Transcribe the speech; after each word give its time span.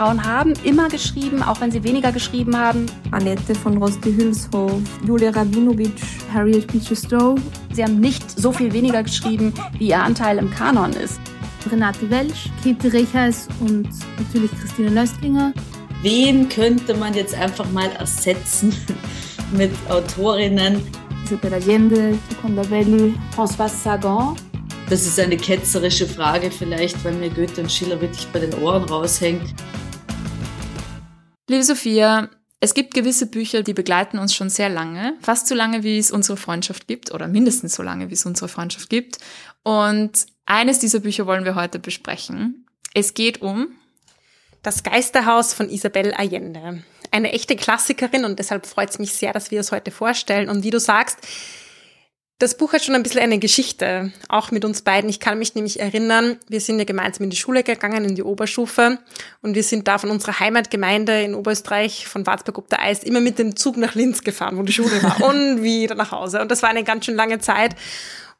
Frauen 0.00 0.24
haben 0.24 0.54
immer 0.64 0.88
geschrieben, 0.88 1.42
auch 1.42 1.60
wenn 1.60 1.70
sie 1.70 1.84
weniger 1.84 2.10
geschrieben 2.10 2.56
haben. 2.56 2.86
Annette 3.10 3.54
von 3.54 3.76
Roste-Hülshoff, 3.76 4.80
Julia 5.06 5.28
Rabinowitsch, 5.28 6.00
Harriet 6.32 6.72
Beecher 6.72 6.96
Stowe. 6.96 7.38
Sie 7.74 7.84
haben 7.84 8.00
nicht 8.00 8.30
so 8.30 8.50
viel 8.50 8.72
weniger 8.72 9.02
geschrieben, 9.02 9.52
wie 9.76 9.88
ihr 9.88 10.02
Anteil 10.02 10.38
im 10.38 10.50
Kanon 10.50 10.94
ist. 10.94 11.20
Renate 11.70 12.08
Welsch, 12.08 12.48
Käthe 12.62 12.90
Rechers 12.90 13.46
und 13.60 13.90
natürlich 14.16 14.50
Christine 14.58 14.88
Löstlinger. 14.88 15.52
Wen 16.00 16.48
könnte 16.48 16.94
man 16.94 17.12
jetzt 17.12 17.34
einfach 17.34 17.70
mal 17.70 17.90
ersetzen 17.98 18.74
mit 19.52 19.72
Autorinnen? 19.90 20.80
Isabella 21.26 21.56
Allende, 21.56 22.18
Seconda 22.30 22.62
Belli, 22.62 23.12
François 23.36 23.68
Sagan. 23.68 24.34
Das 24.88 25.06
ist 25.06 25.20
eine 25.20 25.36
ketzerische 25.36 26.06
Frage 26.06 26.50
vielleicht, 26.50 27.04
weil 27.04 27.12
mir 27.12 27.28
Goethe 27.28 27.60
und 27.60 27.70
Schiller 27.70 28.00
wirklich 28.00 28.26
bei 28.32 28.38
den 28.38 28.54
Ohren 28.54 28.84
raushängt. 28.84 29.54
Liebe 31.50 31.64
Sophia, 31.64 32.30
es 32.60 32.74
gibt 32.74 32.94
gewisse 32.94 33.26
Bücher, 33.26 33.64
die 33.64 33.74
begleiten 33.74 34.20
uns 34.20 34.32
schon 34.32 34.50
sehr 34.50 34.68
lange, 34.68 35.14
fast 35.20 35.48
so 35.48 35.56
lange, 35.56 35.82
wie 35.82 35.98
es 35.98 36.12
unsere 36.12 36.36
Freundschaft 36.36 36.86
gibt 36.86 37.12
oder 37.12 37.26
mindestens 37.26 37.74
so 37.74 37.82
lange, 37.82 38.08
wie 38.08 38.14
es 38.14 38.24
unsere 38.24 38.48
Freundschaft 38.48 38.88
gibt. 38.88 39.18
Und 39.64 40.12
eines 40.46 40.78
dieser 40.78 41.00
Bücher 41.00 41.26
wollen 41.26 41.44
wir 41.44 41.56
heute 41.56 41.80
besprechen. 41.80 42.66
Es 42.94 43.14
geht 43.14 43.42
um 43.42 43.66
Das 44.62 44.84
Geisterhaus 44.84 45.52
von 45.52 45.68
Isabel 45.68 46.14
Allende. 46.14 46.84
Eine 47.10 47.32
echte 47.32 47.56
Klassikerin 47.56 48.24
und 48.24 48.38
deshalb 48.38 48.64
freut 48.64 48.90
es 48.90 49.00
mich 49.00 49.12
sehr, 49.12 49.32
dass 49.32 49.50
wir 49.50 49.58
es 49.58 49.72
heute 49.72 49.90
vorstellen. 49.90 50.48
Und 50.48 50.62
wie 50.62 50.70
du 50.70 50.78
sagst, 50.78 51.18
das 52.40 52.56
Buch 52.56 52.72
hat 52.72 52.82
schon 52.82 52.94
ein 52.94 53.02
bisschen 53.02 53.20
eine 53.20 53.38
Geschichte, 53.38 54.12
auch 54.30 54.50
mit 54.50 54.64
uns 54.64 54.80
beiden. 54.80 55.10
Ich 55.10 55.20
kann 55.20 55.38
mich 55.38 55.54
nämlich 55.54 55.78
erinnern, 55.78 56.38
wir 56.48 56.62
sind 56.62 56.78
ja 56.78 56.86
gemeinsam 56.86 57.24
in 57.24 57.30
die 57.30 57.36
Schule 57.36 57.62
gegangen, 57.62 58.06
in 58.06 58.14
die 58.14 58.22
Oberstufe. 58.22 58.98
Und 59.42 59.54
wir 59.54 59.62
sind 59.62 59.86
da 59.86 59.98
von 59.98 60.08
unserer 60.08 60.40
Heimatgemeinde 60.40 61.20
in 61.22 61.34
Oberösterreich, 61.34 62.08
von 62.08 62.26
Warzberg 62.26 62.56
ob 62.56 62.68
der 62.70 62.80
Eis, 62.80 63.04
immer 63.04 63.20
mit 63.20 63.38
dem 63.38 63.56
Zug 63.56 63.76
nach 63.76 63.94
Linz 63.94 64.24
gefahren, 64.24 64.56
wo 64.56 64.62
die 64.62 64.72
Schule 64.72 65.02
war. 65.02 65.20
und 65.28 65.62
wieder 65.62 65.94
nach 65.94 66.12
Hause. 66.12 66.40
Und 66.40 66.50
das 66.50 66.62
war 66.62 66.70
eine 66.70 66.82
ganz 66.82 67.04
schön 67.04 67.14
lange 67.14 67.40
Zeit. 67.40 67.76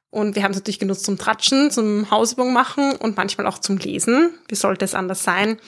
Und 0.09 0.35
wir 0.35 0.45
haben 0.45 0.53
es 0.53 0.57
natürlich 0.57 0.79
genutzt 0.79 1.05
zum 1.05 1.19
Tratschen, 1.19 1.71
zum 1.71 2.11
Hausübung 2.11 2.55
machen 2.55 2.93
und 2.97 3.19
manchmal 3.19 3.47
auch 3.47 3.59
zum 3.59 3.77
Lesen. 3.77 4.33
Wie 4.49 4.55
sollte 4.55 4.87
es 4.87 4.95
anders 4.95 5.23
sein? 5.25 5.59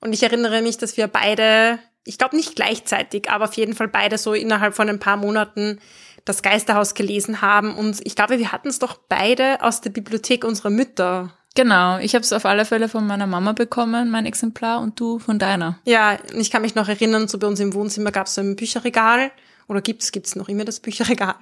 Und 0.00 0.14
ich 0.14 0.22
erinnere 0.22 0.62
mich, 0.62 0.78
dass 0.78 0.96
wir 0.96 1.06
beide, 1.06 1.78
ich 2.04 2.16
glaube 2.16 2.34
nicht 2.34 2.56
gleichzeitig, 2.56 3.30
aber 3.30 3.44
auf 3.44 3.54
jeden 3.54 3.74
Fall 3.74 3.88
beide 3.88 4.16
so 4.16 4.32
innerhalb 4.32 4.74
von 4.74 4.88
ein 4.88 4.98
paar 4.98 5.18
Monaten 5.18 5.80
das 6.24 6.42
Geisterhaus 6.42 6.94
gelesen 6.94 7.42
haben. 7.42 7.74
Und 7.74 8.00
ich 8.04 8.16
glaube, 8.16 8.38
wir 8.38 8.52
hatten 8.52 8.68
es 8.68 8.78
doch 8.78 8.98
beide 9.08 9.62
aus 9.62 9.80
der 9.80 9.90
Bibliothek 9.90 10.44
unserer 10.44 10.70
Mütter. 10.70 11.32
Genau, 11.54 11.98
ich 11.98 12.14
habe 12.14 12.24
es 12.24 12.32
auf 12.32 12.46
alle 12.46 12.64
Fälle 12.64 12.88
von 12.88 13.06
meiner 13.06 13.28
Mama 13.28 13.52
bekommen, 13.52 14.10
mein 14.10 14.26
Exemplar, 14.26 14.80
und 14.80 14.98
du 14.98 15.20
von 15.20 15.38
deiner. 15.38 15.78
Ja, 15.84 16.18
ich 16.36 16.50
kann 16.50 16.62
mich 16.62 16.74
noch 16.74 16.88
erinnern, 16.88 17.28
so 17.28 17.38
bei 17.38 17.46
uns 17.46 17.60
im 17.60 17.74
Wohnzimmer 17.74 18.10
gab 18.10 18.26
es 18.26 18.34
so 18.34 18.40
ein 18.40 18.56
Bücherregal 18.56 19.30
oder 19.68 19.80
gibt's 19.80 20.12
gibt's 20.12 20.36
noch 20.36 20.48
immer 20.48 20.64
das 20.64 20.80
Bücherregal 20.80 21.36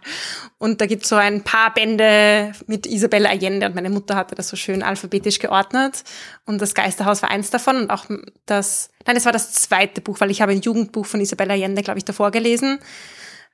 und 0.59 0.81
da 0.81 0.87
gibt's 0.87 1.09
so 1.09 1.17
ein 1.17 1.43
paar 1.43 1.75
Bände 1.75 2.53
mit 2.67 2.87
Isabella 2.87 3.31
Allende 3.31 3.67
und 3.67 3.75
meine 3.75 3.91
Mutter 3.91 4.15
hatte 4.15 4.35
das 4.35 4.49
so 4.49 4.57
schön 4.57 4.83
alphabetisch 4.83 5.39
geordnet 5.39 6.05
und 6.45 6.61
das 6.61 6.75
Geisterhaus 6.75 7.23
war 7.23 7.31
eins 7.31 7.51
davon 7.51 7.77
und 7.77 7.91
auch 7.91 8.05
das 8.47 8.91
nein, 9.07 9.17
es 9.17 9.25
war 9.25 9.33
das 9.33 9.53
zweite 9.53 10.01
Buch, 10.01 10.21
weil 10.21 10.31
ich 10.31 10.41
habe 10.41 10.53
ein 10.53 10.61
Jugendbuch 10.61 11.07
von 11.07 11.21
Isabella 11.21 11.55
Allende, 11.55 11.83
glaube 11.83 11.99
ich, 11.99 12.05
davor 12.05 12.31
gelesen 12.31 12.79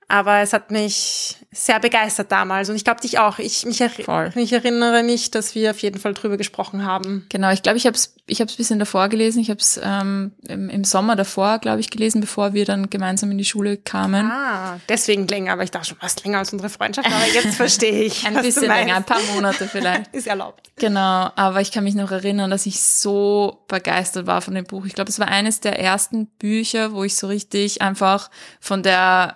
aber 0.09 0.39
es 0.41 0.55
hat 0.55 0.70
mich 0.70 1.37
sehr 1.53 1.81
begeistert 1.81 2.33
damals 2.33 2.70
und 2.70 2.77
ich 2.77 2.84
glaube 2.84 3.01
dich 3.01 3.19
auch. 3.19 3.39
Ich 3.39 3.67
mich, 3.67 3.81
er 3.83 3.91
ich 4.34 4.53
erinnere 4.53 5.03
mich, 5.03 5.31
dass 5.31 5.55
wir 5.55 5.70
auf 5.70 5.78
jeden 5.81 6.00
Fall 6.00 6.15
drüber 6.15 6.39
gesprochen 6.39 6.84
haben. 6.84 7.27
Genau, 7.28 7.50
ich 7.50 7.62
glaube, 7.62 7.77
ich 7.77 7.87
habe 7.87 7.95
es 7.95 8.15
ich 8.27 8.41
hab's 8.41 8.56
bisschen 8.56 8.78
davor 8.78 9.09
gelesen. 9.09 9.41
Ich 9.41 9.50
habe 9.50 9.61
es 9.61 9.78
ähm, 9.83 10.33
im, 10.47 10.70
im 10.70 10.84
Sommer 10.84 11.15
davor, 11.15 11.59
glaube 11.59 11.81
ich, 11.81 11.91
gelesen, 11.91 12.20
bevor 12.20 12.55
wir 12.55 12.65
dann 12.65 12.89
gemeinsam 12.89 13.31
in 13.31 13.39
die 13.39 13.45
Schule 13.45 13.77
kamen. 13.77 14.31
Ah, 14.31 14.78
deswegen 14.88 15.27
länger, 15.27 15.53
aber 15.53 15.62
ich 15.62 15.71
dachte 15.71 15.88
schon 15.88 15.99
fast 15.99 16.25
länger 16.25 16.38
als 16.38 16.53
unsere 16.53 16.71
Freundschaft, 16.71 17.06
aber 17.06 17.27
jetzt 17.32 17.55
verstehe 17.56 18.03
ich. 18.03 18.27
ein 18.27 18.34
bisschen 18.41 18.66
länger, 18.66 18.97
ein 18.97 19.05
paar 19.05 19.22
Monate 19.34 19.69
vielleicht. 19.69 20.09
Ist 20.15 20.27
erlaubt. 20.27 20.71
Genau, 20.77 21.31
aber 21.37 21.61
ich 21.61 21.71
kann 21.71 21.84
mich 21.84 21.94
noch 21.94 22.11
erinnern, 22.11 22.50
dass 22.50 22.65
ich 22.65 22.81
so 22.82 23.65
begeistert 23.69 24.27
war 24.27 24.41
von 24.41 24.55
dem 24.55 24.65
Buch. 24.65 24.87
Ich 24.87 24.94
glaube, 24.94 25.11
es 25.11 25.19
war 25.19 25.28
eines 25.28 25.61
der 25.61 25.78
ersten 25.78 26.27
Bücher, 26.27 26.93
wo 26.93 27.05
ich 27.05 27.16
so 27.16 27.27
richtig 27.27 27.82
einfach 27.82 28.31
von 28.61 28.82
der 28.82 29.34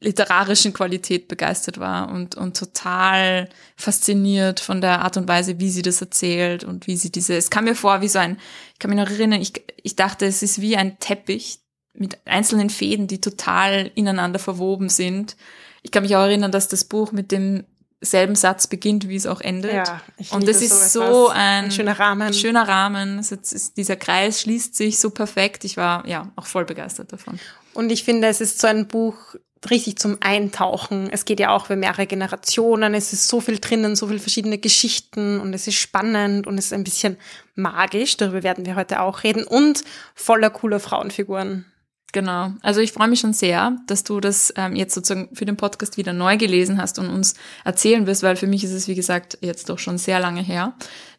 literarischen 0.00 0.72
Qualität 0.72 1.26
begeistert 1.26 1.80
war 1.80 2.10
und, 2.10 2.34
und 2.34 2.56
total 2.56 3.48
fasziniert 3.76 4.60
von 4.60 4.80
der 4.80 5.00
Art 5.00 5.16
und 5.16 5.26
Weise, 5.26 5.58
wie 5.58 5.70
sie 5.70 5.82
das 5.82 6.00
erzählt 6.00 6.64
und 6.64 6.86
wie 6.86 6.96
sie 6.96 7.10
diese, 7.10 7.34
es 7.34 7.48
kam 7.48 7.64
mir 7.64 7.74
vor 7.74 8.02
wie 8.02 8.08
so 8.08 8.18
ein, 8.18 8.38
ich 8.74 8.78
kann 8.78 8.90
mich 8.90 9.00
noch 9.00 9.10
erinnern, 9.10 9.40
ich, 9.40 9.52
ich 9.82 9.96
dachte, 9.96 10.26
es 10.26 10.42
ist 10.42 10.60
wie 10.60 10.76
ein 10.76 10.98
Teppich 10.98 11.60
mit 11.94 12.18
einzelnen 12.26 12.68
Fäden, 12.68 13.06
die 13.06 13.22
total 13.22 13.90
ineinander 13.94 14.38
verwoben 14.38 14.90
sind. 14.90 15.34
Ich 15.82 15.90
kann 15.92 16.02
mich 16.02 16.14
auch 16.14 16.24
erinnern, 16.24 16.52
dass 16.52 16.68
das 16.68 16.84
Buch 16.84 17.12
mit 17.12 17.32
dem 17.32 17.64
selben 18.02 18.34
Satz 18.34 18.66
beginnt, 18.66 19.08
wie 19.08 19.16
es 19.16 19.26
auch 19.26 19.40
endet. 19.40 19.72
Ja, 19.72 20.02
ich 20.18 20.32
und 20.32 20.46
das 20.46 20.60
ist 20.60 20.92
so 20.92 21.28
ein, 21.28 21.64
ein, 21.64 21.70
schöner 21.70 21.98
Rahmen. 21.98 22.34
Schöner 22.34 22.68
Rahmen. 22.68 23.18
Ist, 23.18 23.76
dieser 23.78 23.96
Kreis 23.96 24.42
schließt 24.42 24.74
sich 24.74 24.98
so 24.98 25.08
perfekt. 25.08 25.64
Ich 25.64 25.78
war 25.78 26.06
ja 26.06 26.30
auch 26.36 26.46
voll 26.46 26.66
begeistert 26.66 27.12
davon. 27.12 27.40
Und 27.72 27.90
ich 27.90 28.04
finde, 28.04 28.28
es 28.28 28.40
ist 28.40 28.60
so 28.60 28.66
ein 28.66 28.86
Buch, 28.86 29.36
richtig 29.70 29.98
zum 29.98 30.18
Eintauchen. 30.20 31.08
Es 31.10 31.24
geht 31.24 31.40
ja 31.40 31.50
auch 31.50 31.66
über 31.66 31.76
mehrere 31.76 32.06
Generationen. 32.06 32.94
Es 32.94 33.12
ist 33.12 33.28
so 33.28 33.40
viel 33.40 33.58
drinnen, 33.58 33.96
so 33.96 34.06
viele 34.06 34.18
verschiedene 34.18 34.58
Geschichten 34.58 35.40
und 35.40 35.54
es 35.54 35.66
ist 35.66 35.76
spannend 35.76 36.46
und 36.46 36.58
es 36.58 36.66
ist 36.66 36.72
ein 36.72 36.84
bisschen 36.84 37.16
magisch. 37.54 38.16
Darüber 38.16 38.42
werden 38.42 38.66
wir 38.66 38.76
heute 38.76 39.00
auch 39.00 39.22
reden 39.22 39.44
und 39.44 39.82
voller 40.14 40.50
cooler 40.50 40.80
Frauenfiguren. 40.80 41.66
Genau. 42.12 42.52
Also 42.62 42.80
ich 42.80 42.92
freue 42.92 43.08
mich 43.08 43.20
schon 43.20 43.32
sehr, 43.32 43.76
dass 43.88 44.04
du 44.04 44.20
das 44.20 44.52
ähm, 44.56 44.74
jetzt 44.74 44.94
sozusagen 44.94 45.28
für 45.34 45.44
den 45.44 45.56
Podcast 45.56 45.98
wieder 45.98 46.12
neu 46.12 46.38
gelesen 46.38 46.80
hast 46.80 46.98
und 46.98 47.10
uns 47.10 47.34
erzählen 47.64 48.06
wirst, 48.06 48.22
weil 48.22 48.36
für 48.36 48.46
mich 48.46 48.64
ist 48.64 48.72
es, 48.72 48.88
wie 48.88 48.94
gesagt, 48.94 49.36
jetzt 49.42 49.68
doch 49.68 49.78
schon 49.78 49.98
sehr 49.98 50.20
lange 50.20 50.40
her. 50.40 50.74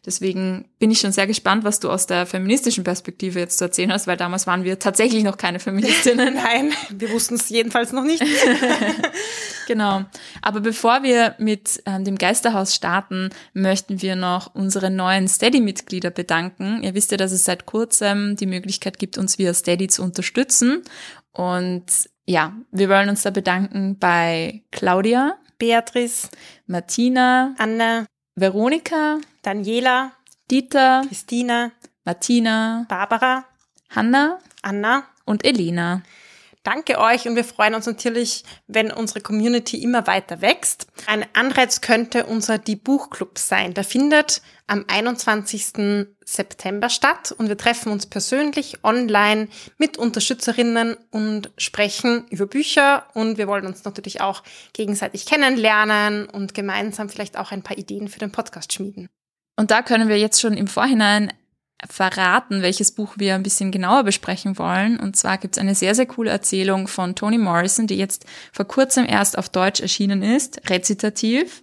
Deswegen 0.08 0.64
bin 0.78 0.90
ich 0.90 1.00
schon 1.00 1.12
sehr 1.12 1.26
gespannt, 1.26 1.64
was 1.64 1.80
du 1.80 1.90
aus 1.90 2.06
der 2.06 2.24
feministischen 2.24 2.82
Perspektive 2.82 3.40
jetzt 3.40 3.58
zu 3.58 3.64
erzählen 3.66 3.92
hast, 3.92 4.06
weil 4.06 4.16
damals 4.16 4.46
waren 4.46 4.64
wir 4.64 4.78
tatsächlich 4.78 5.22
noch 5.22 5.36
keine 5.36 5.58
Feministinnen. 5.58 6.32
Nein, 6.42 6.72
wir 6.88 7.10
wussten 7.10 7.34
es 7.34 7.50
jedenfalls 7.50 7.92
noch 7.92 8.04
nicht. 8.04 8.24
genau. 9.66 10.06
Aber 10.40 10.60
bevor 10.60 11.02
wir 11.02 11.34
mit 11.36 11.82
ähm, 11.84 12.04
dem 12.04 12.16
Geisterhaus 12.16 12.74
starten, 12.74 13.28
möchten 13.52 14.00
wir 14.00 14.16
noch 14.16 14.54
unsere 14.54 14.90
neuen 14.90 15.28
Steady-Mitglieder 15.28 16.10
bedanken. 16.10 16.82
Ihr 16.82 16.94
wisst 16.94 17.10
ja, 17.10 17.18
dass 17.18 17.32
es 17.32 17.44
seit 17.44 17.66
kurzem 17.66 18.34
die 18.36 18.46
Möglichkeit 18.46 18.98
gibt, 18.98 19.18
uns 19.18 19.38
via 19.38 19.52
Steady 19.52 19.88
zu 19.88 20.02
unterstützen. 20.02 20.84
Und 21.32 21.84
ja, 22.24 22.56
wir 22.70 22.88
wollen 22.88 23.10
uns 23.10 23.24
da 23.24 23.30
bedanken 23.30 23.98
bei 23.98 24.62
Claudia, 24.70 25.36
Beatrice, 25.58 26.30
Martina, 26.66 27.54
Anna, 27.58 28.06
Veronika, 28.40 29.18
Daniela, 29.42 30.12
Dieter, 30.50 31.02
Christina, 31.06 31.72
Martina, 32.04 32.86
Barbara, 32.88 33.44
Hanna, 33.90 34.38
Anna 34.62 35.04
und 35.24 35.44
Elena. 35.44 36.02
Danke 36.64 36.98
euch 36.98 37.26
und 37.28 37.36
wir 37.36 37.44
freuen 37.44 37.74
uns 37.74 37.86
natürlich, 37.86 38.44
wenn 38.66 38.90
unsere 38.90 39.20
Community 39.20 39.82
immer 39.82 40.06
weiter 40.06 40.40
wächst. 40.40 40.86
Ein 41.06 41.24
Anreiz 41.32 41.80
könnte 41.80 42.26
unser 42.26 42.58
Die 42.58 42.76
Buchclub 42.76 43.38
sein. 43.38 43.74
Der 43.74 43.84
findet 43.84 44.42
am 44.66 44.84
21. 44.86 46.06
September 46.24 46.90
statt 46.90 47.32
und 47.32 47.48
wir 47.48 47.56
treffen 47.56 47.90
uns 47.90 48.06
persönlich 48.06 48.84
online 48.84 49.48
mit 49.78 49.96
Unterstützerinnen 49.96 50.96
und 51.10 51.50
sprechen 51.56 52.26
über 52.28 52.46
Bücher 52.46 53.06
und 53.14 53.38
wir 53.38 53.48
wollen 53.48 53.66
uns 53.66 53.84
natürlich 53.84 54.20
auch 54.20 54.42
gegenseitig 54.74 55.24
kennenlernen 55.24 56.26
und 56.26 56.54
gemeinsam 56.54 57.08
vielleicht 57.08 57.38
auch 57.38 57.50
ein 57.50 57.62
paar 57.62 57.78
Ideen 57.78 58.08
für 58.08 58.18
den 58.18 58.32
Podcast 58.32 58.72
schmieden. 58.72 59.08
Und 59.56 59.70
da 59.70 59.82
können 59.82 60.08
wir 60.08 60.18
jetzt 60.18 60.40
schon 60.40 60.54
im 60.54 60.68
Vorhinein 60.68 61.32
verraten, 61.88 62.62
welches 62.62 62.92
Buch 62.92 63.14
wir 63.16 63.34
ein 63.34 63.42
bisschen 63.42 63.70
genauer 63.70 64.04
besprechen 64.04 64.58
wollen. 64.58 64.98
Und 64.98 65.16
zwar 65.16 65.38
gibt 65.38 65.56
es 65.56 65.60
eine 65.60 65.74
sehr, 65.74 65.94
sehr 65.94 66.06
coole 66.06 66.30
Erzählung 66.30 66.88
von 66.88 67.14
Toni 67.14 67.38
Morrison, 67.38 67.86
die 67.86 67.96
jetzt 67.96 68.26
vor 68.52 68.66
kurzem 68.66 69.06
erst 69.06 69.38
auf 69.38 69.48
Deutsch 69.48 69.80
erschienen 69.80 70.22
ist, 70.22 70.68
rezitativ. 70.68 71.62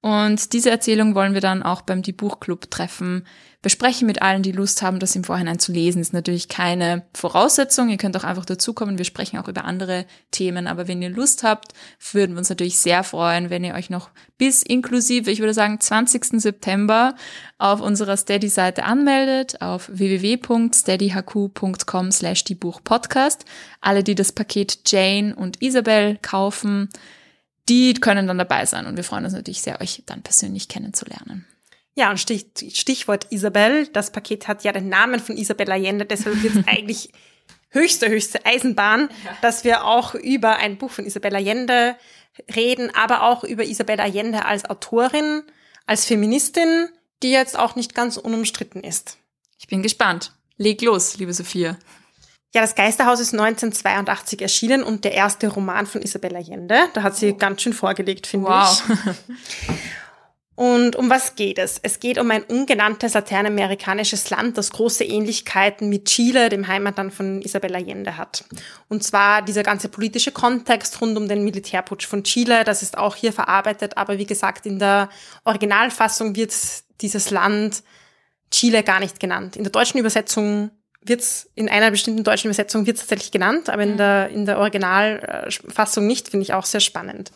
Und 0.00 0.52
diese 0.52 0.70
Erzählung 0.70 1.14
wollen 1.14 1.34
wir 1.34 1.40
dann 1.40 1.62
auch 1.62 1.82
beim 1.82 2.02
Die 2.02 2.12
Buchclub 2.12 2.70
treffen 2.70 3.26
besprechen 3.60 4.06
mit 4.06 4.22
allen, 4.22 4.44
die 4.44 4.52
Lust 4.52 4.82
haben, 4.82 5.00
das 5.00 5.16
im 5.16 5.24
Vorhinein 5.24 5.58
zu 5.58 5.72
lesen. 5.72 6.00
Ist 6.00 6.12
natürlich 6.12 6.46
keine 6.48 7.04
Voraussetzung. 7.12 7.88
Ihr 7.88 7.96
könnt 7.96 8.16
auch 8.16 8.22
einfach 8.22 8.44
dazukommen. 8.44 8.98
Wir 8.98 9.04
sprechen 9.04 9.36
auch 9.38 9.48
über 9.48 9.64
andere 9.64 10.06
Themen. 10.30 10.68
Aber 10.68 10.86
wenn 10.86 11.02
ihr 11.02 11.10
Lust 11.10 11.42
habt, 11.42 11.72
würden 12.12 12.36
wir 12.36 12.38
uns 12.38 12.50
natürlich 12.50 12.78
sehr 12.78 13.02
freuen, 13.02 13.50
wenn 13.50 13.64
ihr 13.64 13.74
euch 13.74 13.90
noch 13.90 14.10
bis 14.38 14.62
inklusive, 14.62 15.28
ich 15.30 15.40
würde 15.40 15.54
sagen, 15.54 15.80
20. 15.80 16.40
September 16.40 17.16
auf 17.58 17.80
unserer 17.80 18.16
Steady-Seite 18.16 18.84
anmeldet, 18.84 19.60
auf 19.60 19.90
www.steadyhq.com 19.92 22.12
slash 22.12 22.44
die 22.44 22.54
Buchpodcast. 22.54 23.44
Alle, 23.80 24.04
die 24.04 24.14
das 24.14 24.30
Paket 24.30 24.82
Jane 24.86 25.34
und 25.34 25.60
Isabel 25.60 26.16
kaufen, 26.22 26.90
die 27.68 27.94
können 27.94 28.28
dann 28.28 28.38
dabei 28.38 28.66
sein 28.66 28.86
und 28.86 28.96
wir 28.96 29.04
freuen 29.04 29.24
uns 29.24 29.34
natürlich 29.34 29.62
sehr, 29.62 29.80
euch 29.80 30.04
dann 30.06 30.22
persönlich 30.22 30.68
kennenzulernen. 30.68 31.44
Ja, 31.98 32.10
und 32.10 32.18
Stich, 32.18 32.46
Stichwort 32.74 33.26
Isabel. 33.30 33.88
Das 33.88 34.12
Paket 34.12 34.46
hat 34.46 34.62
ja 34.62 34.70
den 34.70 34.88
Namen 34.88 35.18
von 35.18 35.36
Isabel 35.36 35.72
Allende, 35.72 36.04
deshalb 36.04 36.40
wird 36.44 36.54
es 36.54 36.66
eigentlich 36.68 37.10
höchste, 37.70 38.08
höchste 38.08 38.46
Eisenbahn, 38.46 39.08
ja. 39.24 39.36
dass 39.42 39.64
wir 39.64 39.84
auch 39.84 40.14
über 40.14 40.58
ein 40.58 40.78
Buch 40.78 40.92
von 40.92 41.04
Isabel 41.04 41.34
Allende 41.34 41.96
reden, 42.54 42.92
aber 42.94 43.24
auch 43.24 43.42
über 43.42 43.64
Isabel 43.64 43.98
Allende 43.98 44.44
als 44.44 44.64
Autorin, 44.70 45.42
als 45.86 46.04
Feministin, 46.04 46.88
die 47.24 47.32
jetzt 47.32 47.58
auch 47.58 47.74
nicht 47.74 47.96
ganz 47.96 48.16
unumstritten 48.16 48.84
ist. 48.84 49.18
Ich 49.58 49.66
bin 49.66 49.82
gespannt. 49.82 50.34
Leg 50.56 50.80
los, 50.82 51.18
liebe 51.18 51.32
Sophia. 51.32 51.76
Ja, 52.54 52.60
das 52.60 52.76
Geisterhaus 52.76 53.18
ist 53.18 53.32
1982 53.32 54.40
erschienen 54.40 54.84
und 54.84 55.02
der 55.02 55.14
erste 55.14 55.48
Roman 55.48 55.86
von 55.86 56.00
Isabel 56.00 56.36
Allende. 56.36 56.78
Da 56.94 57.02
hat 57.02 57.16
sie 57.16 57.32
oh. 57.32 57.36
ganz 57.36 57.60
schön 57.60 57.72
vorgelegt, 57.72 58.28
finde 58.28 58.50
wow. 58.50 58.84
ich. 58.88 59.74
Und 60.58 60.96
um 60.96 61.08
was 61.08 61.36
geht 61.36 61.56
es? 61.56 61.78
Es 61.84 62.00
geht 62.00 62.18
um 62.18 62.32
ein 62.32 62.42
ungenanntes 62.42 63.14
lateinamerikanisches 63.14 64.28
Land, 64.28 64.58
das 64.58 64.72
große 64.72 65.04
Ähnlichkeiten 65.04 65.88
mit 65.88 66.06
Chile, 66.06 66.48
dem 66.48 66.66
Heimatland 66.66 67.14
von 67.14 67.40
Isabel 67.42 67.76
Allende 67.76 68.16
hat. 68.16 68.42
Und 68.88 69.04
zwar 69.04 69.42
dieser 69.42 69.62
ganze 69.62 69.88
politische 69.88 70.32
Kontext 70.32 71.00
rund 71.00 71.16
um 71.16 71.28
den 71.28 71.44
Militärputsch 71.44 72.08
von 72.08 72.24
Chile, 72.24 72.64
das 72.64 72.82
ist 72.82 72.98
auch 72.98 73.14
hier 73.14 73.32
verarbeitet, 73.32 73.96
aber 73.96 74.18
wie 74.18 74.26
gesagt, 74.26 74.66
in 74.66 74.80
der 74.80 75.10
Originalfassung 75.44 76.34
wird 76.34 76.52
dieses 77.02 77.30
Land 77.30 77.84
Chile 78.50 78.82
gar 78.82 78.98
nicht 78.98 79.20
genannt. 79.20 79.54
In 79.54 79.62
der 79.62 79.70
deutschen 79.70 80.00
Übersetzung 80.00 80.72
wird 81.00 81.20
es, 81.20 81.48
in 81.54 81.68
einer 81.68 81.92
bestimmten 81.92 82.24
deutschen 82.24 82.48
Übersetzung 82.48 82.84
wird 82.84 82.96
es 82.96 83.02
tatsächlich 83.02 83.30
genannt, 83.30 83.70
aber 83.70 83.84
in 83.84 83.92
mhm. 83.92 83.96
der, 83.96 84.28
in 84.30 84.44
der 84.44 84.58
Originalfassung 84.58 86.04
nicht, 86.04 86.30
finde 86.30 86.42
ich 86.42 86.52
auch 86.52 86.64
sehr 86.64 86.80
spannend. 86.80 87.30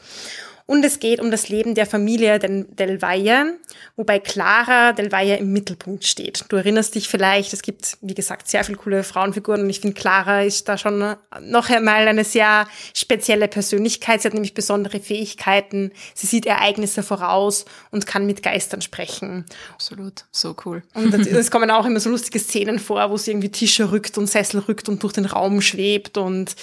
Und 0.73 0.83
es 0.87 1.01
geht 1.01 1.21
um 1.21 1.31
das 1.31 1.51
Leben 1.51 1.75
der 1.75 1.85
Familie 1.85 2.39
Del 2.39 3.03
Valle, 3.03 3.59
wobei 3.95 4.19
Clara 4.19 4.93
Del 4.95 5.13
Valle 5.13 5.37
im 5.37 5.53
Mittelpunkt 5.53 6.07
steht. 6.07 6.47
Du 6.49 6.57
erinnerst 6.57 6.95
dich 6.95 7.09
vielleicht, 7.09 7.53
es 7.53 7.61
gibt, 7.61 7.99
wie 8.01 8.15
gesagt, 8.15 8.49
sehr 8.49 8.65
viele 8.65 8.79
coole 8.79 9.05
Frauenfiguren 9.05 9.61
und 9.61 9.69
ich 9.69 9.81
finde, 9.81 10.01
Clara 10.01 10.45
ist 10.45 10.71
da 10.71 10.79
schon 10.79 11.15
noch 11.43 11.69
einmal 11.69 12.09
eine 12.09 12.25
sehr 12.25 12.67
spezielle 12.97 13.49
Persönlichkeit. 13.49 14.23
Sie 14.23 14.29
hat 14.29 14.33
nämlich 14.33 14.55
besondere 14.55 14.99
Fähigkeiten. 14.99 15.93
Sie 16.15 16.27
sieht 16.27 16.47
Ereignisse 16.47 17.03
voraus 17.03 17.67
und 17.91 18.07
kann 18.07 18.25
mit 18.25 18.43
Geistern 18.43 18.81
sprechen. 18.81 19.45
Absolut, 19.75 20.25
so 20.31 20.57
cool. 20.65 20.83
Und 20.95 21.13
es 21.15 21.51
kommen 21.51 21.71
auch 21.71 21.85
immer 21.85 22.01
so 22.01 22.09
lustige 22.09 22.39
Szenen 22.39 22.79
vor, 22.79 23.11
wo 23.11 23.19
sie 23.19 23.33
irgendwie 23.33 23.51
Tische 23.51 23.93
rückt 23.93 24.17
und 24.17 24.27
Sessel 24.27 24.61
rückt 24.61 24.89
und 24.89 25.03
durch 25.03 25.13
den 25.13 25.27
Raum 25.27 25.61
schwebt 25.61 26.17
und 26.17 26.57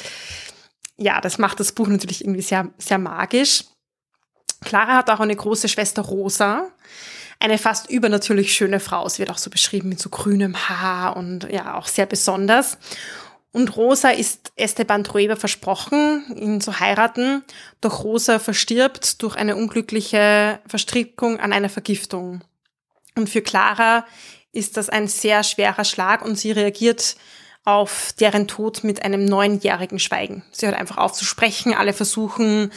ja, 0.98 1.22
das 1.22 1.38
macht 1.38 1.60
das 1.60 1.74
Buch 1.74 1.88
natürlich 1.88 2.24
irgendwie 2.24 2.42
sehr, 2.42 2.70
sehr 2.80 2.98
magisch. 2.98 3.66
Clara 4.70 4.98
hat 4.98 5.10
auch 5.10 5.20
eine 5.20 5.36
große 5.36 5.68
Schwester 5.68 6.04
Rosa, 6.04 6.68
eine 7.40 7.58
fast 7.58 7.90
übernatürlich 7.90 8.54
schöne 8.54 8.80
Frau. 8.80 9.10
Sie 9.10 9.18
wird 9.18 9.32
auch 9.32 9.40
so 9.40 9.50
beschrieben 9.50 9.90
mit 9.90 10.00
so 10.00 10.10
grünem 10.10 10.70
Haar 10.70 11.18
und 11.18 11.52
ja, 11.52 11.76
auch 11.76 11.88
sehr 11.88 12.06
besonders. 12.06 12.78
Und 13.52 13.76
Rosa 13.76 14.10
ist 14.10 14.52
Esteban 14.56 15.04
Trueba 15.04 15.38
versprochen, 15.38 16.24
ihn 16.36 16.62
zu 16.62 16.80
heiraten, 16.80 17.44
doch 17.82 18.04
Rosa 18.04 18.38
verstirbt 18.38 19.24
durch 19.24 19.38
eine 19.38 19.56
unglückliche 19.56 20.60
Verstrickung 20.68 21.40
an 21.40 21.52
einer 21.52 21.70
Vergiftung. 21.70 22.44
Und 23.16 23.28
für 23.28 23.42
Clara 23.42 24.06
ist 24.52 24.78
das 24.78 24.90
ein 24.90 25.08
sehr 25.08 25.42
schwerer 25.42 25.84
Schlag 25.84 26.24
und 26.24 26.38
sie 26.38 26.52
reagiert 26.52 27.16
auf 27.66 28.14
deren 28.20 28.48
Tod 28.48 28.84
mit 28.84 29.04
einem 29.04 29.26
neunjährigen 29.26 29.98
Schweigen. 29.98 30.44
Sie 30.52 30.68
hört 30.68 30.78
einfach 30.78 30.98
auf 30.98 31.14
zu 31.14 31.26
sprechen, 31.26 31.74
alle 31.74 31.94
versuchen, 31.94 32.72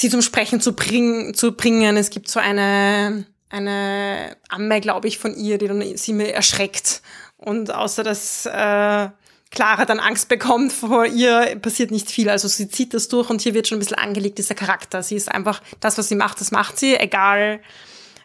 sie 0.00 0.08
zum 0.08 0.22
Sprechen 0.22 0.60
zu, 0.60 0.74
bring, 0.74 1.34
zu 1.34 1.52
bringen. 1.52 1.96
Es 1.96 2.10
gibt 2.10 2.28
so 2.28 2.40
eine, 2.40 3.26
eine 3.50 4.36
Amme, 4.48 4.80
glaube 4.80 5.08
ich, 5.08 5.18
von 5.18 5.34
ihr, 5.36 5.58
die 5.58 5.68
dann 5.68 5.96
sie 5.96 6.12
mir 6.12 6.32
erschreckt. 6.32 7.02
Und 7.36 7.72
außer 7.72 8.02
dass 8.02 8.46
äh, 8.46 9.08
Clara 9.50 9.84
dann 9.84 10.00
Angst 10.00 10.28
bekommt 10.28 10.72
vor 10.72 11.06
ihr, 11.06 11.56
passiert 11.60 11.90
nicht 11.90 12.10
viel. 12.10 12.30
Also 12.30 12.48
sie 12.48 12.68
zieht 12.68 12.94
das 12.94 13.08
durch 13.08 13.30
und 13.30 13.40
hier 13.40 13.54
wird 13.54 13.68
schon 13.68 13.76
ein 13.76 13.80
bisschen 13.80 13.98
angelegt, 13.98 14.38
dieser 14.38 14.54
Charakter. 14.54 15.02
Sie 15.02 15.16
ist 15.16 15.30
einfach, 15.30 15.62
das, 15.80 15.98
was 15.98 16.08
sie 16.08 16.14
macht, 16.14 16.40
das 16.40 16.50
macht 16.50 16.78
sie, 16.78 16.96
egal, 16.96 17.60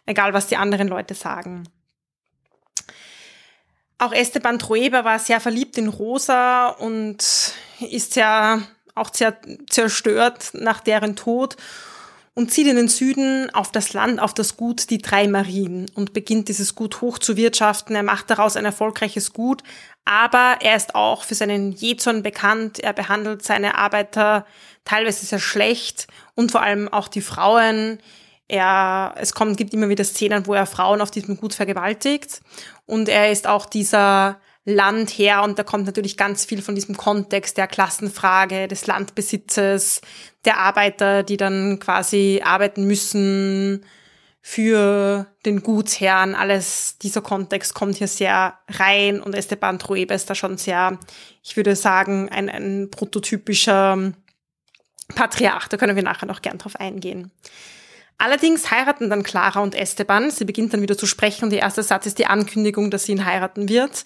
egal 0.05 0.33
was 0.33 0.47
die 0.47 0.57
anderen 0.57 0.87
Leute 0.87 1.13
sagen. 1.13 1.67
Auch 3.97 4.11
Esteban 4.11 4.59
Trueba 4.59 5.03
war 5.05 5.19
sehr 5.19 5.39
verliebt 5.39 5.77
in 5.77 5.87
Rosa 5.87 6.67
und 6.67 7.53
ist 7.79 8.13
sehr 8.13 8.61
auch 8.95 9.09
zerstört 9.11 10.51
nach 10.53 10.79
deren 10.79 11.15
Tod 11.15 11.57
und 12.35 12.51
zieht 12.51 12.67
in 12.67 12.75
den 12.75 12.89
Süden 12.89 13.49
auf 13.53 13.71
das 13.71 13.93
Land, 13.93 14.19
auf 14.19 14.33
das 14.33 14.57
Gut 14.57 14.89
die 14.89 14.97
drei 14.97 15.27
Marien 15.27 15.89
und 15.95 16.13
beginnt 16.13 16.49
dieses 16.49 16.75
Gut 16.75 17.01
hoch 17.01 17.17
zu 17.17 17.37
wirtschaften. 17.37 17.95
Er 17.95 18.03
macht 18.03 18.29
daraus 18.29 18.57
ein 18.57 18.65
erfolgreiches 18.65 19.31
Gut, 19.31 19.63
aber 20.03 20.57
er 20.59 20.75
ist 20.75 20.95
auch 20.95 21.23
für 21.23 21.35
seinen 21.35 21.71
Jezorn 21.71 22.23
bekannt. 22.23 22.79
Er 22.79 22.93
behandelt 22.93 23.43
seine 23.43 23.77
Arbeiter 23.77 24.45
teilweise 24.83 25.25
sehr 25.25 25.39
schlecht 25.39 26.07
und 26.35 26.51
vor 26.51 26.61
allem 26.61 26.91
auch 26.91 27.07
die 27.07 27.21
Frauen. 27.21 27.99
Er, 28.47 29.15
es 29.17 29.33
kommt, 29.33 29.57
gibt 29.57 29.73
immer 29.73 29.89
wieder 29.89 30.03
Szenen, 30.03 30.45
wo 30.45 30.53
er 30.53 30.65
Frauen 30.65 31.01
auf 31.01 31.11
diesem 31.11 31.37
Gut 31.37 31.53
vergewaltigt 31.53 32.41
und 32.85 33.09
er 33.09 33.31
ist 33.31 33.47
auch 33.47 33.65
dieser 33.65 34.39
Land 34.65 35.11
her 35.11 35.43
und 35.43 35.59
da 35.59 35.63
kommt 35.63 35.85
natürlich 35.85 36.17
ganz 36.17 36.43
viel 36.43 36.61
von 36.63 36.73
diesem 36.73 36.97
Kontext 36.97 37.57
der 37.57 37.67
Klassenfrage, 37.67 38.67
des 38.67 38.87
Landbesitzes, 38.87 40.01
der 40.43 40.57
Arbeiter, 40.57 41.21
die 41.21 41.37
dann 41.37 41.79
quasi 41.79 42.41
arbeiten 42.43 42.85
müssen 42.85 43.85
für 44.41 45.27
den 45.45 45.61
Gutsherrn. 45.61 46.33
Alles, 46.33 46.97
dieser 46.97 47.21
Kontext 47.21 47.75
kommt 47.75 47.95
hier 47.95 48.07
sehr 48.07 48.57
rein 48.69 49.21
und 49.21 49.35
Esteban 49.35 49.77
Truebe 49.77 50.15
ist 50.15 50.29
da 50.29 50.35
schon 50.35 50.57
sehr, 50.57 50.99
ich 51.43 51.55
würde 51.57 51.75
sagen, 51.75 52.29
ein, 52.29 52.49
ein 52.49 52.89
prototypischer 52.89 54.13
Patriarch. 55.13 55.67
Da 55.67 55.77
können 55.77 55.95
wir 55.95 56.03
nachher 56.03 56.25
noch 56.25 56.41
gern 56.41 56.57
drauf 56.57 56.75
eingehen. 56.75 57.31
Allerdings 58.17 58.71
heiraten 58.71 59.09
dann 59.09 59.23
Clara 59.23 59.61
und 59.61 59.75
Esteban. 59.75 60.31
Sie 60.31 60.45
beginnt 60.45 60.73
dann 60.73 60.81
wieder 60.81 60.97
zu 60.97 61.05
sprechen 61.05 61.45
und 61.45 61.49
der 61.49 61.59
erste 61.59 61.83
Satz 61.83 62.05
ist 62.05 62.17
die 62.17 62.27
Ankündigung, 62.27 62.89
dass 62.89 63.03
sie 63.03 63.11
ihn 63.11 63.25
heiraten 63.25 63.67
wird. 63.67 64.05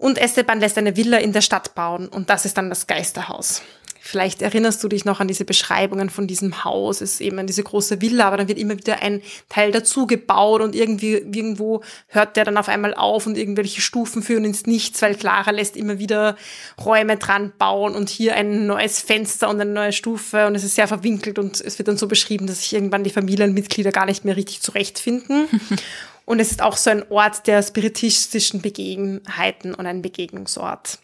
Und 0.00 0.16
Esteban 0.16 0.60
lässt 0.60 0.78
eine 0.78 0.96
Villa 0.96 1.18
in 1.18 1.34
der 1.34 1.42
Stadt 1.42 1.74
bauen 1.74 2.08
und 2.08 2.30
das 2.30 2.46
ist 2.46 2.56
dann 2.56 2.70
das 2.70 2.86
Geisterhaus. 2.86 3.60
Vielleicht 4.00 4.40
erinnerst 4.40 4.82
du 4.82 4.88
dich 4.88 5.04
noch 5.04 5.20
an 5.20 5.28
diese 5.28 5.44
Beschreibungen 5.44 6.08
von 6.08 6.26
diesem 6.26 6.64
Haus. 6.64 7.02
Es 7.02 7.12
ist 7.12 7.20
eben 7.20 7.46
diese 7.46 7.62
große 7.62 8.00
Villa, 8.00 8.28
aber 8.28 8.38
dann 8.38 8.48
wird 8.48 8.58
immer 8.58 8.78
wieder 8.78 9.02
ein 9.02 9.20
Teil 9.50 9.72
dazu 9.72 10.06
gebaut 10.06 10.62
und 10.62 10.74
irgendwie, 10.74 11.16
irgendwo 11.16 11.82
hört 12.08 12.38
der 12.38 12.46
dann 12.46 12.56
auf 12.56 12.70
einmal 12.70 12.94
auf 12.94 13.26
und 13.26 13.36
irgendwelche 13.36 13.82
Stufen 13.82 14.22
führen 14.22 14.46
ins 14.46 14.64
Nichts, 14.64 15.02
weil 15.02 15.16
Clara 15.16 15.50
lässt 15.50 15.76
immer 15.76 15.98
wieder 15.98 16.34
Räume 16.82 17.18
dran 17.18 17.52
bauen 17.58 17.94
und 17.94 18.08
hier 18.08 18.36
ein 18.36 18.66
neues 18.66 19.02
Fenster 19.02 19.50
und 19.50 19.60
eine 19.60 19.70
neue 19.70 19.92
Stufe 19.92 20.46
und 20.46 20.54
es 20.54 20.64
ist 20.64 20.76
sehr 20.76 20.88
verwinkelt 20.88 21.38
und 21.38 21.60
es 21.60 21.78
wird 21.78 21.88
dann 21.88 21.98
so 21.98 22.08
beschrieben, 22.08 22.46
dass 22.46 22.62
sich 22.62 22.72
irgendwann 22.72 23.04
die 23.04 23.10
Familienmitglieder 23.10 23.92
gar 23.92 24.06
nicht 24.06 24.24
mehr 24.24 24.36
richtig 24.36 24.62
zurechtfinden. 24.62 25.46
Und 26.30 26.38
es 26.38 26.52
ist 26.52 26.62
auch 26.62 26.76
so 26.76 26.90
ein 26.90 27.10
Ort 27.10 27.48
der 27.48 27.60
spiritistischen 27.60 28.62
Begebenheiten 28.62 29.74
und 29.74 29.84
ein 29.84 30.00
Begegnungsort. 30.00 31.00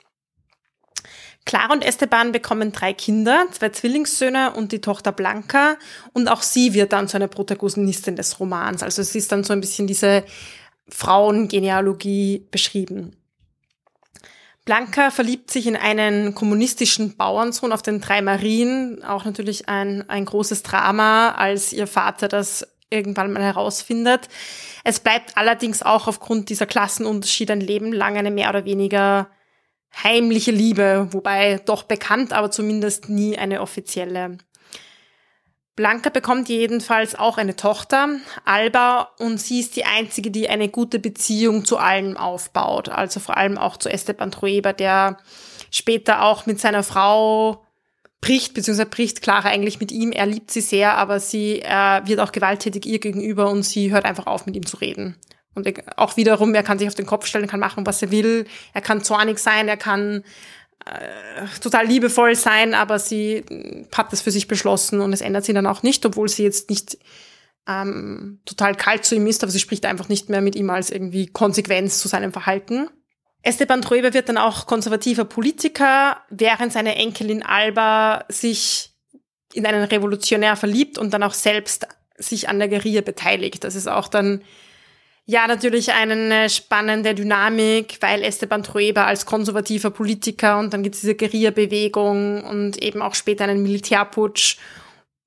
Clara 1.45 1.73
und 1.73 1.85
Esteban 1.85 2.30
bekommen 2.30 2.71
drei 2.71 2.92
Kinder, 2.92 3.45
zwei 3.50 3.71
Zwillingssöhne 3.71 4.52
und 4.52 4.71
die 4.71 4.80
Tochter 4.80 5.11
Blanca. 5.11 5.78
Und 6.12 6.28
auch 6.28 6.42
sie 6.42 6.75
wird 6.75 6.92
dann 6.92 7.09
zu 7.09 7.16
einer 7.16 7.26
Protagonistin 7.26 8.14
des 8.14 8.38
Romans. 8.38 8.85
Also 8.85 9.02
es 9.02 9.16
ist 9.16 9.33
dann 9.33 9.42
so 9.42 9.52
ein 9.52 9.61
bisschen 9.61 9.88
diese 9.88 10.23
Frauengenealogie 10.90 12.47
beschrieben. 12.52 13.16
Blanca 14.64 15.11
verliebt 15.11 15.50
sich 15.50 15.66
in 15.66 15.75
einen 15.75 16.37
kommunistischen 16.37 17.16
Bauernsohn 17.16 17.73
auf 17.73 17.83
den 17.83 18.00
drei 18.00 18.23
Marien. 18.23 19.02
Auch 19.02 19.25
natürlich 19.25 19.68
ein, 19.68 20.09
ein 20.09 20.25
großes 20.25 20.62
Drama, 20.62 21.33
als 21.33 21.73
ihr 21.73 21.88
Vater 21.88 22.28
das 22.28 22.75
irgendwann 22.90 23.33
mal 23.33 23.43
herausfindet. 23.43 24.28
Es 24.85 25.00
bleibt 25.00 25.37
allerdings 25.37 25.83
auch 25.83 26.07
aufgrund 26.07 26.49
dieser 26.49 26.66
Klassenunterschiede 26.66 27.52
ein 27.52 27.61
Leben 27.61 27.93
lang 27.93 28.16
eine 28.16 28.31
mehr 28.31 28.50
oder 28.50 28.64
weniger 28.64 29.28
heimliche 30.02 30.50
Liebe, 30.50 31.09
wobei 31.11 31.61
doch 31.64 31.83
bekannt, 31.85 32.33
aber 32.33 32.50
zumindest 32.50 33.09
nie 33.09 33.38
eine 33.38 33.61
offizielle. 33.61 34.38
Blanca 35.75 36.09
bekommt 36.09 36.49
jedenfalls 36.49 37.14
auch 37.14 37.37
eine 37.37 37.55
Tochter, 37.55 38.09
Alba, 38.47 39.11
und 39.19 39.38
sie 39.38 39.61
ist 39.61 39.76
die 39.76 39.85
einzige, 39.85 40.31
die 40.31 40.49
eine 40.49 40.71
gute 40.71 40.99
Beziehung 40.99 41.66
zu 41.66 41.76
allen 41.76 42.16
aufbaut, 42.16 42.88
also 42.88 43.21
vor 43.21 43.37
allem 43.37 43.59
auch 43.59 43.76
zu 43.76 43.90
Esteban 43.90 44.31
Trueba, 44.31 44.73
der 44.73 45.19
später 45.71 46.23
auch 46.23 46.47
mit 46.47 46.61
seiner 46.61 46.83
Frau 46.83 47.65
bricht, 48.26 48.54
beziehungsweise 48.54 48.88
bricht 48.88 49.23
Clara 49.23 49.49
eigentlich 49.49 49.78
mit 49.78 49.92
ihm. 49.92 50.11
Er 50.11 50.26
liebt 50.26 50.50
sie 50.50 50.61
sehr, 50.61 50.97
aber 50.97 51.21
sie 51.21 51.61
äh, 51.62 52.06
wird 52.06 52.21
auch 52.21 52.33
gewalttätig 52.33 52.85
ihr 52.85 52.99
gegenüber 52.99 53.50
und 53.50 53.62
sie 53.62 53.92
hört 53.92 54.04
einfach 54.04 54.26
auf, 54.26 54.47
mit 54.47 54.56
ihm 54.56 54.66
zu 54.66 54.78
reden. 54.78 55.16
Und 55.54 55.68
auch 55.97 56.16
wiederum, 56.16 56.54
er 56.54 56.62
kann 56.62 56.78
sich 56.78 56.88
auf 56.88 56.95
den 56.95 57.06
Kopf 57.06 57.26
stellen, 57.26 57.47
kann 57.47 57.61
machen, 57.61 57.87
was 57.87 58.02
er 58.02 58.11
will. 58.11 58.47
Er 58.75 58.83
kann 58.83 59.02
zornig 59.02 59.38
sein, 59.38 59.68
er 59.68 59.76
kann 59.76 60.25
äh, 60.85 61.47
total 61.61 61.87
liebevoll 61.87 62.35
sein, 62.35 62.75
aber 62.75 62.99
sie 62.99 63.45
hat 63.95 64.12
das 64.12 64.23
für 64.23 64.33
sich 64.33 64.49
beschlossen 64.49 65.00
und 65.00 65.12
es 65.12 65.21
ändert 65.21 65.45
sie 65.45 65.54
dann 65.54 65.66
auch 65.66 65.83
nicht, 65.83 66.04
obwohl 66.04 66.28
sie 66.28 66.42
jetzt 66.42 66.68
nicht 66.68 66.99
ähm, 67.68 68.40
total 68.45 68.75
kalt 68.75 69.04
zu 69.04 69.14
ihm 69.14 69.26
ist, 69.26 69.45
aber 69.45 69.52
sie 69.52 69.61
spricht 69.61 69.87
einfach 69.87 70.09
nicht 70.09 70.28
mehr 70.28 70.40
mit 70.40 70.56
ihm 70.56 70.68
als 70.71 70.90
irgendwie 70.90 71.26
Konsequenz 71.26 72.00
zu 72.00 72.09
seinem 72.09 72.33
Verhalten. 72.33 72.88
Esteban 73.47 73.81
Tröber 73.81 74.12
wird 74.12 74.29
dann 74.29 74.38
auch 74.38 74.67
konservativer 74.67 75.25
Politiker, 75.25 76.17
während 76.31 76.73
seine 76.73 76.97
Enkelin 76.97 77.45
Alba 77.45 78.25
sich 78.29 78.91
in 79.55 79.65
einen 79.67 79.85
Revolutionär 79.85 80.57
verliebt 80.57 80.99
und 80.99 81.15
dann 81.15 81.23
auch 81.23 81.33
selbst 81.33 81.87
sich 82.19 82.49
an 82.49 82.59
der 82.59 82.67
Guerilla 82.67 83.03
beteiligt. 83.03 83.62
Das 83.62 83.76
ist 83.76 83.87
auch 83.87 84.09
dann 84.09 84.43
ja 85.26 85.47
natürlich 85.47 85.93
eine 85.93 86.50
spannende 86.50 87.15
Dynamik, 87.15 87.99
weil 88.00 88.25
Esteban 88.25 88.65
Trueba 88.65 89.05
als 89.05 89.26
konservativer 89.26 89.91
Politiker 89.91 90.59
und 90.59 90.73
dann 90.73 90.83
gibt 90.83 90.97
es 90.97 91.03
diese 91.03 91.15
Guerilla-Bewegung 91.15 92.43
und 92.43 92.83
eben 92.83 93.00
auch 93.00 93.15
später 93.15 93.45
einen 93.45 93.62
Militärputsch 93.62 94.57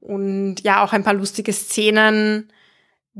und 0.02 0.58
ja 0.64 0.84
auch 0.84 0.92
ein 0.92 1.06
paar 1.06 1.14
lustige 1.14 1.54
Szenen 1.54 2.52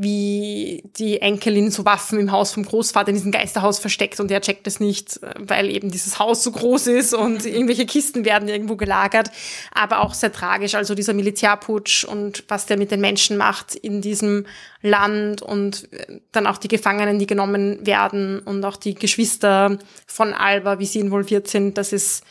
wie 0.02 0.82
die 0.96 1.20
Enkelin 1.22 1.72
so 1.72 1.84
Waffen 1.84 2.20
im 2.20 2.32
Haus 2.32 2.54
vom 2.54 2.64
Großvater 2.64 3.10
in 3.10 3.16
diesem 3.16 3.34
Geisterhaus 3.34 3.80
versteckt 3.80 4.22
und 4.22 4.32
er 4.32 4.40
checkt 4.40 4.66
es 4.66 4.80
nicht, 4.80 5.20
weil 5.38 5.70
eben 5.70 5.92
dieses 5.92 6.20
Haus 6.20 6.42
so 6.42 6.54
groß 6.54 6.88
ist 6.88 7.14
und 7.14 7.46
irgendwelche 7.46 7.86
Kisten 7.86 8.24
werden 8.24 8.48
irgendwo 8.48 8.78
gelagert. 8.78 9.30
Aber 9.74 10.00
auch 10.00 10.14
sehr 10.14 10.32
tragisch, 10.32 10.76
also 10.76 10.96
dieser 10.96 11.12
Militärputsch 11.14 12.06
und 12.06 12.46
was 12.48 12.66
der 12.66 12.78
mit 12.78 12.92
den 12.92 13.02
Menschen 13.02 13.36
macht 13.36 13.76
in 13.76 14.02
diesem 14.02 14.46
Land 14.82 15.42
und 15.42 15.90
dann 16.32 16.48
auch 16.48 16.60
die 16.60 16.70
Gefangenen, 16.70 17.20
die 17.20 17.28
genommen 17.28 17.86
werden 17.86 18.40
und 18.40 18.64
auch 18.64 18.78
die 18.78 18.96
Geschwister 18.96 19.80
von 20.08 20.34
Alba, 20.34 20.80
wie 20.80 20.86
sie 20.86 21.00
involviert 21.00 21.50
sind, 21.50 21.78
das 21.78 21.92
ist, 21.92 22.24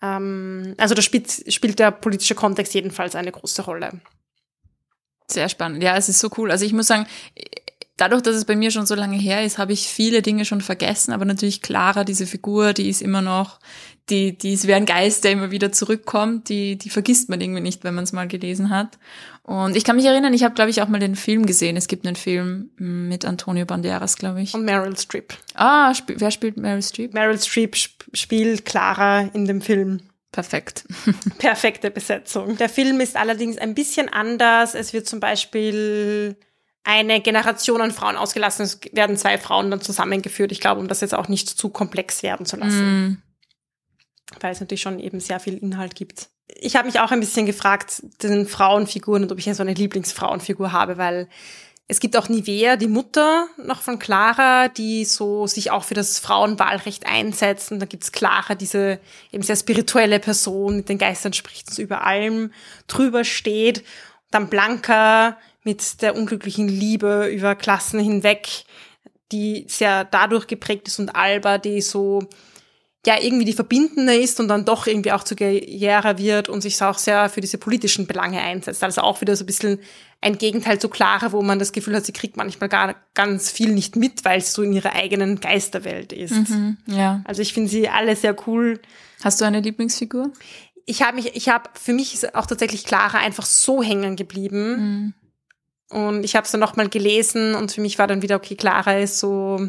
ähm, 0.00 0.74
also 0.78 0.94
da 0.94 1.02
spielt, 1.02 1.52
spielt 1.52 1.80
der 1.80 1.90
politische 1.90 2.34
Kontext 2.34 2.72
jedenfalls 2.72 3.14
eine 3.14 3.30
große 3.30 3.60
Rolle. 3.60 4.00
Sehr 5.30 5.48
spannend. 5.48 5.82
Ja, 5.82 5.96
es 5.96 6.08
ist 6.08 6.18
so 6.18 6.30
cool. 6.36 6.50
Also 6.50 6.64
ich 6.64 6.72
muss 6.72 6.86
sagen, 6.86 7.06
dadurch, 7.96 8.22
dass 8.22 8.36
es 8.36 8.44
bei 8.44 8.56
mir 8.56 8.70
schon 8.70 8.86
so 8.86 8.94
lange 8.94 9.16
her 9.16 9.44
ist, 9.44 9.58
habe 9.58 9.72
ich 9.72 9.88
viele 9.88 10.22
Dinge 10.22 10.44
schon 10.44 10.60
vergessen, 10.60 11.12
aber 11.12 11.24
natürlich 11.24 11.62
Clara, 11.62 12.04
diese 12.04 12.26
Figur, 12.26 12.72
die 12.72 12.88
ist 12.88 13.02
immer 13.02 13.22
noch, 13.22 13.60
die, 14.08 14.36
die 14.36 14.54
ist 14.54 14.66
wie 14.66 14.74
ein 14.74 14.86
Geist, 14.86 15.24
der 15.24 15.32
immer 15.32 15.50
wieder 15.50 15.70
zurückkommt, 15.70 16.48
die, 16.48 16.76
die 16.76 16.90
vergisst 16.90 17.28
man 17.28 17.40
irgendwie 17.40 17.60
nicht, 17.60 17.84
wenn 17.84 17.94
man 17.94 18.04
es 18.04 18.12
mal 18.12 18.26
gelesen 18.26 18.70
hat. 18.70 18.98
Und 19.42 19.76
ich 19.76 19.84
kann 19.84 19.96
mich 19.96 20.04
erinnern, 20.04 20.34
ich 20.34 20.44
habe, 20.44 20.54
glaube 20.54 20.70
ich, 20.70 20.82
auch 20.82 20.88
mal 20.88 21.00
den 21.00 21.16
Film 21.16 21.46
gesehen. 21.46 21.76
Es 21.76 21.88
gibt 21.88 22.06
einen 22.06 22.16
Film 22.16 22.70
mit 22.76 23.24
Antonio 23.24 23.66
Banderas, 23.66 24.16
glaube 24.16 24.42
ich. 24.42 24.54
Und 24.54 24.64
Meryl 24.64 24.96
Streep. 24.96 25.34
Ah, 25.54 25.90
sp 25.94 26.18
wer 26.18 26.30
spielt 26.30 26.56
Meryl 26.56 26.82
Streep? 26.82 27.14
Meryl 27.14 27.38
Streep 27.38 27.74
sp 27.78 27.98
spielt 28.12 28.64
Clara 28.64 29.22
in 29.32 29.46
dem 29.46 29.60
Film. 29.60 30.00
Perfekt. 30.32 30.84
Perfekte 31.38 31.90
Besetzung. 31.90 32.56
Der 32.56 32.68
Film 32.68 33.00
ist 33.00 33.16
allerdings 33.16 33.58
ein 33.58 33.74
bisschen 33.74 34.08
anders. 34.08 34.74
Es 34.74 34.92
wird 34.92 35.08
zum 35.08 35.18
Beispiel 35.18 36.36
eine 36.84 37.20
Generation 37.20 37.80
an 37.80 37.90
Frauen 37.90 38.16
ausgelassen. 38.16 38.64
Es 38.64 38.80
werden 38.92 39.16
zwei 39.16 39.38
Frauen 39.38 39.70
dann 39.70 39.80
zusammengeführt. 39.80 40.52
Ich 40.52 40.60
glaube, 40.60 40.80
um 40.80 40.88
das 40.88 41.00
jetzt 41.00 41.14
auch 41.14 41.28
nicht 41.28 41.48
zu 41.48 41.68
komplex 41.68 42.22
werden 42.22 42.46
zu 42.46 42.56
lassen. 42.56 43.08
Mm. 43.08 43.22
Weil 44.40 44.52
es 44.52 44.60
natürlich 44.60 44.82
schon 44.82 45.00
eben 45.00 45.18
sehr 45.18 45.40
viel 45.40 45.56
Inhalt 45.56 45.96
gibt. 45.96 46.28
Ich 46.46 46.76
habe 46.76 46.86
mich 46.86 47.00
auch 47.00 47.10
ein 47.10 47.20
bisschen 47.20 47.46
gefragt, 47.46 48.02
den 48.22 48.46
Frauenfiguren 48.46 49.24
und 49.24 49.32
ob 49.32 49.38
ich 49.38 49.52
so 49.52 49.62
eine 49.62 49.74
Lieblingsfrauenfigur 49.74 50.72
habe, 50.72 50.96
weil 50.96 51.28
es 51.90 51.98
gibt 51.98 52.16
auch 52.16 52.28
Nivea, 52.28 52.76
die 52.76 52.86
Mutter 52.86 53.48
noch 53.56 53.82
von 53.82 53.98
Clara, 53.98 54.68
die 54.68 55.04
so 55.04 55.48
sich 55.48 55.72
auch 55.72 55.82
für 55.82 55.94
das 55.94 56.20
Frauenwahlrecht 56.20 57.04
einsetzt. 57.04 57.72
Und 57.72 57.80
da 57.80 57.86
gibt's 57.86 58.12
Clara, 58.12 58.54
diese 58.54 59.00
eben 59.32 59.42
sehr 59.42 59.56
spirituelle 59.56 60.20
Person, 60.20 60.76
mit 60.76 60.88
den 60.88 60.98
Geistern 60.98 61.32
spricht, 61.32 61.68
so 61.68 61.82
über 61.82 62.06
allem 62.06 62.52
drüber 62.86 63.24
steht. 63.24 63.82
Dann 64.30 64.48
Blanca 64.48 65.36
mit 65.64 66.00
der 66.00 66.14
unglücklichen 66.14 66.68
Liebe 66.68 67.26
über 67.26 67.56
Klassen 67.56 67.98
hinweg, 67.98 68.46
die 69.32 69.64
sehr 69.66 70.04
dadurch 70.04 70.46
geprägt 70.46 70.86
ist. 70.86 71.00
Und 71.00 71.16
Alba, 71.16 71.58
die 71.58 71.80
so 71.80 72.20
ja 73.06 73.14
irgendwie 73.20 73.46
die 73.46 73.54
Verbindende 73.54 74.14
ist 74.14 74.40
und 74.40 74.48
dann 74.48 74.66
doch 74.66 74.86
irgendwie 74.86 75.12
auch 75.12 75.24
zu 75.24 75.34
Guerra 75.34 76.18
wird 76.18 76.48
und 76.50 76.60
sich 76.60 76.82
auch 76.82 76.98
sehr 76.98 77.30
für 77.30 77.40
diese 77.40 77.56
politischen 77.56 78.06
Belange 78.06 78.40
einsetzt. 78.40 78.84
Also 78.84 79.00
auch 79.00 79.20
wieder 79.22 79.36
so 79.36 79.44
ein 79.44 79.46
bisschen 79.46 79.78
ein 80.20 80.36
Gegenteil 80.36 80.78
zu 80.78 80.90
Clara, 80.90 81.32
wo 81.32 81.40
man 81.40 81.58
das 81.58 81.72
Gefühl 81.72 81.96
hat, 81.96 82.04
sie 82.04 82.12
kriegt 82.12 82.36
manchmal 82.36 82.68
gar 82.68 82.96
ganz 83.14 83.50
viel 83.50 83.72
nicht 83.72 83.96
mit, 83.96 84.24
weil 84.26 84.40
es 84.40 84.52
so 84.52 84.62
in 84.62 84.74
ihrer 84.74 84.94
eigenen 84.94 85.40
Geisterwelt 85.40 86.12
ist. 86.12 86.50
Mhm, 86.50 86.76
ja. 86.86 87.22
Also 87.24 87.40
ich 87.40 87.54
finde 87.54 87.70
sie 87.70 87.88
alle 87.88 88.14
sehr 88.16 88.36
cool. 88.46 88.80
Hast 89.24 89.40
du 89.40 89.46
eine 89.46 89.60
Lieblingsfigur? 89.60 90.30
Ich 90.84 91.02
habe 91.02 91.16
mich, 91.16 91.34
ich 91.34 91.48
habe, 91.48 91.70
für 91.72 91.94
mich 91.94 92.12
ist 92.12 92.34
auch 92.34 92.46
tatsächlich 92.46 92.84
Clara 92.84 93.18
einfach 93.18 93.46
so 93.46 93.82
hängen 93.82 94.16
geblieben. 94.16 95.14
Mhm. 95.88 95.98
Und 95.98 96.24
ich 96.24 96.36
habe 96.36 96.44
es 96.44 96.50
dann 96.50 96.60
nochmal 96.60 96.88
gelesen 96.88 97.54
und 97.54 97.72
für 97.72 97.80
mich 97.80 97.98
war 97.98 98.06
dann 98.06 98.22
wieder, 98.22 98.36
okay, 98.36 98.56
Clara 98.56 98.98
ist 98.98 99.18
so, 99.18 99.68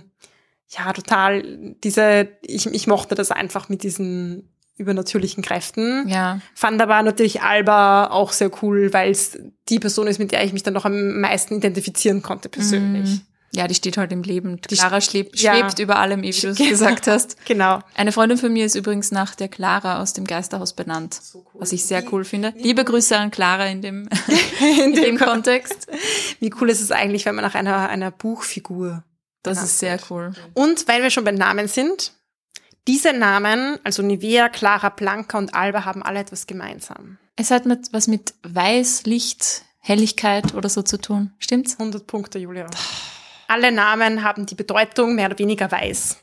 ja, 0.77 0.93
total, 0.93 1.75
diese, 1.83 2.29
ich, 2.41 2.65
ich 2.67 2.87
mochte 2.87 3.15
das 3.15 3.31
einfach 3.31 3.67
mit 3.67 3.83
diesen 3.83 4.49
übernatürlichen 4.77 5.43
Kräften. 5.43 6.07
Ja. 6.07 6.39
Fand 6.55 6.81
aber 6.81 7.01
natürlich 7.03 7.41
Alba 7.41 8.07
auch 8.07 8.31
sehr 8.31 8.51
cool, 8.61 8.93
weil 8.93 9.11
es 9.11 9.37
die 9.69 9.79
Person 9.79 10.07
ist, 10.07 10.17
mit 10.17 10.31
der 10.31 10.43
ich 10.43 10.53
mich 10.53 10.63
dann 10.63 10.73
noch 10.73 10.85
am 10.85 11.19
meisten 11.19 11.57
identifizieren 11.57 12.21
konnte 12.21 12.49
persönlich. 12.49 13.09
Mm. 13.09 13.21
Ja, 13.53 13.67
die 13.67 13.75
steht 13.75 13.97
halt 13.97 14.13
im 14.13 14.23
Leben. 14.23 14.61
Clara 14.61 15.01
schwebt, 15.01 15.37
ja. 15.41 15.53
schwebt 15.53 15.79
über 15.79 15.97
allem, 15.99 16.21
wie 16.21 16.31
du 16.31 16.47
es 16.47 16.57
gesagt 16.69 17.07
hast. 17.07 17.35
Genau. 17.45 17.79
Eine 17.95 18.13
Freundin 18.13 18.37
von 18.37 18.53
mir 18.53 18.65
ist 18.65 18.75
übrigens 18.75 19.11
nach 19.11 19.35
der 19.35 19.49
Clara 19.49 20.01
aus 20.01 20.13
dem 20.13 20.25
Geisterhaus 20.25 20.71
benannt, 20.71 21.15
so 21.15 21.39
cool. 21.53 21.61
was 21.61 21.73
ich 21.73 21.85
sehr 21.85 22.01
cool 22.13 22.23
finde. 22.23 22.53
Liebe 22.57 22.85
Grüße 22.85 23.17
an 23.17 23.29
Clara 23.29 23.65
in 23.65 23.81
dem, 23.81 24.07
in, 24.61 24.79
in 24.85 24.93
dem 24.93 25.17
Kontext. 25.17 25.87
Wie 26.39 26.51
cool 26.61 26.69
ist 26.69 26.79
es 26.79 26.91
eigentlich, 26.91 27.25
wenn 27.25 27.35
man 27.35 27.43
nach 27.43 27.55
einer, 27.55 27.89
einer 27.89 28.09
Buchfigur 28.09 29.03
das 29.43 29.63
ist 29.63 29.79
sehr 29.79 29.99
cool. 30.09 30.33
Und 30.53 30.87
weil 30.87 31.01
wir 31.01 31.09
schon 31.09 31.23
bei 31.23 31.31
Namen 31.31 31.67
sind, 31.67 32.13
diese 32.87 33.13
Namen, 33.13 33.79
also 33.83 34.01
Nivea, 34.01 34.49
Clara, 34.49 34.89
Blanca 34.89 35.37
und 35.37 35.53
Alba, 35.53 35.85
haben 35.85 36.03
alle 36.03 36.19
etwas 36.19 36.47
gemeinsam. 36.47 37.17
Es 37.35 37.51
hat 37.51 37.65
mit, 37.65 37.93
was 37.93 38.07
mit 38.07 38.33
Weiß, 38.43 39.05
Licht, 39.05 39.63
Helligkeit 39.79 40.53
oder 40.53 40.69
so 40.69 40.81
zu 40.81 40.97
tun. 40.97 41.33
Stimmt's? 41.39 41.79
100 41.79 42.05
Punkte, 42.07 42.39
Julia. 42.39 42.67
Alle 43.47 43.71
Namen 43.71 44.23
haben 44.23 44.45
die 44.45 44.55
Bedeutung 44.55 45.15
mehr 45.15 45.27
oder 45.27 45.39
weniger 45.39 45.71
weiß. 45.71 46.17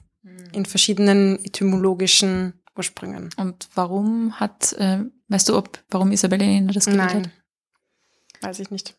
In 0.53 0.67
verschiedenen 0.67 1.45
etymologischen 1.45 2.55
Ursprüngen. 2.77 3.31
Und 3.37 3.69
warum 3.75 4.39
hat, 4.39 4.73
äh, 4.75 5.01
weißt 5.29 5.49
du, 5.49 5.57
ob, 5.57 5.83
warum 5.91 6.13
Isabelle 6.13 6.45
Elena 6.45 6.73
das 6.73 6.87
gewählt 6.87 7.13
Nein. 7.13 7.23
hat? 7.25 8.43
Weiß 8.43 8.61
ich 8.61 8.71
nicht 8.71 8.98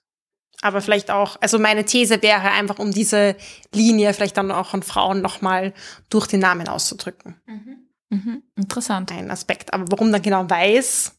aber 0.61 0.81
vielleicht 0.81 1.09
auch, 1.11 1.37
also 1.41 1.57
meine 1.57 1.85
These 1.85 2.21
wäre 2.21 2.51
einfach, 2.51 2.79
um 2.79 2.91
diese 2.91 3.35
Linie 3.73 4.13
vielleicht 4.13 4.37
dann 4.37 4.51
auch 4.51 4.69
von 4.69 4.83
Frauen 4.83 5.21
nochmal 5.21 5.73
durch 6.09 6.27
den 6.27 6.41
Namen 6.41 6.67
auszudrücken. 6.67 7.35
Mhm. 7.45 7.77
Mhm. 8.09 8.43
Interessant. 8.55 9.11
Ein 9.11 9.31
Aspekt. 9.31 9.73
Aber 9.73 9.85
warum 9.89 10.11
dann 10.11 10.21
genau 10.21 10.49
weiß, 10.49 11.15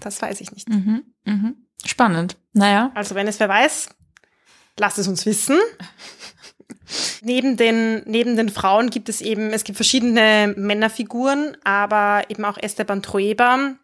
das 0.00 0.22
weiß 0.22 0.40
ich 0.40 0.52
nicht. 0.52 0.68
Mhm. 0.68 1.02
Mhm. 1.24 1.56
Spannend. 1.84 2.36
Naja. 2.52 2.92
Also 2.94 3.14
wenn 3.14 3.26
es 3.26 3.40
wer 3.40 3.48
weiß, 3.48 3.88
lasst 4.78 4.98
es 4.98 5.08
uns 5.08 5.26
wissen. 5.26 5.58
neben, 7.22 7.56
den, 7.56 8.02
neben 8.06 8.36
den 8.36 8.48
Frauen 8.48 8.90
gibt 8.90 9.08
es 9.08 9.20
eben, 9.20 9.50
es 9.50 9.64
gibt 9.64 9.76
verschiedene 9.76 10.54
Männerfiguren, 10.56 11.56
aber 11.64 12.24
eben 12.28 12.44
auch 12.44 12.56
Esteban 12.58 13.02
Trueba. 13.02 13.74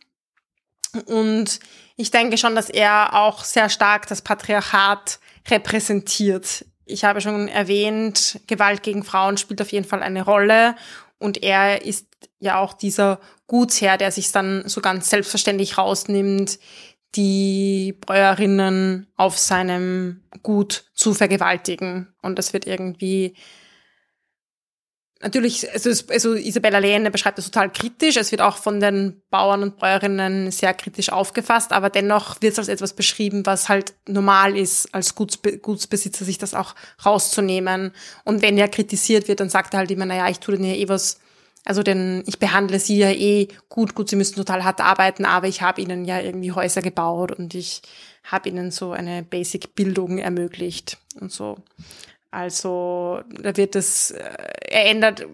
Und 1.07 1.61
ich 1.97 2.11
denke 2.11 2.39
schon, 2.39 2.55
dass 2.55 2.71
er 2.71 3.15
auch 3.15 3.45
sehr 3.45 3.69
stark 3.69 4.07
das 4.07 4.23
Patriarchat 4.23 5.19
repräsentiert. 5.49 6.65
Ich 6.85 7.05
habe 7.05 7.21
schon 7.21 7.49
erwähnt, 7.49 8.41
Gewalt 8.47 8.83
gegen 8.83 9.05
Frauen 9.05 9.37
spielt 9.37 9.61
auf 9.61 9.73
jeden 9.73 9.87
Fall 9.87 10.03
eine 10.03 10.25
Rolle 10.25 10.75
und 11.19 11.43
er 11.43 11.85
ist 11.85 12.07
ja 12.41 12.59
auch 12.59 12.73
dieser 12.73 13.21
Gutsherr, 13.47 13.99
der 13.99 14.13
sich 14.13 14.33
dann 14.33 14.69
so 14.69 14.81
ganz 14.81 15.11
selbstverständlich 15.11 15.77
rausnimmt, 15.77 16.59
die 17.15 17.97
Bäuerinnen 18.07 19.07
auf 19.17 19.39
seinem 19.39 20.23
Gut 20.43 20.85
zu 20.95 21.15
vergewaltigen. 21.15 22.09
Und 22.23 22.39
das 22.39 22.53
wird 22.53 22.67
irgendwie 22.67 23.35
Natürlich, 25.21 25.69
also, 25.73 25.91
also 26.11 26.35
Isabella 26.35 26.79
Lehne 26.79 27.11
beschreibt 27.11 27.39
das 27.39 27.47
total 27.47 27.73
kritisch. 27.73 28.17
Es 28.17 28.31
wird 28.31 28.41
auch 28.41 28.57
von 28.57 28.79
den 28.79 29.21
Bauern 29.31 29.65
und 29.65 29.79
Bäuerinnen 29.79 30.53
sehr 30.53 30.73
kritisch 30.75 31.11
aufgefasst, 31.11 31.73
aber 31.73 31.91
dennoch 31.91 32.41
wird 32.41 32.53
es 32.53 32.59
als 32.61 32.69
etwas 32.69 32.93
beschrieben, 32.93 33.45
was 33.45 33.69
halt 33.69 33.95
normal 34.07 34.57
ist, 34.57 34.95
als 34.95 35.17
Gutsbe 35.17 35.59
Gutsbesitzer 35.59 36.25
sich 36.25 36.39
das 36.39 36.55
auch 36.55 36.77
rauszunehmen. 37.05 37.91
Und 38.25 38.43
wenn 38.43 38.57
er 38.59 38.69
kritisiert 38.69 39.27
wird, 39.27 39.41
dann 39.41 39.51
sagt 39.51 39.75
er 39.75 39.79
halt 39.79 39.91
immer, 39.91 40.07
naja, 40.07 40.29
ich 40.29 40.39
tue 40.39 40.55
denen 40.55 40.71
ja 40.71 40.77
eh 40.77 40.89
was, 40.89 41.19
also 41.65 41.83
denn 41.83 42.23
ich 42.27 42.39
behandle 42.39 42.79
sie 42.79 42.99
ja 42.99 43.11
eh 43.11 43.49
gut, 43.69 43.97
gut, 43.97 44.11
sie 44.11 44.17
müssen 44.17 44.37
total 44.37 44.63
hart 44.63 44.81
arbeiten, 44.81 45.25
aber 45.25 45.49
ich 45.49 45.63
habe 45.63 45.81
ihnen 45.81 46.05
ja 46.05 46.21
irgendwie 46.21 46.53
Häuser 46.53 46.81
gebaut 46.81 47.33
und 47.33 47.57
ich 47.57 47.83
habe 48.23 48.49
ihnen 48.49 48.71
so 48.71 48.93
eine 48.93 49.25
Basic-Bildung 49.25 50.19
ermöglicht 50.19 50.99
und 51.21 51.33
so. 51.33 51.59
Also 52.31 53.21
da 53.41 53.57
wird 53.57 53.75
es, 53.75 54.11
äh, 54.11 54.23
er 54.69 54.91
ändert, 54.91 55.27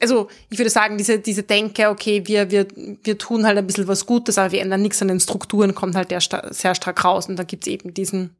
also 0.00 0.28
ich 0.50 0.58
würde 0.58 0.70
sagen, 0.70 0.98
diese, 0.98 1.20
diese 1.20 1.44
Denke, 1.44 1.88
okay, 1.88 2.22
wir, 2.26 2.50
wir, 2.50 2.66
wir 3.02 3.18
tun 3.18 3.46
halt 3.46 3.56
ein 3.56 3.66
bisschen 3.66 3.86
was 3.86 4.04
Gutes, 4.04 4.36
aber 4.36 4.50
wir 4.50 4.60
ändern 4.60 4.82
nichts 4.82 5.00
an 5.00 5.08
den 5.08 5.20
Strukturen, 5.20 5.74
kommt 5.74 5.94
halt 5.94 6.10
der 6.10 6.20
sehr 6.20 6.74
stark 6.74 7.04
raus 7.04 7.28
und 7.28 7.36
da 7.36 7.44
gibt's 7.44 7.68
eben 7.68 7.94
diesen 7.94 8.36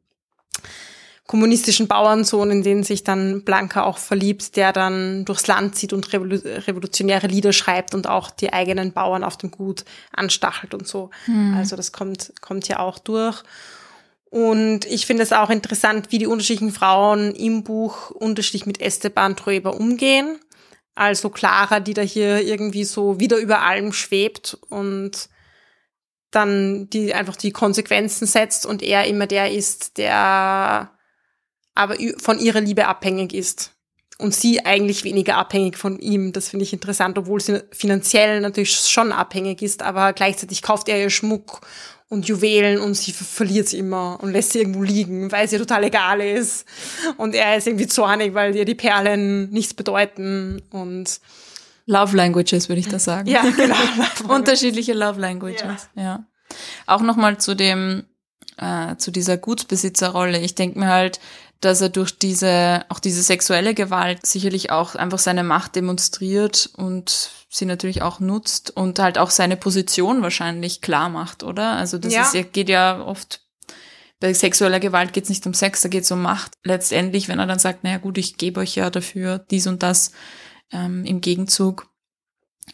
kommunistischen 1.27 1.87
Bauernsohn, 1.87 2.51
in 2.51 2.63
den 2.63 2.83
sich 2.83 3.03
dann 3.03 3.43
Blanca 3.43 3.83
auch 3.83 3.97
verliebt, 3.97 4.55
der 4.57 4.73
dann 4.73 5.25
durchs 5.25 5.47
Land 5.47 5.75
zieht 5.75 5.91
und 5.91 6.13
revolutionäre 6.13 7.27
Lieder 7.27 7.51
schreibt 7.51 7.95
und 7.95 8.07
auch 8.07 8.29
die 8.29 8.53
eigenen 8.53 8.91
Bauern 8.91 9.23
auf 9.23 9.37
dem 9.37 9.49
Gut 9.49 9.85
anstachelt 10.11 10.73
und 10.73 10.87
so. 10.87 11.09
Mhm. 11.25 11.55
Also 11.57 11.75
das 11.75 11.91
kommt, 11.91 12.33
kommt 12.41 12.67
ja 12.67 12.79
auch 12.79 12.99
durch. 12.99 13.41
Und 14.35 14.83
ich 14.83 15.05
finde 15.05 15.23
es 15.23 15.31
auch 15.31 15.49
interessant, 15.49 16.11
wie 16.11 16.17
die 16.17 16.27
unterschiedlichen 16.27 16.73
Frauen 16.73 17.33
im 17.35 17.63
Buch 17.63 18.11
unterschiedlich 18.11 18.65
mit 18.65 18.81
Esteban 18.81 19.37
Trueba 19.37 19.69
umgehen. 19.69 20.37
Also 20.93 21.29
Clara, 21.29 21.79
die 21.79 21.93
da 21.93 22.01
hier 22.01 22.41
irgendwie 22.41 22.83
so 22.83 23.17
wieder 23.17 23.37
über 23.37 23.61
allem 23.61 23.93
schwebt 23.93 24.57
und 24.67 25.29
dann 26.31 26.89
die 26.89 27.13
einfach 27.13 27.37
die 27.37 27.51
Konsequenzen 27.51 28.27
setzt 28.27 28.65
und 28.65 28.83
er 28.83 29.05
immer 29.05 29.25
der 29.25 29.53
ist, 29.53 29.97
der 29.97 30.91
aber 31.73 31.95
von 32.17 32.37
ihrer 32.37 32.59
Liebe 32.59 32.87
abhängig 32.87 33.33
ist. 33.33 33.71
Und 34.17 34.35
sie 34.35 34.65
eigentlich 34.65 35.05
weniger 35.05 35.37
abhängig 35.37 35.77
von 35.77 35.97
ihm. 35.99 36.33
Das 36.33 36.49
finde 36.49 36.63
ich 36.63 36.73
interessant, 36.73 37.17
obwohl 37.17 37.39
sie 37.39 37.63
finanziell 37.71 38.41
natürlich 38.41 38.75
schon 38.75 39.13
abhängig 39.13 39.61
ist, 39.61 39.81
aber 39.81 40.11
gleichzeitig 40.11 40.61
kauft 40.61 40.89
er 40.89 40.99
ihr 40.99 41.09
Schmuck 41.09 41.61
und 42.09 42.27
Juwelen 42.27 42.79
und 42.79 42.93
sie 42.93 43.11
verliert 43.11 43.67
sie 43.67 43.79
immer 43.79 44.19
und 44.21 44.31
lässt 44.31 44.51
sie 44.51 44.59
irgendwo 44.59 44.83
liegen, 44.83 45.31
weil 45.31 45.47
sie 45.47 45.57
total 45.57 45.83
egal 45.85 46.21
ist. 46.21 46.65
Und 47.17 47.33
er 47.33 47.57
ist 47.57 47.67
irgendwie 47.67 47.87
zornig, 47.87 48.33
weil 48.33 48.55
ihr 48.55 48.65
die 48.65 48.75
Perlen 48.75 49.49
nichts 49.49 49.73
bedeuten 49.73 50.61
und 50.69 51.19
Love 51.87 52.15
Languages, 52.15 52.69
würde 52.69 52.79
ich 52.79 52.87
da 52.87 52.99
sagen. 52.99 53.27
Ja, 53.27 53.41
genau. 53.41 53.75
Unterschiedliche 54.33 54.93
Love 54.93 55.19
Languages, 55.19 55.89
ja. 55.95 56.03
ja. 56.03 56.25
Auch 56.87 57.01
nochmal 57.01 57.37
zu 57.37 57.55
dem, 57.55 58.05
äh, 58.57 58.95
zu 58.97 59.11
dieser 59.11 59.37
Gutsbesitzerrolle. 59.37 60.39
Ich 60.39 60.55
denke 60.55 60.79
mir 60.79 60.87
halt, 60.87 61.19
dass 61.61 61.81
er 61.81 61.89
durch 61.89 62.17
diese, 62.17 62.85
auch 62.89 62.99
diese 62.99 63.23
sexuelle 63.23 63.73
Gewalt 63.73 64.25
sicherlich 64.25 64.71
auch 64.71 64.95
einfach 64.95 65.19
seine 65.19 65.43
Macht 65.43 65.75
demonstriert 65.75 66.69
und 66.77 67.31
sie 67.49 67.65
natürlich 67.65 68.01
auch 68.01 68.19
nutzt 68.19 68.75
und 68.75 68.99
halt 68.99 69.17
auch 69.17 69.29
seine 69.29 69.57
Position 69.57 70.21
wahrscheinlich 70.21 70.81
klar 70.81 71.09
macht, 71.09 71.43
oder? 71.43 71.71
Also 71.71 71.97
das 71.97 72.13
ja. 72.13 72.23
ist, 72.23 72.53
geht 72.53 72.69
ja 72.69 73.01
oft 73.01 73.41
bei 74.19 74.33
sexueller 74.33 74.79
Gewalt 74.79 75.13
geht 75.13 75.25
es 75.25 75.29
nicht 75.29 75.45
um 75.45 75.53
Sex, 75.53 75.81
da 75.81 75.89
geht 75.89 76.03
es 76.03 76.11
um 76.11 76.21
Macht. 76.21 76.53
Letztendlich, 76.63 77.27
wenn 77.27 77.39
er 77.39 77.47
dann 77.47 77.59
sagt, 77.59 77.83
naja 77.83 77.97
gut, 77.97 78.17
ich 78.17 78.37
gebe 78.37 78.61
euch 78.61 78.75
ja 78.75 78.89
dafür 78.89 79.39
dies 79.39 79.67
und 79.67 79.83
das 79.83 80.11
ähm, 80.71 81.05
im 81.05 81.21
Gegenzug, 81.21 81.87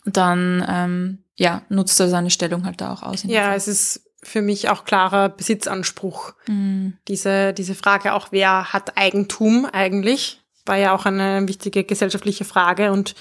dann 0.05 0.65
ähm, 0.67 1.23
ja, 1.35 1.63
nutzt 1.69 1.99
er 1.99 2.09
seine 2.09 2.29
Stellung 2.29 2.65
halt 2.65 2.79
da 2.79 2.93
auch 2.93 3.03
aus. 3.03 3.23
Ja, 3.23 3.55
es 3.55 3.67
ist 3.67 4.10
für 4.23 4.41
mich 4.41 4.69
auch 4.69 4.85
klarer 4.85 5.29
Besitzanspruch. 5.29 6.33
Mhm. 6.47 6.97
Diese, 7.07 7.53
diese 7.53 7.75
Frage 7.75 8.13
auch, 8.13 8.27
wer 8.31 8.71
hat 8.73 8.97
Eigentum 8.97 9.65
eigentlich, 9.65 10.41
war 10.65 10.77
ja 10.77 10.93
auch 10.93 11.05
eine 11.05 11.47
wichtige 11.47 11.83
gesellschaftliche 11.83 12.45
Frage 12.45 12.91
und 12.91 13.15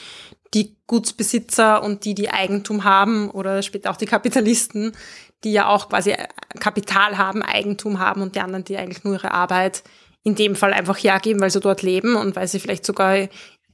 die 0.52 0.76
Gutsbesitzer 0.87 1.83
und 1.83 2.04
die, 2.04 2.14
die 2.14 2.30
Eigentum 2.30 2.85
haben 2.85 3.30
oder 3.30 3.62
später 3.62 3.90
auch 3.90 3.97
die 3.97 4.07
Kapitalisten, 4.07 4.92
die 5.45 5.52
ja 5.52 5.69
auch 5.69 5.88
quasi 5.88 6.14
Kapital 6.59 7.16
haben, 7.16 7.42
Eigentum 7.42 7.99
haben 7.99 8.21
und 8.21 8.35
die 8.35 8.40
anderen, 8.40 8.64
die 8.64 8.76
eigentlich 8.76 9.04
nur 9.04 9.14
ihre 9.14 9.30
Arbeit 9.30 9.85
in 10.23 10.35
dem 10.35 10.54
Fall 10.54 10.75
einfach 10.75 10.99
hergeben, 10.99 11.40
weil 11.40 11.50
sie 11.50 11.61
dort 11.61 11.83
leben 11.83 12.16
und 12.16 12.37
weil 12.37 12.49
sie 12.49 12.61
vielleicht 12.61 12.85
sogar 12.85 13.28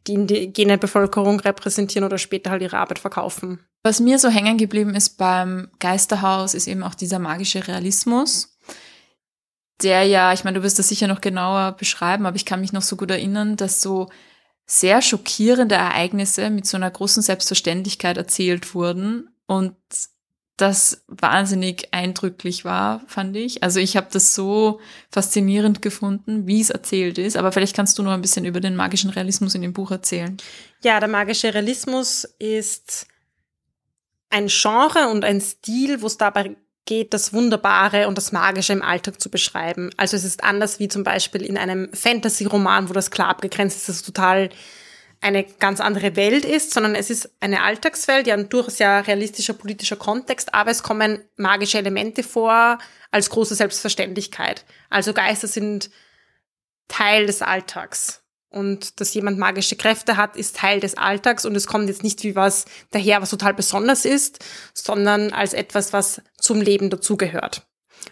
die 0.07 0.15
indigene 0.15 0.79
Bevölkerung 0.79 1.41
repräsentieren 1.41 2.05
oder 2.05 2.19
später 2.19 2.51
halt 2.51 2.63
ihre 2.63 2.79
Arbeit 2.79 3.01
verkaufen. 3.01 3.61
Was 3.87 4.01
mir 4.01 4.19
so 4.19 4.29
hängen 4.29 4.59
geblieben 4.59 4.97
ist 4.97 5.11
beim 5.11 5.69
Geisterhaus, 5.79 6.55
ist 6.55 6.67
eben 6.67 6.83
auch 6.83 6.97
dieser 6.97 7.21
magische 7.21 7.69
Realismus, 7.69 8.59
der 9.81 10.03
ja, 10.03 10.33
ich 10.33 10.43
meine, 10.43 10.59
du 10.59 10.65
wirst 10.65 10.81
das 10.81 10.89
sicher 10.89 11.07
noch 11.07 11.21
genauer 11.21 11.71
beschreiben, 11.79 12.27
aber 12.27 12.35
ich 12.35 12.45
kann 12.45 12.61
mich 12.61 12.73
noch 12.73 12.83
so 12.83 12.97
gut 12.97 13.13
erinnern, 13.13 13.55
dass 13.55 13.81
so 13.81 14.09
sehr 14.67 15.03
schockierende 15.03 15.77
Ereignisse 15.77 16.51
mit 16.51 16.67
so 16.67 16.77
einer 16.77 16.91
großen 16.91 17.23
Selbstverständlichkeit 17.23 18.17
erzählt 18.17 18.75
wurden 18.75 19.29
und 19.47 19.77
das 20.57 21.05
wahnsinnig 21.07 21.95
eindrücklich 21.95 22.65
war, 22.65 23.03
fand 23.07 23.37
ich. 23.37 23.63
Also 23.63 23.79
ich 23.79 23.97
habe 23.97 24.09
das 24.11 24.35
so 24.35 24.81
faszinierend 25.13 25.81
gefunden, 25.81 26.49
wie 26.49 26.61
es 26.61 26.71
erzählt 26.71 27.19
ist. 27.19 27.37
Aber 27.37 27.53
vielleicht 27.53 27.77
kannst 27.77 27.99
du 27.99 28.03
noch 28.03 28.13
ein 28.13 28.23
bisschen 28.23 28.47
über 28.47 28.59
den 28.59 28.75
magischen 28.75 29.11
Realismus 29.11 29.55
in 29.55 29.63
dem 29.63 29.75
Buch 29.75 29.93
erzählen. 29.93 30.39
Ja, 30.83 30.99
der 30.99 31.11
magische 31.11 31.55
Realismus 31.55 32.25
ist 32.41 33.07
ein 34.31 34.49
Genre 34.49 35.09
und 35.09 35.25
ein 35.25 35.41
Stil, 35.41 36.03
wo 36.03 36.07
es 36.07 36.19
dabei 36.19 36.57
geht, 36.85 37.13
das 37.13 37.33
Wunderbare 37.33 38.09
und 38.09 38.17
das 38.17 38.33
Magische 38.33 38.73
im 38.73 38.83
Alltag 38.83 39.21
zu 39.21 39.31
beschreiben. 39.31 39.91
Also 39.97 40.17
es 40.17 40.25
ist 40.25 40.45
anders 40.45 40.79
wie 40.79 40.89
zum 40.89 41.05
Beispiel 41.05 41.43
in 41.43 41.59
einem 41.59 41.93
Fantasy-Roman, 41.93 42.89
wo 42.89 42.93
das 42.93 43.11
klar 43.11 43.29
abgegrenzt 43.29 43.77
ist, 43.77 43.89
dass 43.89 43.97
es 43.97 44.03
total 44.03 44.51
eine 45.21 45.45
ganz 45.45 45.81
andere 45.81 46.15
Welt 46.15 46.45
ist, 46.45 46.73
sondern 46.73 46.95
es 46.95 47.11
ist 47.11 47.31
eine 47.41 47.63
Alltagswelt, 47.63 48.27
ja 48.27 48.35
ein 48.35 48.49
durchaus 48.49 48.79
ja 48.79 49.01
realistischer 49.01 49.55
politischer 49.55 49.97
Kontext, 49.97 50.55
aber 50.55 50.71
es 50.71 50.83
kommen 50.83 51.25
magische 51.37 51.79
Elemente 51.79 52.23
vor 52.23 52.79
als 53.11 53.31
große 53.31 53.55
Selbstverständlichkeit. 53.55 54.65
Also 54.91 55.13
Geister 55.13 55.49
sind 55.49 55.91
Teil 56.89 57.27
des 57.27 57.43
Alltags. 57.43 58.23
Und 58.57 59.01
dass 59.01 59.13
jemand 59.13 59.37
magische 59.39 59.77
Kräfte 59.77 60.17
hat, 60.17 60.35
ist 60.35 60.57
Teil 60.57 60.81
des 60.81 60.97
Alltags 60.97 61.45
und 61.45 61.55
es 61.55 61.67
kommt 61.67 61.89
jetzt 61.89 62.03
nicht 62.03 62.25
wie 62.25 62.35
was 62.35 62.65
daher, 62.91 63.21
was 63.21 63.29
total 63.29 63.53
besonders 63.53 64.07
ist, 64.07 64.43
sondern 64.73 65.31
als 65.35 65.53
etwas, 65.53 65.93
was 65.93 66.23
zum 66.39 66.63
Leben 66.63 66.89
dazugehört. 66.89 67.67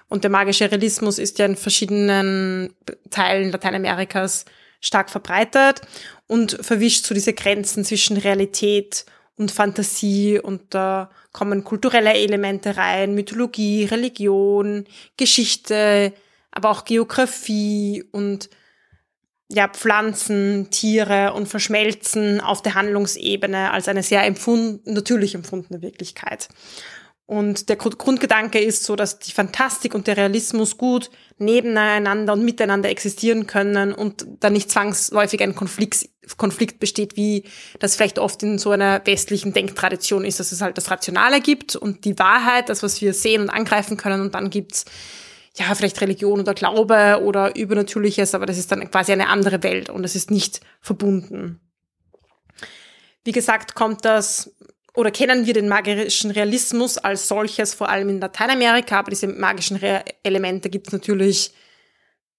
Und 0.09 0.23
der 0.23 0.31
magische 0.31 0.71
Realismus 0.71 1.19
ist 1.19 1.39
ja 1.39 1.47
in 1.47 1.57
verschiedenen 1.57 2.75
Teilen 3.09 3.53
Lateinamerikas 3.53 4.45
stark 4.83 5.09
verbreitet 5.09 5.81
und 6.27 6.59
verwischt 6.61 7.07
so 7.07 7.15
diese 7.15 7.33
Grenzen 7.33 7.83
zwischen 7.83 8.19
Realität 8.19 9.07
und 9.37 9.51
Fantasie 9.51 10.39
und 10.39 10.75
da 10.75 11.09
kommen 11.33 11.65
kulturelle 11.65 12.13
Elemente 12.13 12.77
rein, 12.77 13.15
Mythologie, 13.15 13.87
Religion, 13.87 14.85
Geschichte, 15.17 16.13
aber 16.51 16.69
auch 16.69 16.85
Geografie 16.85 18.05
und 18.13 18.51
ja, 19.49 19.69
Pflanzen, 19.69 20.69
Tiere 20.71 21.35
und 21.35 21.47
verschmelzen 21.49 22.41
auf 22.41 22.63
der 22.63 22.75
Handlungsebene 22.75 23.71
als 23.71 23.89
eine 23.89 24.03
sehr 24.03 24.25
empfunden, 24.25 24.95
natürlich 24.95 25.35
empfundene 25.35 25.83
Wirklichkeit. 25.83 26.49
Und 27.27 27.71
der 27.71 27.77
Grundgedanke 27.77 28.59
ist 28.59 28.85
so, 28.85 28.97
dass 28.97 29.19
die 29.19 29.33
Fantastik 29.33 29.95
und 29.95 30.07
der 30.07 30.19
Realismus 30.19 30.77
gut 30.77 31.11
nebeneinander 31.39 32.35
und 32.35 32.45
miteinander 32.45 32.91
existieren 32.91 33.47
können 33.47 33.95
und 33.95 34.27
da 34.41 34.51
nicht 34.51 34.71
zwangsläufig 34.71 35.41
ein 35.41 35.55
Konflikt, 35.55 36.07
Konflikt 36.37 36.81
besteht, 36.81 37.17
wie 37.17 37.45
das 37.79 37.97
vielleicht 37.97 38.19
oft 38.19 38.43
in 38.43 38.59
so 38.59 38.73
einer 38.73 39.01
westlichen 39.07 39.55
Denktradition 39.55 40.27
ist, 40.27 40.39
dass 40.39 40.53
es 40.53 40.61
halt 40.61 40.77
das 40.77 40.91
Rationale 40.91 41.41
gibt 41.41 41.77
und 41.77 42.05
die 42.05 42.19
Wahrheit, 42.19 42.69
das, 42.69 42.83
was 42.83 43.01
wir 43.01 43.15
sehen 43.15 43.41
und 43.41 43.51
angreifen 43.51 43.97
können 43.97 44.21
und 44.21 44.35
dann 44.35 44.51
gibt's 44.51 44.85
ja, 45.57 45.75
vielleicht 45.75 46.01
Religion 46.01 46.41
oder 46.41 46.55
Glaube 46.55 47.21
oder 47.23 47.55
Übernatürliches, 47.57 48.35
aber 48.35 48.47
das 48.47 48.59
ist 48.59 48.73
dann 48.73 48.91
quasi 48.91 49.13
eine 49.13 49.29
andere 49.29 49.63
Welt 49.63 49.89
und 49.89 50.05
es 50.05 50.17
ist 50.17 50.31
nicht 50.31 50.61
verbunden. 50.81 51.61
Wie 53.25 53.33
gesagt, 53.33 53.75
kommt 53.75 54.05
das 54.05 54.53
oder 54.95 55.11
kennen 55.11 55.47
wir 55.47 55.55
den 55.55 55.69
magischen 55.69 56.31
Realismus 56.31 56.99
als 56.99 57.29
solches, 57.29 57.75
vor 57.75 57.89
allem 57.89 58.09
in 58.09 58.21
Lateinamerika, 58.21 58.99
aber 58.99 59.11
diese 59.11 59.27
magischen 59.27 59.77
Re 59.77 60.05
Elemente 60.23 60.71
gibt 60.71 60.89
es 60.89 60.93
natürlich 60.93 61.53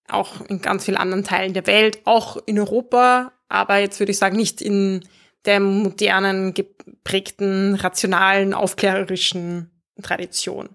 auch 0.08 0.41
in 0.47 0.62
ganz 0.62 0.86
vielen 0.86 0.97
anderen 0.97 1.23
Teilen 1.23 1.54
der 1.54 1.67
Welt, 1.67 1.99
auch 2.06 2.38
in 2.45 2.60
Europa, 2.60 3.34
aber 3.49 3.78
jetzt 3.78 3.99
würde 3.99 4.12
ich 4.12 4.17
sagen, 4.17 4.38
nicht 4.38 4.62
in 4.62 5.04
der 5.45 5.60
modernen, 5.60 6.54
geprägten, 6.54 7.75
rationalen, 7.75 8.54
aufklärerischen 8.54 9.71
Tradition. 10.01 10.69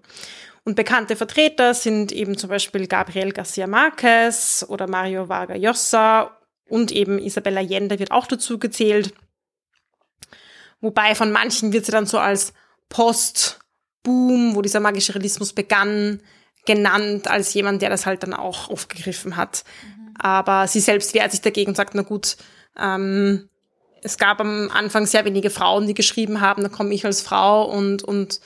Und 0.63 0.75
bekannte 0.75 1.15
Vertreter 1.15 1.73
sind 1.73 2.11
eben 2.11 2.37
zum 2.37 2.49
Beispiel 2.49 2.87
Gabriel 2.87 3.31
Garcia 3.31 3.65
Marquez 3.65 4.63
oder 4.67 4.87
Mario 4.87 5.27
Vargas 5.27 5.57
Llosa 5.57 6.37
und 6.69 6.91
eben 6.91 7.17
Isabella 7.17 7.61
Allende 7.61 7.97
wird 7.97 8.11
auch 8.11 8.27
dazu 8.27 8.59
gezählt. 8.59 9.13
Wobei 10.79 11.15
von 11.15 11.31
manchen 11.31 11.73
wird 11.73 11.85
sie 11.85 11.91
dann 11.91 12.05
so 12.05 12.19
als 12.19 12.53
Post-Boom, 12.89 14.55
wo 14.55 14.61
dieser 14.61 14.79
magische 14.79 15.15
Realismus 15.15 15.53
begann, 15.53 16.21
genannt 16.65 17.27
als 17.27 17.53
jemand, 17.53 17.81
der 17.81 17.89
das 17.89 18.05
halt 18.05 18.23
dann 18.23 18.33
auch 18.33 18.69
aufgegriffen 18.69 19.37
hat. 19.37 19.63
Mhm. 19.83 20.13
Aber 20.19 20.67
sie 20.67 20.79
selbst 20.79 21.13
wehrt 21.13 21.31
sich 21.31 21.41
dagegen 21.41 21.69
und 21.69 21.75
sagt, 21.75 21.95
na 21.95 22.03
gut, 22.03 22.37
ähm, 22.77 23.49
es 24.03 24.17
gab 24.17 24.39
am 24.39 24.69
Anfang 24.71 25.05
sehr 25.05 25.25
wenige 25.25 25.49
Frauen, 25.49 25.87
die 25.87 25.93
geschrieben 25.93 26.41
haben, 26.41 26.63
da 26.63 26.69
komme 26.69 26.93
ich 26.93 27.05
als 27.05 27.21
Frau 27.21 27.65
und, 27.65 28.03
und 28.03 28.39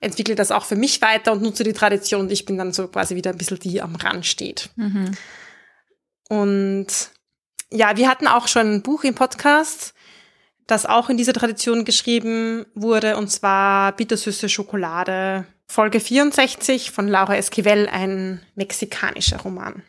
entwickle 0.00 0.34
das 0.34 0.50
auch 0.50 0.64
für 0.64 0.76
mich 0.76 1.00
weiter 1.02 1.32
und 1.32 1.42
nutze 1.42 1.64
die 1.64 1.72
Tradition 1.72 2.22
und 2.22 2.32
ich 2.32 2.44
bin 2.46 2.58
dann 2.58 2.72
so 2.72 2.88
quasi 2.88 3.14
wieder 3.14 3.30
ein 3.30 3.38
bisschen 3.38 3.58
die 3.58 3.82
am 3.82 3.96
Rand 3.96 4.26
steht. 4.26 4.70
Mhm. 4.76 5.12
Und 6.28 6.86
ja, 7.70 7.96
wir 7.96 8.08
hatten 8.08 8.26
auch 8.26 8.48
schon 8.48 8.74
ein 8.74 8.82
Buch 8.82 9.04
im 9.04 9.14
Podcast, 9.14 9.94
das 10.66 10.86
auch 10.86 11.10
in 11.10 11.16
dieser 11.16 11.32
Tradition 11.32 11.84
geschrieben 11.84 12.66
wurde, 12.74 13.16
und 13.16 13.28
zwar 13.28 13.92
Bittersüße 13.92 14.48
Schokolade, 14.48 15.46
Folge 15.66 16.00
64 16.00 16.90
von 16.90 17.08
Laura 17.08 17.36
Esquivel, 17.36 17.88
ein 17.88 18.40
mexikanischer 18.54 19.40
Roman. 19.40 19.82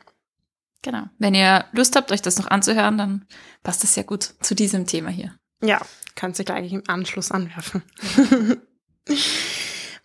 Genau. 0.83 1.03
Wenn 1.19 1.35
ihr 1.35 1.65
Lust 1.73 1.95
habt, 1.95 2.11
euch 2.11 2.21
das 2.21 2.37
noch 2.37 2.47
anzuhören, 2.47 2.97
dann 2.97 3.25
passt 3.63 3.83
das 3.83 3.93
sehr 3.93 4.03
gut 4.03 4.33
zu 4.41 4.55
diesem 4.55 4.87
Thema 4.87 5.09
hier. 5.09 5.35
Ja, 5.63 5.79
kannst 6.15 6.39
du 6.39 6.43
gleich 6.43 6.71
im 6.73 6.83
Anschluss 6.87 7.31
anwerfen. 7.31 7.83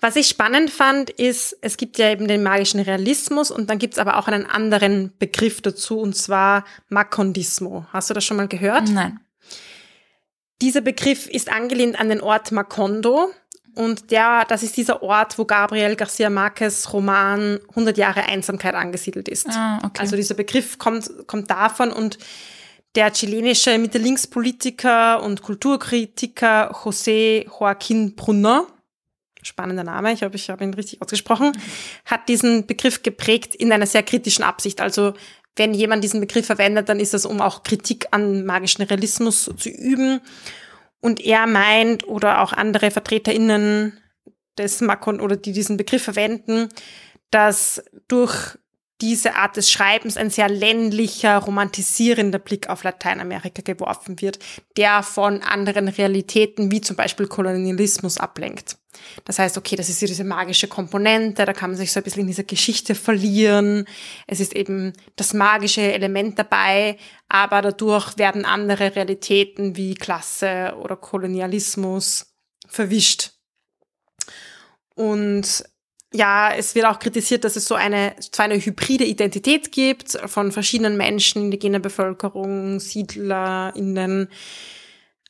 Was 0.06 0.14
ich 0.14 0.28
spannend 0.28 0.70
fand, 0.70 1.10
ist, 1.10 1.58
es 1.62 1.76
gibt 1.76 1.98
ja 1.98 2.12
eben 2.12 2.28
den 2.28 2.44
magischen 2.44 2.78
Realismus 2.78 3.50
und 3.50 3.68
dann 3.68 3.80
gibt 3.80 3.94
es 3.94 3.98
aber 3.98 4.18
auch 4.18 4.28
einen 4.28 4.46
anderen 4.46 5.12
Begriff 5.18 5.60
dazu, 5.62 5.98
und 5.98 6.14
zwar 6.14 6.64
Makondismo. 6.88 7.86
Hast 7.92 8.08
du 8.08 8.14
das 8.14 8.24
schon 8.24 8.36
mal 8.36 8.46
gehört? 8.46 8.88
Nein. 8.88 9.18
Dieser 10.62 10.80
Begriff 10.80 11.26
ist 11.26 11.50
angelehnt 11.50 11.98
an 11.98 12.08
den 12.08 12.20
Ort 12.20 12.52
Macondo. 12.52 13.32
Und 13.74 14.12
der, 14.12 14.44
das 14.44 14.62
ist 14.62 14.76
dieser 14.76 15.02
Ort, 15.02 15.40
wo 15.40 15.44
Gabriel 15.44 15.96
Garcia 15.96 16.30
Marquez 16.30 16.92
Roman 16.92 17.58
100 17.70 17.98
Jahre 17.98 18.26
Einsamkeit 18.26 18.76
angesiedelt 18.76 19.28
ist. 19.28 19.48
Ah, 19.48 19.78
okay. 19.78 20.02
Also 20.02 20.14
dieser 20.14 20.36
Begriff 20.36 20.78
kommt, 20.78 21.10
kommt 21.26 21.50
davon 21.50 21.90
und 21.90 22.18
der 22.94 23.10
chilenische 23.10 23.76
Mitte-Links-Politiker 23.76 25.20
und 25.24 25.42
Kulturkritiker 25.42 26.70
José 26.84 27.48
Joaquín 27.48 28.14
Brunner, 28.14 28.68
spannender 29.46 29.84
Name, 29.84 30.12
ich 30.12 30.22
hoffe, 30.22 30.36
ich 30.36 30.50
habe 30.50 30.64
ihn 30.64 30.74
richtig 30.74 31.00
ausgesprochen, 31.00 31.52
hat 32.04 32.28
diesen 32.28 32.66
Begriff 32.66 33.02
geprägt 33.02 33.54
in 33.54 33.72
einer 33.72 33.86
sehr 33.86 34.02
kritischen 34.02 34.44
Absicht. 34.44 34.80
Also 34.80 35.14
wenn 35.56 35.72
jemand 35.72 36.04
diesen 36.04 36.20
Begriff 36.20 36.46
verwendet, 36.46 36.88
dann 36.88 37.00
ist 37.00 37.14
das, 37.14 37.24
um 37.24 37.40
auch 37.40 37.62
Kritik 37.62 38.06
an 38.10 38.44
magischen 38.44 38.82
Realismus 38.84 39.50
zu 39.56 39.68
üben. 39.68 40.20
Und 41.00 41.20
er 41.20 41.46
meint, 41.46 42.06
oder 42.06 42.42
auch 42.42 42.52
andere 42.52 42.90
VertreterInnen 42.90 43.98
des 44.58 44.80
Makon 44.80 45.20
oder 45.20 45.36
die 45.36 45.52
diesen 45.52 45.76
Begriff 45.76 46.02
verwenden, 46.02 46.68
dass 47.30 47.82
durch 48.08 48.58
diese 49.00 49.34
Art 49.34 49.56
des 49.56 49.70
Schreibens 49.70 50.16
ein 50.16 50.30
sehr 50.30 50.48
ländlicher, 50.48 51.38
romantisierender 51.38 52.38
Blick 52.38 52.68
auf 52.68 52.82
Lateinamerika 52.82 53.60
geworfen 53.62 54.20
wird, 54.22 54.38
der 54.76 55.02
von 55.02 55.42
anderen 55.42 55.88
Realitäten 55.88 56.70
wie 56.70 56.80
zum 56.80 56.96
Beispiel 56.96 57.26
Kolonialismus 57.26 58.18
ablenkt. 58.18 58.78
Das 59.26 59.38
heißt, 59.38 59.58
okay, 59.58 59.76
das 59.76 59.90
ist 59.90 60.00
diese 60.00 60.24
magische 60.24 60.68
Komponente, 60.68 61.44
da 61.44 61.52
kann 61.52 61.70
man 61.70 61.76
sich 61.76 61.92
so 61.92 62.00
ein 62.00 62.04
bisschen 62.04 62.22
in 62.22 62.28
dieser 62.28 62.44
Geschichte 62.44 62.94
verlieren. 62.94 63.84
Es 64.26 64.40
ist 64.40 64.54
eben 64.54 64.94
das 65.16 65.34
magische 65.34 65.82
Element 65.82 66.38
dabei, 66.38 66.96
aber 67.28 67.60
dadurch 67.60 68.16
werden 68.16 68.46
andere 68.46 68.96
Realitäten 68.96 69.76
wie 69.76 69.94
Klasse 69.94 70.74
oder 70.80 70.96
Kolonialismus 70.96 72.34
verwischt. 72.66 73.32
Und 74.94 75.64
ja, 76.16 76.52
es 76.54 76.74
wird 76.74 76.86
auch 76.86 76.98
kritisiert, 76.98 77.44
dass 77.44 77.56
es 77.56 77.66
so 77.66 77.74
eine, 77.74 78.14
zwar 78.18 78.46
eine 78.46 78.56
hybride 78.58 79.04
Identität 79.04 79.70
gibt 79.72 80.18
von 80.26 80.52
verschiedenen 80.52 80.96
Menschen, 80.96 81.42
indigene 81.42 81.80
Bevölkerung, 81.80 82.80
SiedlerInnen, 82.80 84.28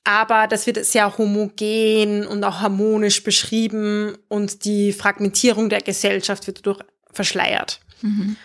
aber 0.04 0.46
das 0.46 0.66
wird 0.66 0.84
sehr 0.84 1.18
homogen 1.18 2.26
und 2.26 2.44
auch 2.44 2.60
harmonisch 2.60 3.24
beschrieben 3.24 4.16
und 4.28 4.64
die 4.64 4.92
Fragmentierung 4.92 5.68
der 5.68 5.80
Gesellschaft 5.80 6.46
wird 6.46 6.58
dadurch 6.58 6.80
verschleiert. 7.12 7.80
Mhm. 8.02 8.36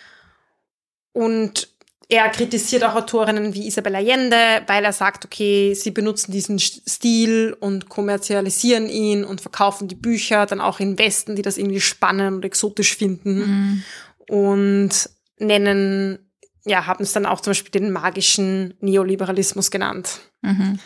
Und 1.14 1.71
er 2.12 2.28
kritisiert 2.28 2.84
auch 2.84 2.94
Autorinnen 2.96 3.54
wie 3.54 3.68
Isabel 3.68 3.96
Allende, 3.96 4.64
weil 4.68 4.84
er 4.84 4.92
sagt, 4.92 5.24
okay, 5.24 5.74
sie 5.74 5.92
benutzen 5.92 6.34
diesen 6.34 6.60
Stil 6.60 7.56
und 7.58 7.88
kommerzialisieren 7.88 8.90
ihn 8.90 9.24
und 9.24 9.40
verkaufen 9.40 9.88
die 9.88 9.96
Bücher 9.96 10.46
dann 10.46 10.60
auch 10.60 10.82
in 10.82 11.00
Westen, 11.00 11.38
die 11.38 11.42
das 11.42 11.58
irgendwie 11.58 11.80
spannend 11.80 12.36
und 12.36 12.44
exotisch 12.44 12.98
finden 12.98 13.38
Mhm. 13.40 13.84
und 14.28 15.10
nennen, 15.40 16.20
ja, 16.66 16.86
haben 16.86 17.04
es 17.04 17.14
dann 17.14 17.26
auch 17.26 17.40
zum 17.40 17.52
Beispiel 17.52 17.72
den 17.72 17.92
magischen 17.92 18.74
Neoliberalismus 18.82 19.72
genannt. 19.72 20.20
Mhm. 20.42 20.80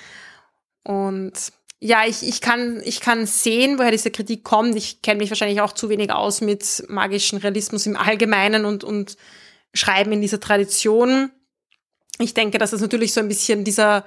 Und 0.83 1.33
ja, 1.79 2.05
ich, 2.05 2.21
ich, 2.21 2.39
kann, 2.39 2.83
ich 2.85 3.01
kann 3.01 3.25
sehen, 3.25 3.79
woher 3.79 3.91
diese 3.91 4.11
Kritik 4.11 4.43
kommt. 4.43 4.75
Ich 4.75 5.01
kenne 5.01 5.17
mich 5.17 5.31
wahrscheinlich 5.31 5.61
auch 5.61 5.73
zu 5.73 5.89
wenig 5.89 6.11
aus 6.11 6.41
mit 6.41 6.83
magischen 6.87 7.39
Realismus 7.39 7.87
im 7.87 7.95
Allgemeinen 7.95 8.65
und, 8.65 8.83
und 8.83 9.17
Schreiben 9.75 10.11
in 10.11 10.21
dieser 10.21 10.39
Tradition. 10.39 11.31
Ich 12.19 12.33
denke, 12.33 12.57
dass 12.57 12.73
es 12.73 12.81
natürlich 12.81 13.13
so 13.13 13.19
ein 13.19 13.27
bisschen 13.27 13.63
dieser, 13.63 14.05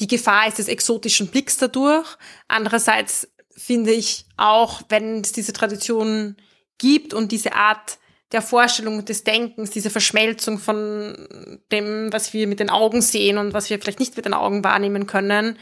die 0.00 0.06
Gefahr 0.06 0.48
ist 0.48 0.58
des 0.58 0.68
exotischen 0.68 1.28
Blicks 1.28 1.56
dadurch. 1.58 2.06
Andererseits 2.46 3.28
finde 3.56 3.92
ich 3.92 4.26
auch, 4.36 4.82
wenn 4.88 5.20
es 5.20 5.32
diese 5.32 5.52
Tradition 5.52 6.36
gibt 6.78 7.12
und 7.12 7.32
diese 7.32 7.54
Art 7.54 7.98
der 8.32 8.42
Vorstellung 8.42 9.04
des 9.04 9.24
Denkens, 9.24 9.70
diese 9.70 9.90
Verschmelzung 9.90 10.58
von 10.58 11.58
dem, 11.72 12.12
was 12.12 12.32
wir 12.32 12.46
mit 12.46 12.60
den 12.60 12.70
Augen 12.70 13.00
sehen 13.00 13.38
und 13.38 13.54
was 13.54 13.70
wir 13.70 13.80
vielleicht 13.80 14.00
nicht 14.00 14.16
mit 14.16 14.26
den 14.26 14.34
Augen 14.34 14.62
wahrnehmen 14.62 15.06
können, 15.06 15.58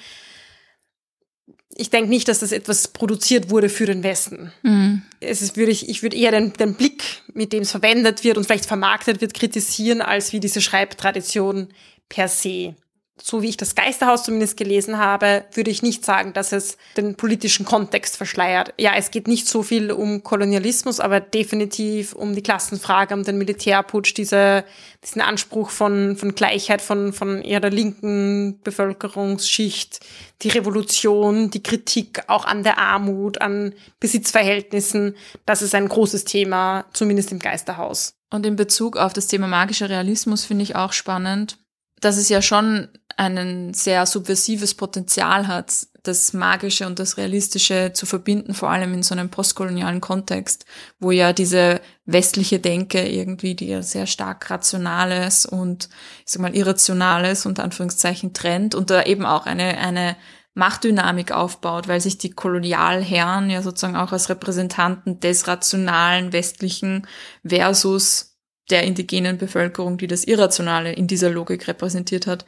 ich 1.74 1.90
denke 1.90 2.08
nicht, 2.08 2.28
dass 2.28 2.40
das 2.40 2.52
etwas 2.52 2.88
produziert 2.88 3.50
wurde 3.50 3.68
für 3.68 3.86
den 3.86 4.02
Westen. 4.02 4.52
Mhm. 4.62 5.02
Es 5.20 5.42
ist, 5.42 5.56
würde 5.56 5.72
ich, 5.72 5.88
ich 5.88 6.02
würde 6.02 6.16
eher 6.16 6.30
den, 6.30 6.52
den 6.52 6.74
Blick, 6.74 7.22
mit 7.34 7.52
dem 7.52 7.62
es 7.62 7.70
verwendet 7.70 8.24
wird 8.24 8.38
und 8.38 8.44
vielleicht 8.44 8.66
vermarktet 8.66 9.20
wird, 9.20 9.34
kritisieren, 9.34 10.00
als 10.00 10.32
wie 10.32 10.40
diese 10.40 10.60
Schreibtradition 10.60 11.68
per 12.08 12.28
se. 12.28 12.76
So 13.18 13.40
wie 13.40 13.48
ich 13.48 13.56
das 13.56 13.74
Geisterhaus 13.74 14.24
zumindest 14.24 14.58
gelesen 14.58 14.98
habe, 14.98 15.46
würde 15.54 15.70
ich 15.70 15.82
nicht 15.82 16.04
sagen, 16.04 16.34
dass 16.34 16.52
es 16.52 16.76
den 16.98 17.16
politischen 17.16 17.64
Kontext 17.64 18.18
verschleiert. 18.18 18.74
Ja, 18.78 18.92
es 18.94 19.10
geht 19.10 19.26
nicht 19.26 19.48
so 19.48 19.62
viel 19.62 19.90
um 19.90 20.22
Kolonialismus, 20.22 21.00
aber 21.00 21.20
definitiv 21.20 22.12
um 22.12 22.34
die 22.34 22.42
Klassenfrage, 22.42 23.14
um 23.14 23.24
den 23.24 23.38
Militärputsch, 23.38 24.14
diese, 24.14 24.64
diesen 25.02 25.22
Anspruch 25.22 25.70
von, 25.70 26.16
von 26.16 26.34
Gleichheit 26.34 26.82
von, 26.82 27.14
von 27.14 27.40
eher 27.40 27.60
der 27.60 27.70
linken 27.70 28.60
Bevölkerungsschicht, 28.62 30.00
die 30.42 30.48
Revolution, 30.48 31.50
die 31.50 31.62
Kritik 31.62 32.22
auch 32.28 32.44
an 32.44 32.64
der 32.64 32.78
Armut, 32.78 33.40
an 33.40 33.72
Besitzverhältnissen. 33.98 35.16
Das 35.46 35.62
ist 35.62 35.74
ein 35.74 35.88
großes 35.88 36.24
Thema, 36.24 36.84
zumindest 36.92 37.32
im 37.32 37.38
Geisterhaus. 37.38 38.12
Und 38.30 38.44
in 38.44 38.56
Bezug 38.56 38.96
auf 38.96 39.12
das 39.12 39.28
Thema 39.28 39.46
magischer 39.46 39.88
Realismus 39.88 40.44
finde 40.44 40.64
ich 40.64 40.76
auch 40.76 40.92
spannend, 40.92 41.58
dass 42.00 42.16
es 42.16 42.28
ja 42.28 42.42
schon 42.42 42.88
ein 43.16 43.72
sehr 43.72 44.06
subversives 44.06 44.74
Potenzial 44.74 45.46
hat, 45.46 45.72
das 46.06 46.32
Magische 46.32 46.86
und 46.86 46.98
das 46.98 47.16
Realistische 47.16 47.92
zu 47.92 48.06
verbinden, 48.06 48.54
vor 48.54 48.70
allem 48.70 48.94
in 48.94 49.02
so 49.02 49.14
einem 49.14 49.28
postkolonialen 49.28 50.00
Kontext, 50.00 50.64
wo 51.00 51.10
ja 51.10 51.32
diese 51.32 51.80
westliche 52.04 52.60
Denke 52.60 53.06
irgendwie, 53.08 53.54
die 53.54 53.68
ja 53.68 53.82
sehr 53.82 54.06
stark 54.06 54.48
Rationales 54.50 55.46
und, 55.46 55.88
ich 56.24 56.32
sag 56.32 56.42
mal, 56.42 56.54
Irrationales 56.54 57.46
unter 57.46 57.64
Anführungszeichen 57.64 58.32
trennt 58.32 58.74
und 58.74 58.90
da 58.90 59.02
eben 59.02 59.26
auch 59.26 59.46
eine, 59.46 59.78
eine 59.78 60.16
Machtdynamik 60.54 61.32
aufbaut, 61.32 61.88
weil 61.88 62.00
sich 62.00 62.18
die 62.18 62.30
Kolonialherren 62.30 63.50
ja 63.50 63.62
sozusagen 63.62 63.96
auch 63.96 64.12
als 64.12 64.28
Repräsentanten 64.28 65.20
des 65.20 65.48
rationalen 65.48 66.32
Westlichen 66.32 67.06
versus 67.44 68.35
der 68.70 68.84
indigenen 68.84 69.38
Bevölkerung, 69.38 69.98
die 69.98 70.06
das 70.06 70.24
Irrationale 70.24 70.92
in 70.92 71.06
dieser 71.06 71.30
Logik 71.30 71.68
repräsentiert 71.68 72.26
hat, 72.26 72.44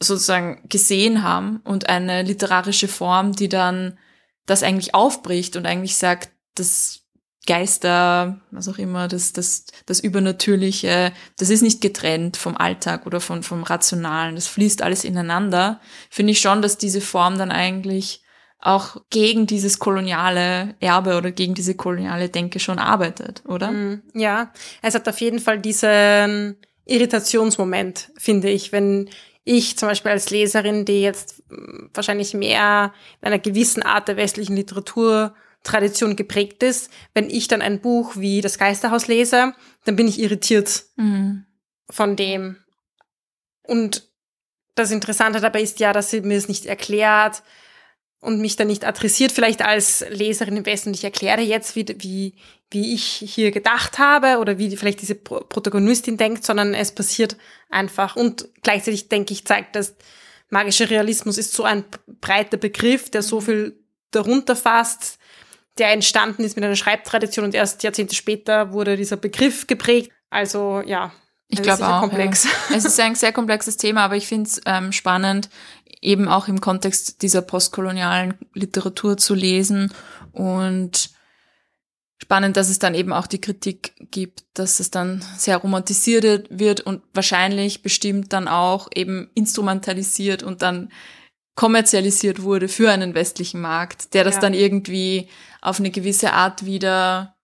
sozusagen 0.00 0.68
gesehen 0.68 1.22
haben 1.22 1.60
und 1.64 1.88
eine 1.88 2.22
literarische 2.22 2.88
Form, 2.88 3.32
die 3.32 3.48
dann 3.48 3.98
das 4.46 4.62
eigentlich 4.62 4.94
aufbricht 4.94 5.56
und 5.56 5.66
eigentlich 5.66 5.96
sagt, 5.96 6.30
das 6.54 7.04
Geister, 7.46 8.40
was 8.50 8.68
auch 8.68 8.78
immer, 8.78 9.06
das, 9.08 9.32
das, 9.32 9.66
das 9.86 10.00
Übernatürliche, 10.00 11.12
das 11.38 11.50
ist 11.50 11.62
nicht 11.62 11.80
getrennt 11.80 12.36
vom 12.36 12.56
Alltag 12.56 13.06
oder 13.06 13.20
von, 13.20 13.42
vom 13.42 13.62
Rationalen, 13.62 14.34
das 14.34 14.46
fließt 14.46 14.82
alles 14.82 15.04
ineinander, 15.04 15.80
finde 16.10 16.32
ich 16.32 16.40
schon, 16.40 16.62
dass 16.62 16.78
diese 16.78 17.00
Form 17.00 17.36
dann 17.38 17.50
eigentlich 17.50 18.23
auch 18.64 18.96
gegen 19.10 19.46
dieses 19.46 19.78
koloniale 19.78 20.74
Erbe 20.80 21.16
oder 21.16 21.30
gegen 21.30 21.54
diese 21.54 21.74
koloniale 21.74 22.30
Denke 22.30 22.58
schon 22.58 22.78
arbeitet, 22.78 23.42
oder? 23.46 23.70
Mm, 23.70 24.02
Ja, 24.14 24.52
es 24.82 24.94
hat 24.94 25.06
auf 25.08 25.20
jeden 25.20 25.38
Fall 25.38 25.58
diesen 25.60 26.56
Irritationsmoment, 26.86 28.10
finde 28.16 28.48
ich, 28.50 28.72
wenn 28.72 29.10
ich 29.44 29.76
zum 29.76 29.88
Beispiel 29.90 30.12
als 30.12 30.30
Leserin, 30.30 30.86
die 30.86 31.02
jetzt 31.02 31.42
mm, 31.50 31.88
wahrscheinlich 31.92 32.32
mehr 32.32 32.92
in 33.20 33.26
einer 33.26 33.38
gewissen 33.38 33.82
Art 33.82 34.08
der 34.08 34.16
westlichen 34.16 34.56
Literaturtradition 34.56 36.16
geprägt 36.16 36.62
ist, 36.62 36.90
wenn 37.12 37.28
ich 37.28 37.48
dann 37.48 37.60
ein 37.60 37.80
Buch 37.82 38.16
wie 38.16 38.40
Das 38.40 38.58
Geisterhaus 38.58 39.06
lese, 39.08 39.52
dann 39.84 39.96
bin 39.96 40.08
ich 40.08 40.18
irritiert 40.18 40.84
Mhm. 40.96 41.44
von 41.90 42.16
dem. 42.16 42.56
Und 43.66 44.08
das 44.74 44.90
Interessante 44.90 45.40
dabei 45.40 45.60
ist 45.62 45.80
ja, 45.80 45.92
dass 45.92 46.10
sie 46.10 46.22
mir 46.22 46.38
es 46.38 46.48
nicht 46.48 46.64
erklärt 46.66 47.42
und 48.24 48.40
mich 48.40 48.56
dann 48.56 48.68
nicht 48.68 48.84
adressiert, 48.84 49.32
vielleicht 49.32 49.62
als 49.62 50.04
Leserin 50.08 50.56
im 50.56 50.66
Westen. 50.66 50.90
Und 50.90 50.96
ich 50.96 51.04
erkläre 51.04 51.42
jetzt, 51.42 51.76
wie, 51.76 51.86
wie, 51.98 52.34
wie 52.70 52.94
ich 52.94 53.04
hier 53.04 53.50
gedacht 53.50 53.98
habe 53.98 54.38
oder 54.38 54.58
wie 54.58 54.76
vielleicht 54.76 55.02
diese 55.02 55.14
Pro 55.14 55.40
Protagonistin 55.40 56.16
denkt, 56.16 56.44
sondern 56.44 56.74
es 56.74 56.92
passiert 56.92 57.36
einfach. 57.70 58.16
Und 58.16 58.48
gleichzeitig 58.62 59.08
denke 59.08 59.32
ich, 59.32 59.44
zeigt 59.44 59.76
das, 59.76 59.94
magischer 60.50 60.88
Realismus 60.88 61.38
ist 61.38 61.52
so 61.52 61.64
ein 61.64 61.84
breiter 62.20 62.56
Begriff, 62.56 63.10
der 63.10 63.22
so 63.22 63.40
viel 63.40 63.78
darunter 64.10 64.56
fasst, 64.56 65.18
der 65.78 65.90
entstanden 65.92 66.44
ist 66.44 66.56
mit 66.56 66.64
einer 66.64 66.76
Schreibtradition 66.76 67.44
und 67.44 67.54
erst 67.54 67.82
Jahrzehnte 67.82 68.14
später 68.14 68.72
wurde 68.72 68.96
dieser 68.96 69.16
Begriff 69.16 69.66
geprägt. 69.66 70.12
Also 70.30 70.82
ja, 70.86 71.12
Ich 71.48 71.62
glaube 71.62 71.86
auch. 71.86 72.00
komplex. 72.00 72.44
Ja. 72.44 72.76
Es 72.76 72.84
ist 72.84 72.98
ein 73.00 73.14
sehr 73.16 73.32
komplexes 73.32 73.76
Thema, 73.76 74.04
aber 74.04 74.16
ich 74.16 74.26
finde 74.26 74.48
es 74.48 74.60
ähm, 74.66 74.92
spannend, 74.92 75.48
eben 76.04 76.28
auch 76.28 76.48
im 76.48 76.60
Kontext 76.60 77.22
dieser 77.22 77.42
postkolonialen 77.42 78.34
Literatur 78.52 79.16
zu 79.16 79.34
lesen 79.34 79.92
und 80.32 81.10
spannend, 82.18 82.56
dass 82.56 82.68
es 82.70 82.78
dann 82.78 82.94
eben 82.94 83.12
auch 83.12 83.26
die 83.26 83.40
Kritik 83.40 83.94
gibt, 84.10 84.44
dass 84.54 84.80
es 84.80 84.90
dann 84.90 85.24
sehr 85.36 85.56
romantisiert 85.56 86.46
wird 86.50 86.80
und 86.80 87.02
wahrscheinlich 87.12 87.82
bestimmt 87.82 88.32
dann 88.32 88.48
auch 88.48 88.88
eben 88.94 89.30
instrumentalisiert 89.34 90.42
und 90.42 90.62
dann 90.62 90.90
kommerzialisiert 91.56 92.42
wurde 92.42 92.68
für 92.68 92.90
einen 92.90 93.14
westlichen 93.14 93.60
Markt, 93.60 94.14
der 94.14 94.24
das 94.24 94.36
Ja. 94.36 94.40
dann 94.42 94.54
irgendwie 94.54 95.28
auf 95.60 95.78
eine 95.78 95.90
gewisse 95.90 96.32
Art 96.32 96.64
wieder 96.66 97.36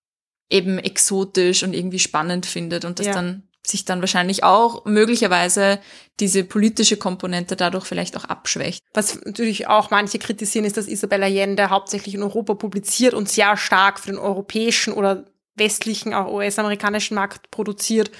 eben 0.50 0.78
exotisch 0.78 1.62
und 1.62 1.74
irgendwie 1.74 2.00
spannend 2.00 2.44
findet 2.44 2.84
und 2.84 2.98
das 2.98 3.06
Ja. 3.06 3.12
dann 3.14 3.44
sich 3.66 3.84
dann 3.84 4.00
wahrscheinlich 4.00 4.42
auch 4.42 4.84
möglicherweise 4.84 5.80
diese 6.18 6.44
politische 6.44 6.96
Komponente 6.96 7.56
dadurch 7.56 7.84
vielleicht 7.84 8.16
auch 8.16 8.24
abschwächt. 8.24 8.82
Was 8.94 9.20
natürlich 9.24 9.68
auch 9.68 9.90
manche 9.90 10.18
kritisieren, 10.18 10.64
ist, 10.64 10.76
dass 10.76 10.88
Isabel 10.88 11.22
Allende 11.22 11.70
hauptsächlich 11.70 12.14
in 12.14 12.22
Europa 12.22 12.54
publiziert 12.54 13.14
und 13.14 13.28
sehr 13.28 13.56
stark 13.56 14.00
für 14.00 14.10
den 14.10 14.18
europäischen 14.18 14.92
oder 14.92 15.24
westlichen, 15.56 16.14
auch 16.14 16.32
US-amerikanischen 16.32 17.14
Markt 17.14 17.50
produziert. 17.50 18.10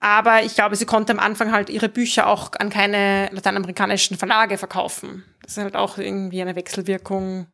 Aber 0.00 0.42
ich 0.42 0.54
glaube, 0.54 0.76
sie 0.76 0.86
konnte 0.86 1.12
am 1.12 1.18
Anfang 1.18 1.50
halt 1.50 1.70
ihre 1.70 1.88
Bücher 1.88 2.26
auch 2.26 2.52
an 2.58 2.70
keine 2.70 3.30
lateinamerikanischen 3.32 4.16
Verlage 4.16 4.58
verkaufen. 4.58 5.24
Das 5.42 5.52
ist 5.52 5.62
halt 5.62 5.76
auch 5.76 5.98
irgendwie 5.98 6.42
eine 6.42 6.56
Wechselwirkung. 6.56 7.46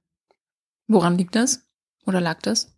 Woran 0.88 1.16
liegt 1.16 1.37
das? 1.37 1.62
Oder 2.07 2.20
lag 2.20 2.40
das? 2.42 2.74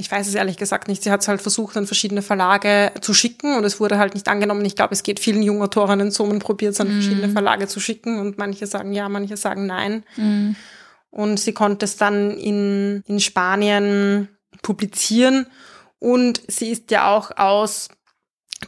Ich 0.00 0.10
weiß 0.10 0.26
es 0.26 0.34
ehrlich 0.34 0.56
gesagt 0.56 0.88
nicht. 0.88 1.02
Sie 1.02 1.10
hat 1.10 1.20
es 1.20 1.28
halt 1.28 1.42
versucht, 1.42 1.76
an 1.76 1.86
verschiedene 1.86 2.22
Verlage 2.22 2.92
zu 3.00 3.12
schicken 3.14 3.56
und 3.56 3.64
es 3.64 3.78
wurde 3.78 3.98
halt 3.98 4.14
nicht 4.14 4.28
angenommen. 4.28 4.64
Ich 4.64 4.74
glaube, 4.74 4.94
es 4.94 5.02
geht 5.02 5.20
vielen 5.20 5.42
jungen 5.42 5.62
Autorinnen 5.62 6.10
so, 6.10 6.24
man 6.26 6.38
probiert 6.38 6.72
es 6.72 6.80
an 6.80 6.88
verschiedene 6.90 7.28
Verlage 7.28 7.68
zu 7.68 7.80
schicken 7.80 8.18
und 8.18 8.38
manche 8.38 8.66
sagen 8.66 8.92
ja, 8.92 9.08
manche 9.08 9.36
sagen 9.36 9.66
nein. 9.66 10.04
Und 11.10 11.38
sie 11.38 11.52
konnte 11.52 11.84
es 11.84 11.96
dann 11.96 12.30
in, 12.30 13.04
in 13.06 13.20
Spanien 13.20 14.28
publizieren. 14.62 15.46
Und 15.98 16.40
sie 16.48 16.70
ist 16.70 16.90
ja 16.90 17.14
auch 17.14 17.36
aus 17.36 17.88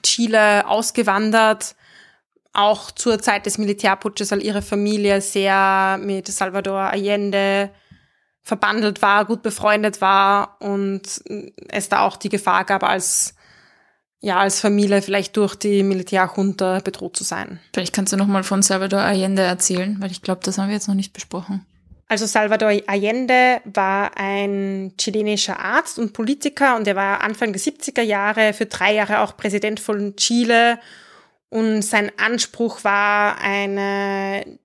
Chile 0.03 0.67
ausgewandert, 0.67 1.75
auch 2.53 2.91
zur 2.91 3.19
Zeit 3.21 3.47
des 3.47 3.57
Militärputsches, 3.57 4.31
weil 4.31 4.45
ihre 4.45 4.61
Familie 4.61 5.21
sehr 5.23 5.99
mit 6.03 6.29
Salvador 6.29 6.81
Allende 6.81 7.71
verbandelt 8.43 9.03
war, 9.03 9.25
gut 9.25 9.43
befreundet 9.43 10.01
war 10.01 10.57
und 10.61 11.23
es 11.69 11.89
da 11.89 12.01
auch 12.01 12.17
die 12.17 12.29
Gefahr 12.29 12.65
gab, 12.65 12.83
als 12.83 13.35
ja, 14.25 14.39
als 14.39 14.61
Familie 14.61 15.03
vielleicht 15.03 15.37
durch 15.37 15.57
die 15.57 15.83
Militärjunta 15.83 16.79
bedroht 16.79 17.17
zu 17.17 17.25
sein. 17.25 17.59
Vielleicht 17.75 17.93
kannst 17.93 18.13
du 18.13 18.17
noch 18.17 18.29
mal 18.29 18.45
von 18.45 18.63
Salvador 18.63 19.01
Allende 19.01 19.43
erzählen, 19.43 19.97
weil 19.99 20.13
ich 20.13 20.23
glaube, 20.23 20.43
das 20.45 20.59
haben 20.59 20.69
wir 20.69 20.75
jetzt 20.75 20.87
noch 20.87 20.95
nicht 20.95 21.13
besprochen. 21.13 21.67
Also 22.07 22.27
Salvador 22.27 22.71
Allende 22.87 23.61
war 23.65 24.17
ein 24.17 24.93
chilenischer 24.97 25.59
Arzt 25.59 25.99
und 25.99 26.13
Politiker 26.13 26.77
und 26.77 26.87
er 26.87 26.95
war 26.95 27.23
Anfang 27.23 27.53
der 27.53 27.61
70er 27.61 28.03
Jahre 28.03 28.53
für 28.53 28.67
drei 28.67 28.95
Jahre 28.95 29.21
auch 29.21 29.37
Präsident 29.37 29.81
von 29.81 30.15
Chile 30.15 30.79
und 31.49 31.83
sein 31.83 32.13
Anspruch 32.17 32.85
war, 32.85 33.39
eine 33.39 34.59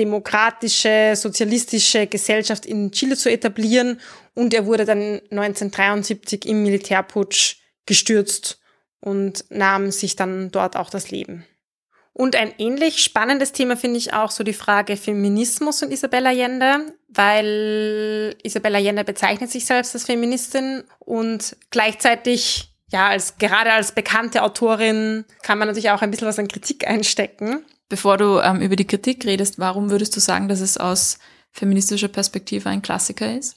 demokratische, 0.00 1.12
sozialistische 1.14 2.06
Gesellschaft 2.06 2.64
in 2.64 2.90
Chile 2.90 3.16
zu 3.16 3.30
etablieren 3.30 4.00
und 4.34 4.54
er 4.54 4.64
wurde 4.64 4.86
dann 4.86 5.20
1973 5.30 6.46
im 6.46 6.62
Militärputsch 6.62 7.56
gestürzt 7.84 8.58
und 9.00 9.44
nahm 9.50 9.90
sich 9.90 10.16
dann 10.16 10.50
dort 10.50 10.76
auch 10.76 10.90
das 10.90 11.10
Leben. 11.10 11.44
Und 12.12 12.36
ein 12.36 12.52
ähnlich 12.58 13.02
spannendes 13.02 13.52
Thema 13.52 13.76
finde 13.76 13.98
ich 13.98 14.12
auch 14.12 14.30
so 14.30 14.42
die 14.42 14.52
Frage 14.52 14.96
Feminismus 14.96 15.82
und 15.82 15.92
Isabel 15.92 16.26
Allende, 16.26 16.92
weil 17.08 18.36
Isabel 18.42 18.74
Allende 18.74 19.04
bezeichnet 19.04 19.50
sich 19.50 19.64
selbst 19.64 19.94
als 19.94 20.06
Feministin 20.06 20.84
und 20.98 21.56
gleichzeitig, 21.70 22.74
ja, 22.90 23.08
als, 23.08 23.38
gerade 23.38 23.72
als 23.72 23.92
bekannte 23.92 24.42
Autorin 24.42 25.24
kann 25.42 25.58
man 25.58 25.68
natürlich 25.68 25.90
auch 25.90 26.02
ein 26.02 26.10
bisschen 26.10 26.28
was 26.28 26.38
an 26.38 26.48
Kritik 26.48 26.86
einstecken. 26.88 27.64
Bevor 27.90 28.16
du 28.16 28.38
ähm, 28.38 28.62
über 28.62 28.76
die 28.76 28.86
Kritik 28.86 29.26
redest, 29.26 29.58
warum 29.58 29.90
würdest 29.90 30.14
du 30.16 30.20
sagen, 30.20 30.48
dass 30.48 30.60
es 30.60 30.78
aus 30.78 31.18
feministischer 31.50 32.08
Perspektive 32.08 32.70
ein 32.70 32.82
Klassiker 32.82 33.36
ist? 33.36 33.56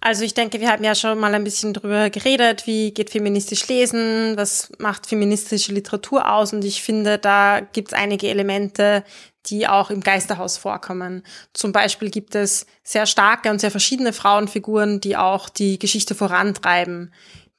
Also 0.00 0.24
ich 0.24 0.34
denke, 0.34 0.60
wir 0.60 0.70
haben 0.70 0.82
ja 0.82 0.94
schon 0.94 1.18
mal 1.18 1.34
ein 1.34 1.44
bisschen 1.44 1.72
drüber 1.72 2.10
geredet, 2.10 2.66
wie 2.66 2.92
geht 2.92 3.10
feministisch 3.10 3.66
lesen, 3.68 4.36
was 4.36 4.70
macht 4.78 5.06
feministische 5.06 5.72
Literatur 5.72 6.32
aus 6.32 6.52
und 6.52 6.64
ich 6.64 6.82
finde, 6.82 7.18
da 7.18 7.60
gibt 7.60 7.88
es 7.88 7.94
einige 7.94 8.28
Elemente, 8.28 9.04
die 9.46 9.68
auch 9.68 9.90
im 9.90 10.00
Geisterhaus 10.00 10.56
vorkommen. 10.56 11.22
Zum 11.52 11.72
Beispiel 11.72 12.10
gibt 12.10 12.34
es 12.34 12.66
sehr 12.82 13.06
starke 13.06 13.50
und 13.50 13.60
sehr 13.60 13.70
verschiedene 13.70 14.12
Frauenfiguren, 14.12 15.00
die 15.00 15.16
auch 15.16 15.48
die 15.48 15.78
Geschichte 15.78 16.14
vorantreiben, 16.14 17.12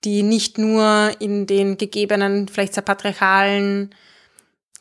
die 0.04 0.24
nicht 0.24 0.58
nur 0.58 1.12
in 1.20 1.46
den 1.46 1.78
gegebenen, 1.78 2.48
vielleicht 2.50 2.74
sehr 2.74 2.84
patriarchalen 2.84 3.94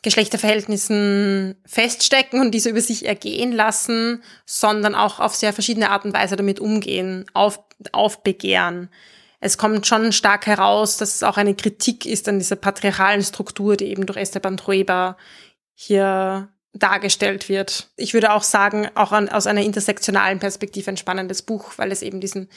Geschlechterverhältnissen 0.01 1.55
feststecken 1.65 2.39
und 2.39 2.51
diese 2.51 2.69
über 2.69 2.81
sich 2.81 3.05
ergehen 3.05 3.51
lassen, 3.51 4.23
sondern 4.45 4.95
auch 4.95 5.19
auf 5.19 5.35
sehr 5.35 5.53
verschiedene 5.53 5.89
Art 5.89 6.05
und 6.05 6.13
Weise 6.13 6.35
damit 6.35 6.59
umgehen, 6.59 7.25
auf, 7.33 7.59
aufbegehren. 7.91 8.89
Es 9.41 9.57
kommt 9.57 9.87
schon 9.87 10.11
stark 10.11 10.47
heraus, 10.47 10.97
dass 10.97 11.15
es 11.15 11.23
auch 11.23 11.37
eine 11.37 11.55
Kritik 11.55 12.05
ist 12.05 12.27
an 12.27 12.39
dieser 12.39 12.55
patriarchalen 12.55 13.23
Struktur, 13.23 13.77
die 13.77 13.85
eben 13.85 14.05
durch 14.05 14.17
Esteban 14.17 14.57
Trueba 14.57 15.17
hier 15.73 16.49
dargestellt 16.73 17.49
wird. 17.49 17.89
Ich 17.95 18.13
würde 18.13 18.31
auch 18.31 18.43
sagen, 18.43 18.89
auch 18.93 19.11
an, 19.11 19.27
aus 19.27 19.47
einer 19.47 19.61
intersektionalen 19.61 20.39
Perspektive 20.39 20.91
ein 20.91 20.97
spannendes 20.97 21.41
Buch, 21.41 21.73
weil 21.77 21.91
es 21.91 22.03
eben 22.03 22.21
diesen 22.21 22.47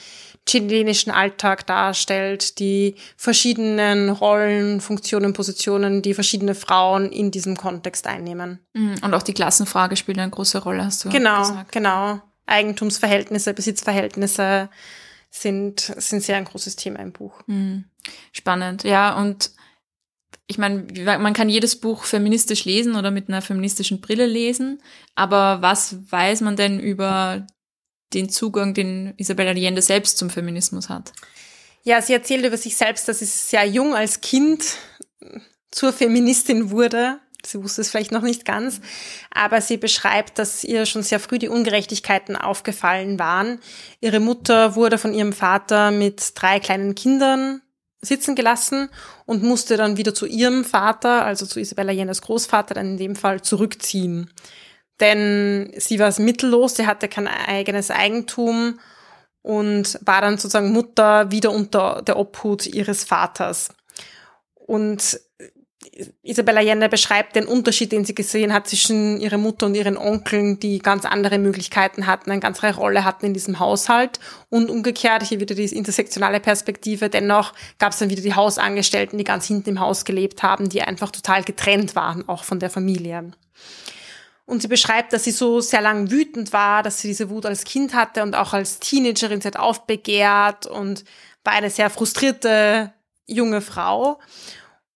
chilenischen 0.47 1.09
Alltag 1.11 1.65
darstellt, 1.65 2.59
die 2.59 2.95
verschiedenen 3.17 4.09
Rollen, 4.09 4.81
Funktionen, 4.81 5.33
Positionen, 5.33 6.01
die 6.03 6.13
verschiedene 6.13 6.53
Frauen 6.53 7.11
in 7.11 7.31
diesem 7.31 7.57
Kontext 7.57 8.05
einnehmen. 8.05 8.59
Mhm. 8.73 8.95
Und 9.01 9.13
auch 9.13 9.23
die 9.23 9.33
Klassenfrage 9.33 9.95
spielt 9.95 10.19
eine 10.19 10.29
große 10.29 10.59
Rolle, 10.59 10.85
hast 10.85 11.03
du 11.05 11.09
Genau, 11.09 11.39
gesagt. 11.39 11.71
genau. 11.71 12.21
Eigentumsverhältnisse, 12.45 13.53
Besitzverhältnisse 13.53 14.69
sind, 15.31 15.79
sind 15.79 16.21
sehr 16.21 16.37
ein 16.37 16.45
großes 16.45 16.75
Thema 16.75 16.99
im 16.99 17.13
Buch. 17.13 17.41
Mhm. 17.47 17.85
Spannend, 18.31 18.83
ja. 18.83 19.15
Und 19.19 19.51
ich 20.53 20.59
meine, 20.59 20.85
man 21.17 21.33
kann 21.33 21.49
jedes 21.49 21.75
Buch 21.75 22.03
feministisch 22.03 22.63
lesen 22.63 22.95
oder 22.95 23.09
mit 23.09 23.27
einer 23.27 23.41
feministischen 23.41 24.01
Brille 24.01 24.27
lesen, 24.27 24.83
aber 25.15 25.63
was 25.63 26.11
weiß 26.11 26.41
man 26.41 26.55
denn 26.55 26.79
über 26.79 27.47
den 28.13 28.29
Zugang, 28.29 28.75
den 28.75 29.15
Isabel 29.17 29.47
Allende 29.47 29.81
selbst 29.81 30.19
zum 30.19 30.29
Feminismus 30.29 30.89
hat? 30.89 31.11
Ja, 31.81 32.03
sie 32.03 32.13
erzählt 32.13 32.45
über 32.45 32.57
sich 32.57 32.77
selbst, 32.77 33.07
dass 33.07 33.17
sie 33.17 33.25
sehr 33.25 33.65
jung 33.65 33.95
als 33.95 34.21
Kind 34.21 34.63
zur 35.71 35.91
Feministin 35.91 36.69
wurde. 36.69 37.17
Sie 37.43 37.61
wusste 37.63 37.81
es 37.81 37.89
vielleicht 37.89 38.11
noch 38.11 38.21
nicht 38.21 38.45
ganz, 38.45 38.79
aber 39.31 39.59
sie 39.59 39.77
beschreibt, 39.77 40.37
dass 40.37 40.63
ihr 40.63 40.85
schon 40.85 41.01
sehr 41.01 41.19
früh 41.19 41.39
die 41.39 41.49
Ungerechtigkeiten 41.49 42.35
aufgefallen 42.35 43.17
waren. 43.17 43.59
Ihre 44.01 44.19
Mutter 44.19 44.75
wurde 44.75 44.99
von 44.99 45.15
ihrem 45.15 45.33
Vater 45.33 45.89
mit 45.89 46.33
drei 46.35 46.59
kleinen 46.59 46.93
Kindern 46.93 47.63
sitzen 48.03 48.35
gelassen 48.35 48.89
und 49.25 49.43
musste 49.43 49.77
dann 49.77 49.97
wieder 49.97 50.13
zu 50.13 50.25
ihrem 50.25 50.63
Vater, 50.63 51.25
also 51.25 51.45
zu 51.45 51.59
Isabella 51.59 51.91
Jennes 51.91 52.21
Großvater, 52.21 52.75
dann 52.75 52.91
in 52.91 52.97
dem 52.97 53.15
Fall 53.15 53.41
zurückziehen. 53.41 54.29
Denn 54.99 55.73
sie 55.77 55.99
war 55.99 56.13
mittellos, 56.19 56.75
sie 56.75 56.85
hatte 56.85 57.07
kein 57.07 57.27
eigenes 57.27 57.89
Eigentum 57.89 58.79
und 59.41 59.99
war 60.01 60.21
dann 60.21 60.37
sozusagen 60.37 60.71
Mutter 60.71 61.31
wieder 61.31 61.51
unter 61.51 62.01
der 62.01 62.17
Obhut 62.17 62.67
ihres 62.67 63.03
Vaters. 63.03 63.69
Und 64.55 65.19
Isabella 66.23 66.59
Allende 66.59 66.89
beschreibt 66.89 67.35
den 67.35 67.45
Unterschied, 67.45 67.91
den 67.91 68.03
sie 68.03 68.15
gesehen 68.15 68.51
hat 68.51 68.67
zwischen 68.67 69.19
ihrer 69.19 69.37
Mutter 69.37 69.67
und 69.67 69.75
ihren 69.75 69.97
Onkeln, 69.97 70.59
die 70.59 70.79
ganz 70.79 71.05
andere 71.05 71.37
Möglichkeiten 71.37 72.07
hatten, 72.07 72.31
eine 72.31 72.39
ganz 72.39 72.63
andere 72.63 72.79
Rolle 72.79 73.03
hatten 73.03 73.27
in 73.27 73.33
diesem 73.33 73.59
Haushalt. 73.59 74.19
Und 74.49 74.71
umgekehrt, 74.71 75.23
hier 75.23 75.39
wieder 75.39 75.53
die 75.53 75.65
intersektionale 75.65 76.39
Perspektive, 76.39 77.09
dennoch 77.09 77.53
gab 77.77 77.91
es 77.91 77.99
dann 77.99 78.09
wieder 78.09 78.23
die 78.23 78.33
Hausangestellten, 78.33 79.17
die 79.17 79.23
ganz 79.23 79.45
hinten 79.45 79.69
im 79.69 79.79
Haus 79.79 80.05
gelebt 80.05 80.41
haben, 80.41 80.69
die 80.69 80.81
einfach 80.81 81.11
total 81.11 81.43
getrennt 81.43 81.95
waren, 81.95 82.27
auch 82.27 82.43
von 82.43 82.59
der 82.59 82.71
Familie. 82.71 83.31
Und 84.45 84.61
sie 84.61 84.67
beschreibt, 84.67 85.13
dass 85.13 85.23
sie 85.23 85.31
so 85.31 85.61
sehr 85.61 85.81
lang 85.81 86.11
wütend 86.11 86.53
war, 86.53 86.83
dass 86.83 86.99
sie 86.99 87.07
diese 87.07 87.29
Wut 87.29 87.45
als 87.45 87.63
Kind 87.63 87.93
hatte 87.93 88.23
und 88.23 88.35
auch 88.35 88.53
als 88.53 88.79
Teenagerin, 88.79 89.41
sie 89.41 89.47
hat 89.47 89.57
aufbegehrt 89.57 90.65
und 90.65 91.05
war 91.43 91.53
eine 91.53 91.69
sehr 91.69 91.89
frustrierte 91.89 92.91
junge 93.25 93.61
Frau. 93.61 94.19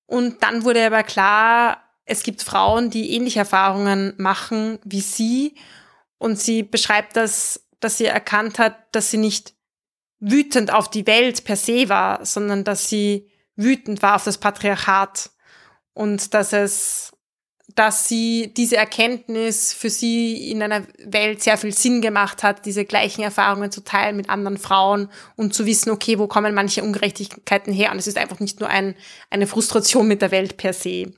Und 0.08 0.42
dann 0.42 0.64
wurde 0.64 0.86
aber 0.86 1.04
klar, 1.04 1.84
es 2.06 2.24
gibt 2.24 2.42
Frauen, 2.42 2.90
die 2.90 3.14
ähnliche 3.14 3.40
Erfahrungen 3.40 4.14
machen 4.18 4.80
wie 4.84 5.02
sie. 5.02 5.56
Und 6.18 6.40
sie 6.40 6.64
beschreibt 6.64 7.16
das, 7.16 7.68
dass 7.80 7.98
sie 7.98 8.06
erkannt 8.06 8.58
hat, 8.58 8.76
dass 8.94 9.12
sie 9.12 9.18
nicht 9.18 9.54
wütend 10.20 10.74
auf 10.74 10.90
die 10.90 11.06
Welt 11.06 11.44
per 11.44 11.58
se 11.58 11.90
war, 11.90 12.26
sondern 12.26 12.64
dass 12.64 12.90
sie 12.90 13.30
wütend 13.56 14.02
war 14.02 14.16
auf 14.16 14.24
das 14.24 14.38
Patriarchat 14.38 15.30
und 15.94 16.34
dass 16.34 16.54
es, 16.54 17.12
dass 17.78 18.08
sie 18.08 18.52
diese 18.58 18.76
Erkenntnis 18.76 19.72
für 19.72 19.92
sie 19.92 20.50
in 20.50 20.64
einer 20.64 20.82
Welt 20.98 21.44
sehr 21.44 21.60
viel 21.60 21.72
Sinn 21.72 22.02
gemacht 22.02 22.42
hat, 22.42 22.66
diese 22.66 22.86
gleichen 22.86 23.22
Erfahrungen 23.22 23.72
zu 23.72 23.84
teilen 23.84 24.18
mit 24.18 24.32
anderen 24.32 24.58
Frauen 24.58 25.12
und 25.36 25.54
zu 25.54 25.68
wissen, 25.68 25.92
okay, 25.92 26.18
wo 26.18 26.26
kommen 26.26 26.56
manche 26.56 26.82
Ungerechtigkeiten 26.82 27.72
her? 27.72 27.92
Und 27.92 28.00
es 28.00 28.08
ist 28.08 28.18
einfach 28.18 28.40
nicht 28.40 28.60
nur 28.60 28.70
ein, 28.70 28.96
eine 29.30 29.46
Frustration 29.46 30.08
mit 30.08 30.24
der 30.24 30.32
Welt 30.32 30.58
per 30.58 30.74
se. 30.74 31.14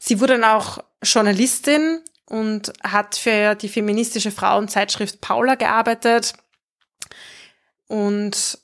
Sie 0.00 0.18
wurde 0.18 0.32
dann 0.32 0.50
auch 0.50 0.78
Journalistin 1.00 2.00
und 2.26 2.72
hat 2.82 3.14
für 3.14 3.54
die 3.54 3.68
feministische 3.68 4.32
Frauenzeitschrift 4.32 5.20
Paula 5.20 5.54
gearbeitet 5.54 6.32
und 7.86 8.58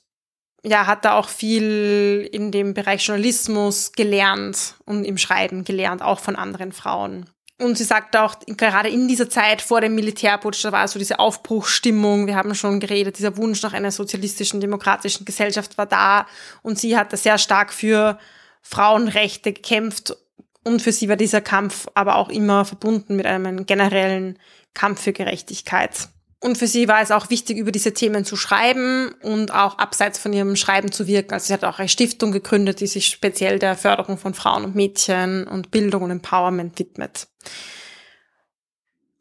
ja, 0.65 0.87
hat 0.87 1.05
da 1.05 1.13
auch 1.13 1.29
viel 1.29 2.27
in 2.31 2.51
dem 2.51 2.73
Bereich 2.73 3.05
Journalismus 3.05 3.91
gelernt 3.91 4.75
und 4.85 5.05
im 5.05 5.17
Schreiben 5.17 5.63
gelernt, 5.63 6.01
auch 6.01 6.19
von 6.19 6.35
anderen 6.35 6.71
Frauen. 6.71 7.29
Und 7.57 7.77
sie 7.77 7.85
sagt 7.85 8.17
auch, 8.17 8.35
gerade 8.45 8.89
in 8.89 9.07
dieser 9.07 9.29
Zeit 9.29 9.61
vor 9.61 9.79
dem 9.79 9.95
Militärputsch, 9.95 10.65
da 10.65 10.73
war 10.73 10.87
so 10.87 10.99
diese 10.99 11.19
Aufbruchsstimmung, 11.19 12.27
wir 12.27 12.35
haben 12.35 12.53
schon 12.53 12.81
geredet, 12.81 13.17
dieser 13.17 13.37
Wunsch 13.37 13.61
nach 13.61 13.71
einer 13.71 13.91
sozialistischen, 13.91 14.59
demokratischen 14.59 15.23
Gesellschaft 15.23 15.77
war 15.77 15.85
da. 15.85 16.25
Und 16.63 16.79
sie 16.79 16.97
hat 16.97 17.13
da 17.13 17.17
sehr 17.17 17.37
stark 17.37 17.71
für 17.71 18.19
Frauenrechte 18.61 19.53
gekämpft. 19.53 20.17
Und 20.65 20.81
für 20.81 20.91
sie 20.91 21.07
war 21.07 21.15
dieser 21.15 21.41
Kampf 21.41 21.87
aber 21.93 22.15
auch 22.15 22.29
immer 22.29 22.65
verbunden 22.65 23.15
mit 23.15 23.25
einem 23.25 23.65
generellen 23.65 24.37
Kampf 24.73 25.03
für 25.03 25.13
Gerechtigkeit. 25.13 26.09
Und 26.45 26.59
für 26.59 26.67
sie 26.67 26.87
war 26.87 27.01
es 27.01 27.09
auch 27.09 27.31
wichtig, 27.31 27.57
über 27.57 27.71
diese 27.71 27.95
Themen 27.95 28.23
zu 28.23 28.35
schreiben 28.35 29.15
und 29.23 29.51
auch 29.51 29.79
abseits 29.79 30.19
von 30.19 30.31
ihrem 30.31 30.55
Schreiben 30.55 30.91
zu 30.91 31.07
wirken. 31.07 31.33
Also 31.33 31.47
sie 31.47 31.53
hat 31.53 31.63
auch 31.63 31.79
eine 31.79 31.89
Stiftung 31.89 32.31
gegründet, 32.31 32.81
die 32.81 32.85
sich 32.85 33.07
speziell 33.07 33.57
der 33.57 33.75
Förderung 33.75 34.19
von 34.19 34.35
Frauen 34.35 34.63
und 34.63 34.75
Mädchen 34.75 35.47
und 35.47 35.71
Bildung 35.71 36.03
und 36.03 36.11
Empowerment 36.11 36.77
widmet. 36.77 37.29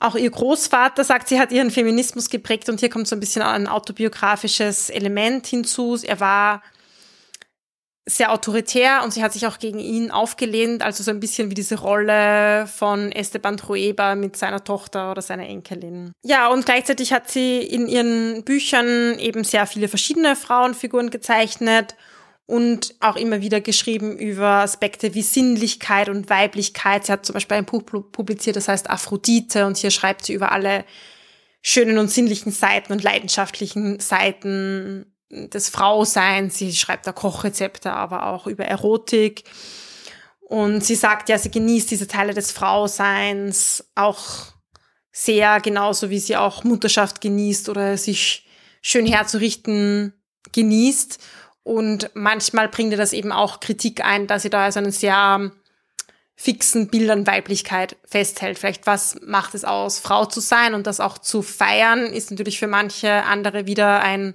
Auch 0.00 0.16
ihr 0.16 0.30
Großvater 0.30 1.02
sagt, 1.02 1.28
sie 1.28 1.40
hat 1.40 1.50
ihren 1.50 1.70
Feminismus 1.70 2.28
geprägt 2.28 2.68
und 2.68 2.80
hier 2.80 2.90
kommt 2.90 3.08
so 3.08 3.16
ein 3.16 3.20
bisschen 3.20 3.40
ein 3.40 3.68
autobiografisches 3.68 4.90
Element 4.90 5.46
hinzu. 5.46 5.98
Er 6.02 6.20
war 6.20 6.62
sehr 8.06 8.32
autoritär 8.32 9.00
und 9.02 9.14
sie 9.14 9.22
hat 9.22 9.32
sich 9.32 9.46
auch 9.46 9.58
gegen 9.58 9.78
ihn 9.78 10.10
aufgelehnt, 10.10 10.82
also 10.82 11.02
so 11.02 11.10
ein 11.10 11.20
bisschen 11.20 11.50
wie 11.50 11.54
diese 11.54 11.80
Rolle 11.80 12.66
von 12.66 13.10
Esteban 13.10 13.56
Trueba 13.56 14.14
mit 14.14 14.36
seiner 14.36 14.62
Tochter 14.62 15.10
oder 15.10 15.22
seiner 15.22 15.46
Enkelin. 15.46 16.12
Ja, 16.22 16.48
und 16.48 16.66
gleichzeitig 16.66 17.14
hat 17.14 17.30
sie 17.30 17.60
in 17.60 17.88
ihren 17.88 18.44
Büchern 18.44 19.18
eben 19.18 19.42
sehr 19.42 19.66
viele 19.66 19.88
verschiedene 19.88 20.36
Frauenfiguren 20.36 21.08
gezeichnet 21.08 21.94
und 22.46 22.94
auch 23.00 23.16
immer 23.16 23.40
wieder 23.40 23.62
geschrieben 23.62 24.18
über 24.18 24.48
Aspekte 24.48 25.14
wie 25.14 25.22
Sinnlichkeit 25.22 26.10
und 26.10 26.28
Weiblichkeit. 26.28 27.06
Sie 27.06 27.12
hat 27.12 27.24
zum 27.24 27.32
Beispiel 27.32 27.56
ein 27.56 27.64
Buch 27.64 27.84
publiziert, 27.84 28.56
das 28.56 28.68
heißt 28.68 28.90
Aphrodite 28.90 29.64
und 29.64 29.78
hier 29.78 29.90
schreibt 29.90 30.26
sie 30.26 30.34
über 30.34 30.52
alle 30.52 30.84
schönen 31.62 31.96
und 31.96 32.10
sinnlichen 32.10 32.52
Seiten 32.52 32.92
und 32.92 33.02
leidenschaftlichen 33.02 33.98
Seiten 33.98 35.06
des 35.34 35.68
Frauseins. 35.68 36.58
Sie 36.58 36.72
schreibt 36.74 37.06
da 37.06 37.12
Kochrezepte, 37.12 37.92
aber 37.92 38.26
auch 38.26 38.46
über 38.46 38.64
Erotik. 38.64 39.44
Und 40.40 40.84
sie 40.84 40.94
sagt 40.94 41.28
ja, 41.28 41.38
sie 41.38 41.50
genießt 41.50 41.90
diese 41.90 42.06
Teile 42.06 42.34
des 42.34 42.52
Frauseins 42.52 43.84
auch 43.94 44.52
sehr, 45.10 45.60
genauso 45.60 46.10
wie 46.10 46.18
sie 46.18 46.36
auch 46.36 46.64
Mutterschaft 46.64 47.20
genießt 47.20 47.68
oder 47.68 47.96
sich 47.96 48.46
schön 48.82 49.06
herzurichten 49.06 50.12
genießt. 50.52 51.18
Und 51.62 52.10
manchmal 52.14 52.68
bringt 52.68 52.92
ihr 52.92 52.98
das 52.98 53.12
eben 53.12 53.32
auch 53.32 53.60
Kritik 53.60 54.04
ein, 54.04 54.26
dass 54.26 54.42
sie 54.42 54.50
da 54.50 54.64
also 54.64 54.80
einen 54.80 54.92
sehr 54.92 55.50
fixen 56.36 56.88
Bildern 56.88 57.26
Weiblichkeit 57.26 57.96
festhält. 58.04 58.58
Vielleicht 58.58 58.86
was 58.86 59.16
macht 59.22 59.54
es 59.54 59.64
aus, 59.64 59.98
Frau 59.98 60.26
zu 60.26 60.40
sein 60.40 60.74
und 60.74 60.86
das 60.86 61.00
auch 61.00 61.18
zu 61.18 61.42
feiern, 61.42 62.06
ist 62.06 62.30
natürlich 62.30 62.58
für 62.58 62.66
manche 62.66 63.22
andere 63.24 63.66
wieder 63.66 64.00
ein 64.00 64.34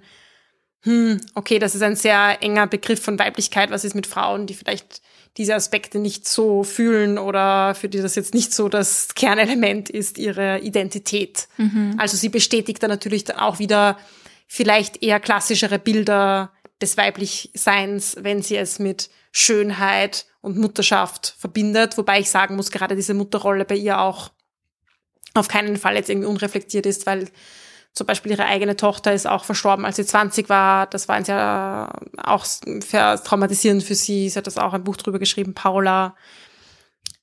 hm, 0.81 1.19
okay, 1.35 1.59
das 1.59 1.75
ist 1.75 1.81
ein 1.81 1.95
sehr 1.95 2.37
enger 2.41 2.67
Begriff 2.67 3.01
von 3.01 3.19
Weiblichkeit. 3.19 3.69
Was 3.71 3.83
ist 3.83 3.95
mit 3.95 4.07
Frauen, 4.07 4.47
die 4.47 4.53
vielleicht 4.53 5.01
diese 5.37 5.55
Aspekte 5.55 5.99
nicht 5.99 6.27
so 6.27 6.63
fühlen 6.63 7.17
oder 7.17 7.75
für 7.75 7.87
die 7.87 8.01
das 8.01 8.15
jetzt 8.15 8.33
nicht 8.33 8.53
so 8.53 8.67
das 8.67 9.13
Kernelement 9.15 9.89
ist, 9.89 10.17
ihre 10.17 10.59
Identität. 10.59 11.47
Mhm. 11.57 11.95
Also 11.97 12.17
sie 12.17 12.29
bestätigt 12.29 12.81
dann 12.81 12.89
natürlich 12.89 13.23
dann 13.23 13.37
auch 13.37 13.59
wieder 13.59 13.97
vielleicht 14.47 15.03
eher 15.03 15.19
klassischere 15.19 15.79
Bilder 15.79 16.51
des 16.81 16.97
Weiblichseins, 16.97 18.17
wenn 18.19 18.41
sie 18.41 18.57
es 18.57 18.79
mit 18.79 19.09
Schönheit 19.31 20.25
und 20.41 20.57
Mutterschaft 20.57 21.35
verbindet. 21.37 21.97
Wobei 21.97 22.19
ich 22.19 22.29
sagen 22.29 22.55
muss, 22.55 22.71
gerade 22.71 22.95
diese 22.95 23.13
Mutterrolle 23.13 23.65
bei 23.65 23.75
ihr 23.75 23.99
auch 23.99 24.31
auf 25.35 25.47
keinen 25.47 25.77
Fall 25.77 25.95
jetzt 25.95 26.09
irgendwie 26.09 26.27
unreflektiert 26.27 26.85
ist, 26.85 27.05
weil 27.05 27.29
zum 27.93 28.07
Beispiel 28.07 28.31
ihre 28.31 28.45
eigene 28.45 28.75
Tochter 28.75 29.13
ist 29.13 29.27
auch 29.27 29.43
verstorben, 29.43 29.85
als 29.85 29.97
sie 29.97 30.05
20 30.05 30.47
war. 30.49 30.87
Das 30.87 31.07
war 31.07 31.15
ein 31.15 31.25
sehr 31.25 31.91
auch 32.17 32.45
sehr 32.45 33.21
traumatisierend 33.23 33.83
für 33.83 33.95
sie. 33.95 34.29
Sie 34.29 34.37
hat 34.37 34.47
das 34.47 34.57
auch 34.57 34.73
ein 34.73 34.83
Buch 34.83 34.97
drüber 34.97 35.19
geschrieben, 35.19 35.53
Paula. 35.53 36.15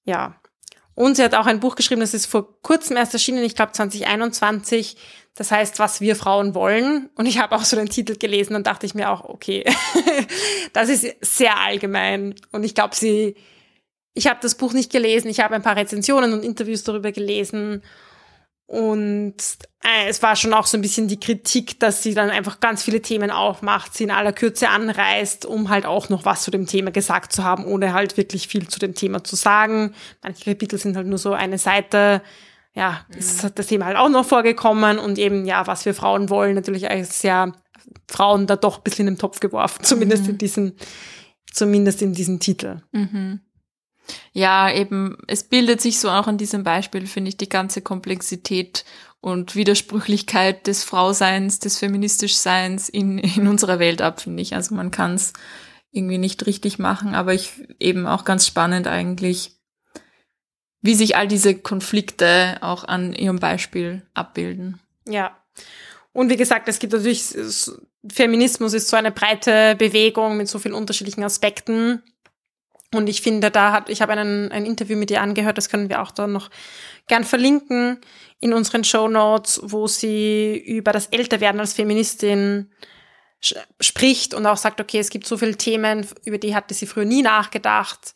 Ja. 0.05 0.40
Und 0.94 1.16
sie 1.16 1.22
hat 1.22 1.35
auch 1.35 1.46
ein 1.46 1.61
Buch 1.61 1.76
geschrieben, 1.76 2.00
das 2.00 2.14
ist 2.14 2.26
vor 2.26 2.61
kurzem 2.62 2.96
erst 2.96 3.12
erschienen, 3.12 3.44
ich 3.44 3.55
glaube 3.55 3.72
2021. 3.72 4.96
Das 5.35 5.50
heißt, 5.50 5.79
was 5.79 6.00
wir 6.00 6.16
Frauen 6.16 6.55
wollen. 6.55 7.11
Und 7.14 7.26
ich 7.26 7.38
habe 7.38 7.55
auch 7.55 7.64
so 7.64 7.76
den 7.76 7.90
Titel 7.90 8.16
gelesen 8.16 8.57
und 8.57 8.66
dachte 8.66 8.87
ich 8.87 8.94
mir 8.94 9.11
auch, 9.11 9.24
okay, 9.24 9.64
das 10.72 10.88
ist 10.88 11.07
sehr 11.20 11.59
allgemein. 11.59 12.35
Und 12.52 12.64
ich 12.64 12.74
glaube, 12.74 12.96
sie, 12.96 13.37
ich 14.14 14.29
habe 14.29 14.40
das 14.40 14.55
Buch 14.55 14.72
nicht 14.72 14.90
gelesen. 14.90 15.29
Ich 15.29 15.40
habe 15.40 15.55
ein 15.55 15.62
paar 15.62 15.76
Rezensionen 15.76 16.33
und 16.33 16.42
Interviews 16.42 16.85
darüber 16.85 17.12
gelesen. 17.12 17.83
Und 18.66 19.37
äh, 19.85 20.09
es 20.09 20.22
war 20.22 20.35
schon 20.35 20.52
auch 20.52 20.66
so 20.66 20.76
ein 20.76 20.81
bisschen 20.81 21.07
die 21.07 21.20
Kritik, 21.20 21.79
dass 21.79 22.02
sie 22.02 22.14
dann 22.14 22.31
einfach 22.31 22.59
ganz 22.59 22.83
viele 22.83 23.00
Themen 23.00 23.31
aufmacht, 23.31 23.94
sie 23.94 24.05
in 24.05 24.11
aller 24.11 24.33
Kürze 24.33 24.68
anreißt, 24.68 25.46
um 25.46 25.68
halt 25.68 25.87
auch 25.87 26.09
noch 26.09 26.24
was 26.24 26.42
zu 26.42 26.50
dem 26.50 26.66
Thema 26.66 26.90
gesagt 26.90 27.33
zu 27.33 27.44
haben, 27.44 27.64
ohne 27.64 27.92
halt 27.92 28.16
wirklich 28.16 28.48
viel 28.48 28.66
zu 28.66 28.81
dem 28.81 28.94
Thema 28.94 29.22
zu 29.22 29.37
sagen. 29.37 29.94
Manche 30.22 30.44
Kapitel 30.44 30.79
sind 30.81 30.96
halt 30.96 31.07
nur 31.07 31.18
so 31.18 31.33
eine 31.33 31.59
Seite. 31.59 32.22
Ja, 32.74 33.07
es 33.16 33.38
mhm. 33.38 33.46
hat 33.46 33.59
das 33.59 33.68
Thema 33.68 33.87
halt 33.87 33.96
auch 33.96 34.09
noch 34.09 34.26
vorgekommen 34.26 34.98
und 34.98 35.18
eben, 35.18 35.46
ja, 35.46 35.66
was 35.68 35.87
wir 35.87 35.94
Frauen 35.94 36.29
wollen, 36.29 36.57
natürlich 36.57 36.90
eigentlich 36.90 37.09
sehr 37.09 37.52
Frauen 38.09 38.48
da 38.48 38.57
doch 38.57 38.79
ein 38.79 38.83
bisschen 38.83 39.07
in 39.07 39.14
den 39.14 39.20
Topf 39.20 39.38
geworfen, 39.38 39.79
zumindest 39.85 40.24
mhm. 40.24 40.31
in 40.31 40.38
diesem, 40.38 40.72
zumindest 41.52 42.02
in 42.02 42.12
diesem 42.12 42.40
Titel. 42.40 42.83
Mhm. 42.90 43.40
Ja, 44.33 44.73
eben, 44.73 45.19
es 45.27 45.45
bildet 45.45 45.81
sich 45.81 45.99
so 45.99 46.11
auch 46.11 46.27
an 46.27 46.38
diesem 46.38 46.62
Beispiel, 46.62 47.07
finde 47.07 47.31
ich, 47.31 47.37
die 47.37 47.49
ganze 47.49 47.81
Komplexität 47.81 48.85
und 49.21 49.57
Widersprüchlichkeit 49.57 50.66
des 50.66 50.85
Frauseins, 50.85 51.59
des 51.59 51.79
Feministischseins 51.79 52.88
in, 52.88 53.19
in 53.19 53.49
unserer 53.49 53.79
Welt 53.79 54.03
ab, 54.03 54.21
finde 54.21 54.42
ich. 54.42 54.55
Also 54.55 54.75
man 54.75 54.90
kann 54.90 55.14
es 55.14 55.33
irgendwie 55.90 56.19
nicht 56.19 56.47
richtig 56.47 56.79
machen, 56.79 57.14
aber 57.14 57.35
ich 57.35 57.53
eben 57.81 58.07
auch 58.07 58.25
ganz 58.25 58.47
spannend 58.47 58.87
eigentlich, 58.87 59.57
wie 60.83 60.95
sich 60.95 61.16
all 61.16 61.27
diese 61.27 61.57
Konflikte 61.57 62.59
auch 62.61 62.85
an 62.85 63.12
ihrem 63.12 63.38
Beispiel 63.38 64.03
abbilden. 64.14 64.79
Ja. 65.09 65.37
Und 66.12 66.31
wie 66.31 66.37
gesagt, 66.37 66.69
es 66.69 66.79
gibt 66.79 66.92
natürlich, 66.92 67.35
Feminismus 68.11 68.75
ist 68.75 68.88
so 68.88 68.97
eine 68.97 69.11
breite 69.11 69.75
Bewegung 69.77 70.37
mit 70.37 70.49
so 70.49 70.59
vielen 70.59 70.75
unterschiedlichen 70.75 71.25
Aspekten. 71.25 72.03
Und 72.97 73.09
ich 73.09 73.23
finde, 73.23 73.51
da 73.51 73.73
hat, 73.73 73.89
ich 73.89 74.03
habe 74.03 74.13
einen, 74.13 74.51
ein 74.53 74.67
Interview 74.67 74.97
mit 74.97 75.11
ihr 75.11 75.21
angehört, 75.21 75.59
das 75.59 75.69
können 75.69 75.89
wir 75.89 76.03
auch 76.03 76.11
da 76.11 76.27
noch 76.27 76.51
gern 77.09 77.25
verlinken 77.25 78.01
in 78.41 78.53
unseren 78.53 78.85
Show 78.85 79.09
Notes, 79.09 79.61
wo 79.63 79.87
sie 79.87 80.57
über 80.57 80.93
das 80.93 81.07
Älterwerden 81.07 81.61
als 81.61 81.73
Feministin 81.73 82.71
spricht 83.81 84.35
und 84.35 84.47
auch 84.47 84.57
sagt, 84.57 84.81
okay, 84.81 84.99
es 84.99 85.11
gibt 85.11 85.27
so 85.27 85.37
viele 85.37 85.57
Themen, 85.57 86.07
über 86.25 86.39
die 86.39 86.55
hatte 86.55 86.75
sie 86.75 86.87
früher 86.87 87.05
nie 87.05 87.23
nachgedacht. 87.23 88.15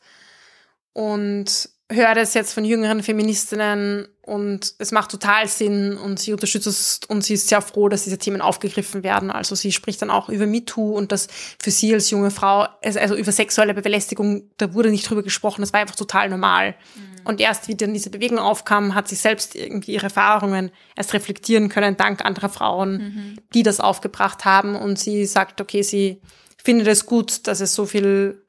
Und 0.92 1.68
höre 1.90 2.14
das 2.14 2.34
jetzt 2.34 2.52
von 2.52 2.64
jüngeren 2.64 3.02
Feministinnen 3.02 4.06
und 4.22 4.74
es 4.78 4.92
macht 4.92 5.10
total 5.10 5.48
Sinn 5.48 5.98
und 5.98 6.20
sie 6.20 6.32
unterstützt 6.32 6.68
es 6.68 7.00
und 7.08 7.24
sie 7.24 7.34
ist 7.34 7.48
sehr 7.48 7.60
froh, 7.60 7.88
dass 7.88 8.04
diese 8.04 8.16
Themen 8.16 8.40
aufgegriffen 8.40 9.02
werden. 9.02 9.30
Also 9.30 9.56
sie 9.56 9.72
spricht 9.72 10.00
dann 10.00 10.10
auch 10.10 10.28
über 10.28 10.46
MeToo 10.46 10.96
und 10.96 11.10
das 11.10 11.26
für 11.60 11.72
sie 11.72 11.92
als 11.92 12.10
junge 12.10 12.30
Frau, 12.30 12.66
also 12.82 13.16
über 13.16 13.32
sexuelle 13.32 13.74
Belästigung, 13.74 14.44
da 14.56 14.72
wurde 14.72 14.90
nicht 14.90 15.10
drüber 15.10 15.24
gesprochen, 15.24 15.62
das 15.62 15.72
war 15.72 15.80
einfach 15.80 15.96
total 15.96 16.30
normal. 16.30 16.76
Mhm. 16.94 17.10
Und 17.24 17.40
erst 17.40 17.66
wie 17.66 17.74
dann 17.74 17.92
diese 17.92 18.10
Bewegung 18.10 18.38
aufkam, 18.38 18.94
hat 18.94 19.08
sie 19.08 19.16
selbst 19.16 19.56
irgendwie 19.56 19.92
ihre 19.92 20.04
Erfahrungen 20.04 20.70
erst 20.96 21.12
reflektieren 21.12 21.68
können, 21.68 21.96
dank 21.96 22.24
anderer 22.24 22.48
Frauen, 22.48 22.92
mhm. 22.92 23.36
die 23.52 23.64
das 23.64 23.80
aufgebracht 23.80 24.44
haben. 24.44 24.76
Und 24.76 24.98
sie 24.98 25.26
sagt, 25.26 25.60
okay, 25.60 25.82
sie 25.82 26.20
findet 26.56 26.86
es 26.86 27.04
gut, 27.04 27.46
dass 27.48 27.60
es 27.60 27.74
so 27.74 27.84
viel 27.84 28.42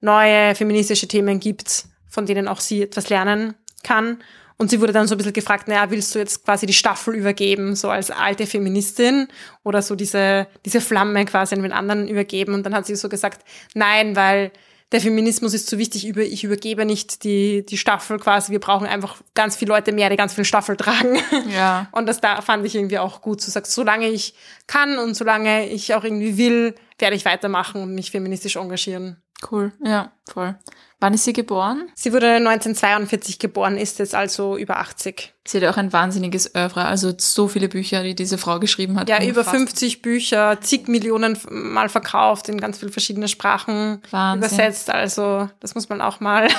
neue 0.00 0.54
feministische 0.54 1.08
Themen 1.08 1.40
gibt, 1.40 1.84
von 2.16 2.24
denen 2.24 2.48
auch 2.48 2.60
sie 2.60 2.82
etwas 2.82 3.10
lernen 3.10 3.54
kann. 3.82 4.22
Und 4.56 4.70
sie 4.70 4.80
wurde 4.80 4.94
dann 4.94 5.06
so 5.06 5.14
ein 5.14 5.18
bisschen 5.18 5.34
gefragt, 5.34 5.68
naja, 5.68 5.90
willst 5.90 6.14
du 6.14 6.18
jetzt 6.18 6.46
quasi 6.46 6.64
die 6.64 6.72
Staffel 6.72 7.14
übergeben, 7.14 7.76
so 7.76 7.90
als 7.90 8.10
alte 8.10 8.46
Feministin 8.46 9.28
oder 9.64 9.82
so 9.82 9.94
diese, 9.94 10.46
diese 10.64 10.80
Flamme 10.80 11.26
quasi 11.26 11.54
an 11.54 11.62
den 11.62 11.72
anderen 11.72 12.08
übergeben? 12.08 12.54
Und 12.54 12.64
dann 12.64 12.74
hat 12.74 12.86
sie 12.86 12.96
so 12.96 13.10
gesagt, 13.10 13.44
nein, 13.74 14.16
weil 14.16 14.50
der 14.92 15.02
Feminismus 15.02 15.52
ist 15.52 15.68
zu 15.68 15.76
wichtig, 15.76 16.08
ich 16.08 16.44
übergebe 16.44 16.86
nicht 16.86 17.22
die, 17.22 17.66
die 17.66 17.76
Staffel 17.76 18.18
quasi. 18.18 18.50
Wir 18.50 18.60
brauchen 18.60 18.86
einfach 18.86 19.20
ganz 19.34 19.56
viele 19.56 19.72
Leute 19.72 19.92
mehr, 19.92 20.08
die 20.08 20.16
ganz 20.16 20.32
viel 20.32 20.46
Staffel 20.46 20.76
tragen. 20.76 21.18
Ja. 21.54 21.88
Und 21.92 22.06
das 22.06 22.20
da 22.20 22.40
fand 22.40 22.64
ich 22.64 22.74
irgendwie 22.74 22.98
auch 22.98 23.20
gut. 23.20 23.46
Du 23.46 23.50
sagst, 23.50 23.72
solange 23.72 24.08
ich 24.08 24.34
kann 24.66 24.98
und 24.98 25.14
solange 25.14 25.68
ich 25.68 25.92
auch 25.92 26.02
irgendwie 26.02 26.38
will, 26.38 26.74
werde 26.98 27.14
ich 27.14 27.26
weitermachen 27.26 27.82
und 27.82 27.94
mich 27.94 28.10
feministisch 28.10 28.56
engagieren. 28.56 29.22
Cool. 29.50 29.72
Ja, 29.84 30.12
voll. 30.28 30.56
Wann 30.98 31.12
ist 31.12 31.24
sie 31.24 31.34
geboren? 31.34 31.90
Sie 31.94 32.14
wurde 32.14 32.26
1942 32.36 33.38
geboren, 33.38 33.76
ist 33.76 33.98
jetzt 33.98 34.14
also 34.14 34.56
über 34.56 34.78
80. 34.78 35.34
Sie 35.46 35.58
hat 35.60 35.72
auch 35.72 35.76
ein 35.76 35.92
wahnsinniges 35.92 36.54
Oeuvre, 36.54 36.86
also 36.86 37.12
so 37.18 37.46
viele 37.46 37.68
Bücher, 37.68 38.02
die 38.02 38.14
diese 38.14 38.38
Frau 38.38 38.58
geschrieben 38.58 38.98
hat. 38.98 39.10
Ja, 39.10 39.18
über 39.18 39.40
Unfassbar. 39.40 39.54
50 39.56 40.00
Bücher, 40.00 40.58
zig 40.62 40.88
Millionen 40.88 41.38
Mal 41.50 41.90
verkauft, 41.90 42.48
in 42.48 42.58
ganz 42.58 42.78
viele 42.78 42.90
verschiedene 42.92 43.28
Sprachen 43.28 44.00
Wahnsinn. 44.10 44.38
übersetzt. 44.38 44.88
Also 44.88 45.50
das 45.60 45.74
muss 45.74 45.88
man 45.88 46.00
auch 46.00 46.20
mal. 46.20 46.48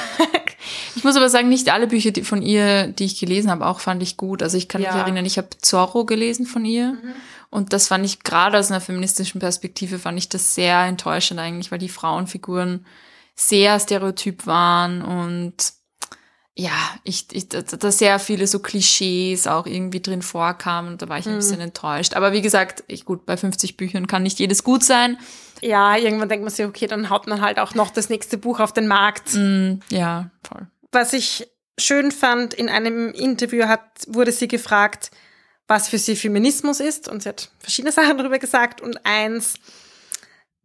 Ich 0.95 1.03
muss 1.03 1.15
aber 1.15 1.29
sagen, 1.29 1.47
nicht 1.47 1.71
alle 1.71 1.85
Bücher 1.87 2.09
die 2.11 2.23
von 2.23 2.41
ihr, 2.41 2.87
die 2.87 3.05
ich 3.05 3.19
gelesen 3.19 3.51
habe, 3.51 3.65
auch 3.67 3.79
fand 3.79 4.01
ich 4.01 4.17
gut. 4.17 4.41
Also 4.41 4.57
ich 4.57 4.67
kann 4.67 4.81
mich 4.81 4.89
Ja. 4.89 4.97
erinnern, 4.99 5.23
ich 5.25 5.37
habe 5.37 5.47
Zorro 5.61 6.03
gelesen 6.03 6.45
von 6.47 6.65
ihr. 6.65 6.97
Und 7.49 7.73
das 7.73 7.87
fand 7.87 8.05
ich 8.05 8.23
gerade 8.23 8.57
aus 8.57 8.71
einer 8.71 8.81
feministischen 8.81 9.39
Perspektive, 9.39 9.99
fand 9.99 10.17
ich 10.17 10.29
das 10.29 10.55
sehr 10.55 10.79
enttäuschend 10.81 11.39
eigentlich, 11.39 11.71
weil 11.71 11.79
die 11.79 11.89
Frauenfiguren 11.89 12.85
sehr 13.35 13.79
stereotyp 13.79 14.47
waren 14.47 15.01
und 15.01 15.73
ja, 16.59 16.71
ich, 17.03 17.27
ich 17.33 17.49
da, 17.49 17.61
da 17.61 17.91
sehr 17.91 18.17
viele 18.17 18.47
so 18.47 18.57
Klischees 18.57 19.45
auch 19.45 19.67
irgendwie 19.67 20.01
drin 20.01 20.23
vorkamen 20.23 20.93
und 20.93 21.01
da 21.03 21.07
war 21.07 21.19
ich 21.19 21.27
ein 21.27 21.35
bisschen 21.35 21.61
enttäuscht. 21.61 22.15
Aber 22.15 22.33
wie 22.33 22.41
gesagt, 22.41 22.83
ich 22.87 23.05
gut, 23.05 23.27
bei 23.27 23.37
50 23.37 23.77
Büchern 23.77 24.07
kann 24.07 24.23
nicht 24.23 24.39
jedes 24.39 24.63
gut 24.63 24.83
sein. 24.83 25.19
ja, 25.61 25.95
irgendwann 25.95 26.29
denkt 26.29 26.43
man 26.43 26.51
sich, 26.51 26.65
okay, 26.65 26.87
dann 26.87 27.11
haut 27.11 27.27
man 27.27 27.41
halt 27.41 27.59
auch 27.59 27.75
noch 27.75 27.91
das 27.91 28.09
nächste 28.09 28.39
Buch 28.39 28.59
auf 28.59 28.73
den 28.73 28.87
Markt. 28.87 29.35
Mm, 29.35 29.81
ja, 29.89 30.31
voll. 30.43 30.65
Was 30.91 31.13
ich 31.13 31.47
schön 31.77 32.11
fand, 32.11 32.55
in 32.55 32.69
einem 32.69 33.11
Interview 33.11 33.67
hat, 33.67 33.83
wurde 34.07 34.31
sie 34.31 34.47
gefragt, 34.47 35.11
was 35.67 35.87
für 35.89 35.97
sie 35.97 36.15
Feminismus 36.15 36.79
ist. 36.79 37.07
Und 37.07 37.23
sie 37.23 37.29
hat 37.29 37.49
verschiedene 37.59 37.91
Sachen 37.93 38.17
darüber 38.17 38.39
gesagt. 38.39 38.81
Und 38.81 39.05
eins 39.05 39.55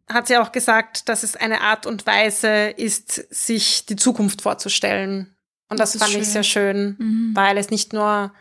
hat 0.09 0.27
sie 0.27 0.37
auch 0.37 0.51
gesagt, 0.51 1.07
dass 1.09 1.23
es 1.23 1.35
eine 1.35 1.61
Art 1.61 1.85
und 1.85 2.05
Weise 2.05 2.69
ist, 2.69 3.11
sich 3.33 3.85
die 3.85 3.95
Zukunft 3.95 4.41
vorzustellen. 4.41 5.35
Und 5.69 5.79
das, 5.79 5.93
Das 5.93 6.01
fand 6.01 6.11
schön. 6.13 6.21
ich 6.21 6.27
sehr 6.27 6.43
schön, 6.43 6.95
Mhm. 6.99 7.31
weil 7.35 7.57
es 7.57 7.69
nicht 7.69 7.93
nur 7.93 8.31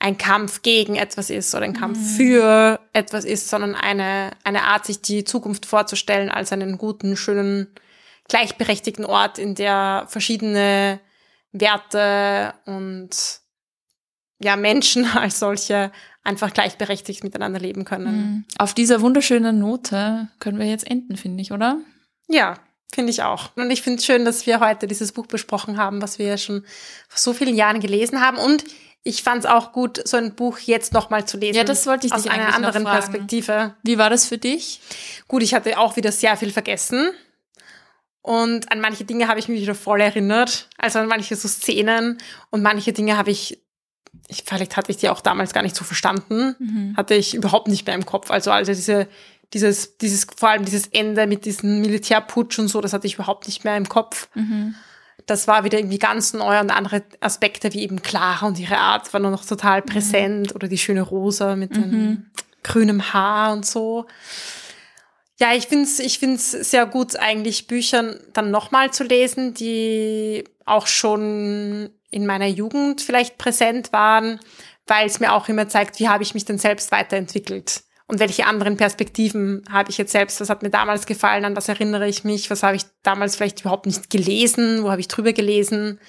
ein 0.00 0.16
Kampf 0.16 0.62
gegen 0.62 0.94
etwas 0.96 1.28
ist 1.28 1.54
oder 1.54 1.64
ein 1.64 1.72
Kampf 1.74 1.98
Mhm. 1.98 2.16
für 2.16 2.80
etwas 2.92 3.24
ist, 3.24 3.48
sondern 3.48 3.74
eine, 3.74 4.30
eine 4.44 4.62
Art, 4.62 4.86
sich 4.86 5.02
die 5.02 5.24
Zukunft 5.24 5.66
vorzustellen 5.66 6.30
als 6.30 6.52
einen 6.52 6.78
guten, 6.78 7.16
schönen, 7.16 7.68
gleichberechtigten 8.28 9.04
Ort, 9.04 9.38
in 9.38 9.54
der 9.54 10.06
verschiedene 10.08 11.00
Werte 11.52 12.54
und 12.66 13.10
ja, 14.38 14.56
Menschen 14.56 15.04
als 15.16 15.38
solche 15.38 15.92
einfach 16.24 16.52
gleichberechtigt 16.52 17.24
miteinander 17.24 17.58
leben 17.58 17.84
können. 17.84 18.16
Mhm. 18.16 18.44
Auf 18.58 18.74
dieser 18.74 19.00
wunderschönen 19.00 19.58
Note 19.58 20.28
können 20.40 20.58
wir 20.58 20.66
jetzt 20.66 20.86
enden, 20.86 21.16
finde 21.16 21.40
ich, 21.40 21.52
oder? 21.52 21.78
Ja, 22.28 22.58
finde 22.92 23.10
ich 23.10 23.22
auch. 23.22 23.50
Und 23.56 23.70
ich 23.70 23.82
finde 23.82 23.98
es 23.98 24.04
schön, 24.04 24.24
dass 24.24 24.46
wir 24.46 24.60
heute 24.60 24.86
dieses 24.86 25.12
Buch 25.12 25.26
besprochen 25.26 25.78
haben, 25.78 26.02
was 26.02 26.18
wir 26.18 26.26
ja 26.26 26.36
schon 26.36 26.64
vor 27.08 27.18
so 27.18 27.32
vielen 27.32 27.54
Jahren 27.54 27.80
gelesen 27.80 28.20
haben. 28.20 28.36
Und 28.36 28.64
ich 29.04 29.22
fand 29.22 29.44
es 29.44 29.50
auch 29.50 29.72
gut, 29.72 30.06
so 30.06 30.16
ein 30.16 30.34
Buch 30.34 30.58
jetzt 30.58 30.92
nochmal 30.92 31.26
zu 31.26 31.38
lesen. 31.38 31.56
Ja, 31.56 31.64
das 31.64 31.86
wollte 31.86 32.06
ich 32.06 32.12
aus 32.12 32.24
dich 32.24 32.30
einer 32.30 32.48
eigentlich 32.48 32.60
noch 32.60 32.74
anderen. 32.74 32.84
Perspektive. 32.84 33.74
Wie 33.82 33.96
war 33.96 34.10
das 34.10 34.26
für 34.26 34.38
dich? 34.38 34.80
Gut, 35.28 35.42
ich 35.42 35.54
hatte 35.54 35.78
auch 35.78 35.96
wieder 35.96 36.12
sehr 36.12 36.36
viel 36.36 36.50
vergessen. 36.50 37.10
Und 38.20 38.70
an 38.70 38.80
manche 38.80 39.04
Dinge 39.04 39.28
habe 39.28 39.38
ich 39.38 39.48
mich 39.48 39.62
wieder 39.62 39.74
voll 39.74 40.02
erinnert. 40.02 40.68
Also 40.76 40.98
an 40.98 41.06
manche 41.06 41.36
so 41.36 41.48
Szenen. 41.48 42.18
Und 42.50 42.62
manche 42.62 42.92
Dinge 42.92 43.16
habe 43.16 43.30
ich, 43.30 43.62
ich, 44.26 44.44
vielleicht 44.44 44.76
hatte 44.76 44.90
ich 44.90 44.98
die 44.98 45.08
auch 45.08 45.20
damals 45.20 45.52
gar 45.52 45.62
nicht 45.62 45.76
so 45.76 45.84
verstanden. 45.84 46.56
Mhm. 46.58 46.96
Hatte 46.96 47.14
ich 47.14 47.34
überhaupt 47.34 47.68
nicht 47.68 47.86
mehr 47.86 47.94
im 47.94 48.06
Kopf. 48.06 48.30
Also, 48.30 48.50
also 48.50 48.72
diese, 48.72 49.08
dieses, 49.54 49.96
dieses, 49.98 50.26
vor 50.36 50.50
allem 50.50 50.64
dieses 50.64 50.88
Ende 50.88 51.26
mit 51.26 51.44
diesem 51.44 51.80
Militärputsch 51.80 52.58
und 52.58 52.68
so, 52.68 52.80
das 52.80 52.92
hatte 52.92 53.06
ich 53.06 53.14
überhaupt 53.14 53.46
nicht 53.46 53.64
mehr 53.64 53.76
im 53.76 53.88
Kopf. 53.88 54.28
Mhm. 54.34 54.74
Das 55.26 55.46
war 55.46 55.64
wieder 55.64 55.78
irgendwie 55.78 55.98
ganz 55.98 56.32
neu 56.32 56.58
und 56.60 56.70
andere 56.70 57.02
Aspekte 57.20 57.72
wie 57.74 57.82
eben 57.82 58.02
Clara 58.02 58.46
und 58.46 58.58
ihre 58.58 58.78
Art 58.78 59.12
waren 59.12 59.22
nur 59.22 59.30
noch 59.30 59.44
total 59.44 59.82
präsent 59.82 60.54
oder 60.54 60.68
die 60.68 60.78
schöne 60.78 61.02
Rosa 61.02 61.54
mit 61.54 61.76
dem 61.76 62.30
grünem 62.62 63.12
Haar 63.12 63.52
und 63.52 63.66
so. 63.66 64.06
Ja, 65.40 65.54
ich 65.54 65.66
find's, 65.66 66.00
ich 66.00 66.18
find's 66.18 66.50
sehr 66.50 66.86
gut, 66.86 67.16
eigentlich 67.16 67.66
Büchern 67.66 68.18
dann 68.32 68.50
nochmal 68.50 68.90
zu 68.92 69.04
lesen, 69.04 69.54
die 69.54 70.44
auch 70.64 70.86
schon 70.86 71.90
in 72.10 72.26
meiner 72.26 72.46
Jugend 72.46 73.00
vielleicht 73.00 73.38
präsent 73.38 73.92
waren, 73.92 74.40
weil 74.86 75.06
es 75.06 75.20
mir 75.20 75.32
auch 75.32 75.48
immer 75.48 75.68
zeigt, 75.68 76.00
wie 76.00 76.08
habe 76.08 76.22
ich 76.22 76.34
mich 76.34 76.44
denn 76.44 76.58
selbst 76.58 76.90
weiterentwickelt 76.92 77.82
und 78.08 78.20
welche 78.20 78.46
anderen 78.46 78.76
Perspektiven 78.76 79.62
habe 79.70 79.90
ich 79.90 79.98
jetzt 79.98 80.12
selbst, 80.12 80.40
was 80.40 80.48
hat 80.48 80.62
mir 80.62 80.70
damals 80.70 81.06
gefallen, 81.06 81.44
an 81.44 81.54
was 81.54 81.68
erinnere 81.68 82.08
ich 82.08 82.24
mich, 82.24 82.50
was 82.50 82.62
habe 82.62 82.76
ich 82.76 82.84
damals 83.02 83.36
vielleicht 83.36 83.60
überhaupt 83.60 83.86
nicht 83.86 84.08
gelesen, 84.08 84.82
wo 84.82 84.90
habe 84.90 85.00
ich 85.00 85.08
drüber 85.08 85.34
gelesen. 85.34 86.00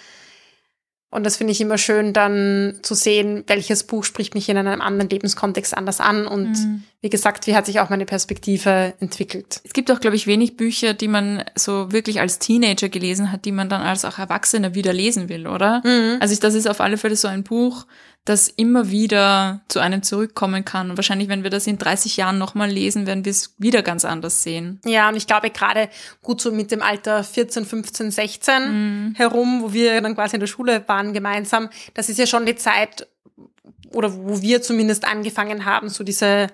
Und 1.12 1.26
das 1.26 1.38
finde 1.38 1.52
ich 1.54 1.60
immer 1.62 1.80
schön, 1.80 2.14
dann 2.14 2.78
zu 2.84 2.94
sehen, 2.94 3.44
welches 3.48 3.84
Buch 3.84 4.04
spricht 4.04 4.36
mich 4.36 4.48
in 4.48 4.58
einem 4.58 4.80
anderen 4.80 5.10
Lebenskontext 5.10 5.76
anders 5.76 6.00
an. 6.00 6.28
Und 6.28 6.52
Mhm. 6.52 6.84
wie 7.02 7.10
gesagt, 7.10 7.48
wie 7.48 7.56
hat 7.56 7.66
sich 7.66 7.80
auch 7.80 7.90
meine 7.90 8.06
Perspektive 8.06 8.94
entwickelt. 9.00 9.60
Es 9.64 9.74
gibt 9.74 9.90
auch, 9.92 10.00
glaube 10.02 10.16
ich, 10.16 10.28
wenig 10.28 10.56
Bücher, 10.56 10.94
die 10.94 11.08
man 11.08 11.44
so 11.56 11.92
wirklich 11.92 12.20
als 12.20 12.38
Teenager 12.38 12.90
gelesen 12.90 13.32
hat, 13.32 13.46
die 13.46 13.52
man 13.52 13.70
dann 13.70 13.82
als 13.82 14.06
auch 14.06 14.20
Erwachsener 14.20 14.76
wieder 14.76 14.94
lesen 14.94 15.30
will, 15.30 15.48
oder? 15.48 15.82
Also 16.20 16.34
ich, 16.34 16.40
das 16.40 16.54
ist 16.54 16.68
auf 16.68 16.80
alle 16.80 16.98
Fälle 16.98 17.16
so 17.16 17.28
ein 17.28 17.44
Buch, 17.44 17.88
das 18.26 18.48
immer 18.48 18.92
wieder 18.92 19.62
zu 19.70 19.80
einem 19.80 20.04
zurückkommen 20.04 20.64
kann. 20.66 20.92
Und 20.92 20.98
wahrscheinlich, 20.98 21.30
wenn 21.30 21.42
wir 21.44 21.50
das 21.50 21.66
in 21.66 21.78
30 21.80 22.18
Jahren 22.18 22.38
nochmal 22.38 22.70
lesen, 22.70 23.08
werden 23.08 23.26
wir 23.26 23.32
es 23.32 23.56
wieder 23.58 23.82
ganz 23.82 24.06
anders 24.06 24.44
sehen. 24.44 24.80
Ja, 24.86 25.10
und 25.10 25.16
ich 25.16 25.26
glaube 25.26 25.50
gerade 25.50 25.90
gut 26.22 26.40
so 26.40 26.52
mit 26.52 26.70
dem 26.72 26.82
Alter 26.84 27.24
14, 27.24 27.66
15, 27.66 28.12
16 28.12 29.14
herum, 29.18 29.62
wo 29.64 29.74
wir 29.74 30.00
dann 30.02 30.14
quasi 30.16 30.36
in 30.36 30.42
der 30.42 30.48
Schule 30.48 30.84
waren 30.88 31.14
gemeinsam, 31.14 31.70
das 31.96 32.10
ist 32.10 32.20
ja 32.20 32.28
schon 32.28 32.46
die 32.46 32.56
Zeit, 32.56 33.08
oder 33.92 34.14
wo 34.14 34.42
wir 34.42 34.62
zumindest 34.62 35.06
angefangen 35.06 35.66
haben, 35.66 35.90
so 35.90 36.04
diese 36.04 36.48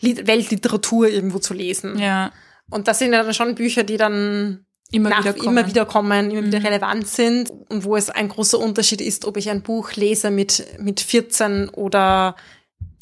Lit- 0.00 0.26
Weltliteratur 0.26 1.08
irgendwo 1.08 1.38
zu 1.38 1.54
lesen. 1.54 1.96
Ja, 1.98 2.32
Und 2.70 2.88
das 2.88 2.98
sind 2.98 3.12
ja 3.12 3.22
dann 3.22 3.34
schon 3.34 3.54
Bücher, 3.54 3.84
die 3.84 3.96
dann 3.96 4.64
immer 4.92 5.10
nach, 5.10 5.20
wieder 5.20 5.32
kommen. 5.34 5.58
immer 5.58 5.66
wieder 5.68 5.86
kommen, 5.86 6.30
immer 6.30 6.46
wieder 6.46 6.62
relevant 6.64 7.06
sind 7.08 7.50
und 7.68 7.84
wo 7.84 7.96
es 7.96 8.10
ein 8.10 8.28
großer 8.28 8.58
Unterschied 8.58 9.00
ist, 9.00 9.24
ob 9.24 9.36
ich 9.36 9.48
ein 9.50 9.62
Buch 9.62 9.92
lese 9.92 10.30
mit, 10.30 10.64
mit 10.80 11.00
14 11.00 11.68
oder 11.70 12.36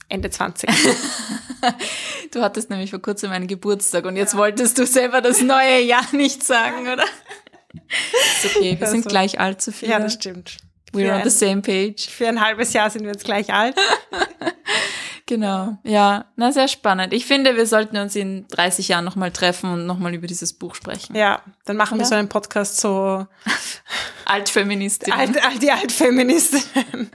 Ende 0.08 0.30
20. 0.30 0.68
Du 2.30 2.40
hattest 2.42 2.70
nämlich 2.70 2.90
vor 2.90 3.00
kurzem 3.00 3.32
einen 3.32 3.48
Geburtstag 3.48 4.04
und 4.04 4.16
jetzt 4.16 4.36
wolltest 4.36 4.78
du 4.78 4.86
selber 4.86 5.20
das 5.22 5.40
neue 5.42 5.80
Jahr 5.80 6.04
nicht 6.12 6.44
sagen, 6.44 6.86
oder? 6.86 7.02
Ist 8.44 8.54
okay, 8.56 8.76
wir 8.78 8.86
sind 8.86 8.98
Also, 8.98 9.08
gleich 9.08 9.40
alt, 9.40 9.60
Sophia. 9.60 9.88
ja, 9.90 9.98
das 9.98 10.12
stimmt. 10.14 10.58
We're 10.92 11.08
Für 11.08 11.14
on 11.14 11.22
the 11.24 11.30
same 11.30 11.62
page. 11.62 12.06
für 12.08 12.28
ein 12.28 12.40
halbes 12.40 12.72
Jahr 12.74 12.90
sind 12.90 13.02
wir 13.02 13.10
jetzt 13.12 13.24
gleich 13.24 13.52
alt. 13.52 13.74
Genau, 15.28 15.76
ja, 15.84 16.24
na 16.36 16.52
sehr 16.52 16.68
spannend. 16.68 17.12
Ich 17.12 17.26
finde, 17.26 17.54
wir 17.54 17.66
sollten 17.66 17.98
uns 17.98 18.16
in 18.16 18.48
30 18.48 18.88
Jahren 18.88 19.04
nochmal 19.04 19.30
treffen 19.30 19.70
und 19.70 19.84
nochmal 19.84 20.14
über 20.14 20.26
dieses 20.26 20.54
Buch 20.54 20.74
sprechen. 20.74 21.14
Ja, 21.14 21.42
dann 21.66 21.76
machen 21.76 21.98
wir 21.98 22.02
Oder? 22.02 22.08
so 22.08 22.14
einen 22.14 22.30
Podcast 22.30 22.80
so 22.80 23.26
Altfeministin. 24.24 25.12
alt, 25.12 25.44
alt, 25.44 25.62
die 25.62 25.70
Altfeministin 25.70 27.10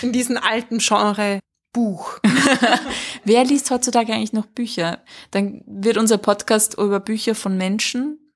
in 0.00 0.12
diesem 0.12 0.36
alten 0.36 0.78
Genre 0.78 1.40
Buch. 1.72 2.20
Wer 3.24 3.44
liest 3.44 3.72
heutzutage 3.72 4.12
eigentlich 4.12 4.32
noch 4.32 4.46
Bücher? 4.46 5.00
Dann 5.32 5.64
wird 5.66 5.96
unser 5.96 6.18
Podcast 6.18 6.74
über 6.74 7.00
Bücher 7.00 7.34
von 7.34 7.56
Menschen 7.56 8.29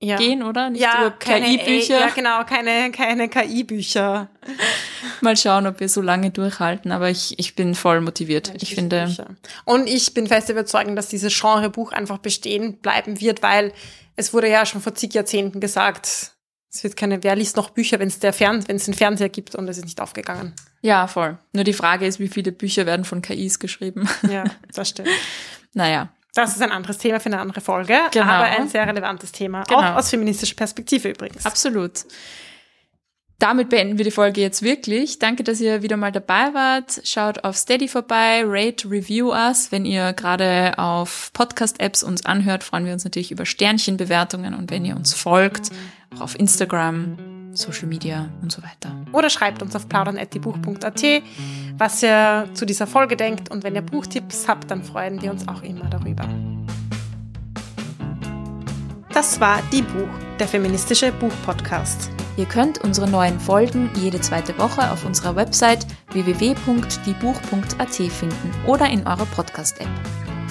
Ja. 0.00 0.16
gehen, 0.16 0.44
oder? 0.44 0.70
Nicht 0.70 0.80
ja, 0.80 1.10
KI-Bücher. 1.10 1.98
Ja, 1.98 2.08
genau, 2.10 2.44
keine, 2.44 2.92
keine 2.92 3.28
KI-Bücher. 3.28 4.28
Mal 5.20 5.36
schauen, 5.36 5.66
ob 5.66 5.80
wir 5.80 5.88
so 5.88 6.00
lange 6.00 6.30
durchhalten, 6.30 6.92
aber 6.92 7.10
ich, 7.10 7.36
ich 7.38 7.56
bin 7.56 7.74
voll 7.74 8.00
motiviert. 8.00 8.52
Ich 8.62 8.76
finde, 8.76 9.06
Bücher. 9.06 9.34
Und 9.64 9.88
ich 9.88 10.14
bin 10.14 10.28
fest 10.28 10.50
überzeugt, 10.50 10.96
dass 10.96 11.08
dieses 11.08 11.36
Genre 11.38 11.68
Buch 11.68 11.90
einfach 11.90 12.18
bestehen 12.18 12.78
bleiben 12.78 13.20
wird, 13.20 13.42
weil 13.42 13.72
es 14.14 14.32
wurde 14.32 14.48
ja 14.48 14.66
schon 14.66 14.80
vor 14.80 14.94
zig 14.94 15.14
Jahrzehnten 15.14 15.58
gesagt, 15.58 16.32
es 16.70 16.84
wird 16.84 16.96
keine, 16.96 17.24
wer 17.24 17.34
liest 17.34 17.56
noch 17.56 17.70
Bücher, 17.70 17.98
wenn 17.98 18.08
es 18.08 18.20
der 18.20 18.32
Fern, 18.32 18.66
wenn 18.68 18.76
es 18.76 18.84
den 18.84 18.94
Fernseher 18.94 19.30
gibt 19.30 19.56
und 19.56 19.66
es 19.68 19.78
ist 19.78 19.84
nicht 19.84 20.00
aufgegangen. 20.00 20.52
ja, 20.82 21.08
voll. 21.08 21.38
Nur 21.52 21.64
die 21.64 21.72
Frage 21.72 22.06
ist, 22.06 22.20
wie 22.20 22.28
viele 22.28 22.52
Bücher 22.52 22.86
werden 22.86 23.04
von 23.04 23.20
KIs 23.20 23.58
geschrieben? 23.58 24.08
Ja, 24.30 24.44
das 24.74 24.90
stimmt. 24.90 25.08
naja, 25.72 26.10
Das 26.38 26.54
ist 26.54 26.62
ein 26.62 26.70
anderes 26.72 26.98
Thema 26.98 27.20
für 27.20 27.26
eine 27.26 27.40
andere 27.40 27.60
Folge, 27.60 27.98
Genau. 28.12 28.24
aber 28.26 28.44
ein 28.44 28.68
sehr 28.68 28.86
relevantes 28.86 29.32
Thema, 29.32 29.64
Genau. 29.64 29.80
auch 29.80 29.96
aus 29.96 30.10
feministischer 30.10 30.54
Perspektive 30.54 31.08
übrigens. 31.10 31.44
absolut. 31.44 32.04
damit 33.40 33.68
beenden 33.68 33.98
wir 33.98 34.04
die 34.04 34.10
Folge 34.10 34.40
jetzt 34.40 34.62
wirklich. 34.62 35.20
Danke, 35.20 35.44
dass 35.44 35.60
ihr 35.60 35.80
wieder 35.82 35.96
mal 35.96 36.10
dabei 36.10 36.52
wart. 36.54 37.00
Schaut 37.04 37.44
auf 37.44 37.56
Steady 37.56 37.86
vorbei, 37.86 38.42
rate, 38.44 38.90
review 38.90 39.32
us. 39.32 39.70
Wenn 39.70 39.84
ihr 39.86 40.12
gerade 40.12 40.74
auf 40.76 41.30
Podcast-Apps 41.34 42.02
uns 42.02 42.26
anhört, 42.26 42.64
freuen 42.64 42.84
wir 42.84 42.92
uns 42.92 43.04
natürlich 43.04 43.30
über 43.30 43.46
Sternchenbewertungen 43.46 44.54
und 44.54 44.72
wenn 44.72 44.84
ihr 44.84 44.96
uns 44.96 45.14
folgt, 45.14 45.70
auch 46.16 46.20
auf 46.22 46.36
Instagram, 46.36 47.16
Social 47.52 47.88
Media 47.88 48.28
und 48.42 48.52
so 48.52 48.62
weiter. 48.62 48.94
Oder 49.12 49.30
schreibt 49.30 49.62
uns 49.62 49.74
auf 49.74 49.88
plaudern.diebuch.at, 49.88 51.02
was 51.76 52.02
ihr 52.02 52.48
zu 52.54 52.66
dieser 52.66 52.86
Folge 52.86 53.16
denkt 53.16 53.50
und 53.50 53.64
wenn 53.64 53.74
ihr 53.74 53.82
Buchtipps 53.82 54.48
habt, 54.48 54.70
dann 54.70 54.82
freuen 54.82 55.20
wir 55.22 55.30
uns 55.30 55.46
auch 55.48 55.62
immer 55.62 55.88
darüber. 55.90 56.28
Das 59.12 59.40
war 59.40 59.60
Die 59.72 59.82
Buch, 59.82 60.08
der 60.38 60.46
feministische 60.46 61.10
Buchpodcast. 61.12 62.10
Ihr 62.36 62.46
könnt 62.46 62.78
unsere 62.84 63.08
neuen 63.10 63.40
Folgen 63.40 63.90
jede 63.96 64.20
zweite 64.20 64.56
Woche 64.58 64.92
auf 64.92 65.04
unserer 65.04 65.34
Website 65.34 65.84
www.diebuch.at 66.12 67.94
finden 67.94 68.54
oder 68.64 68.88
in 68.88 69.04
eurer 69.08 69.26
Podcast-App. 69.26 69.88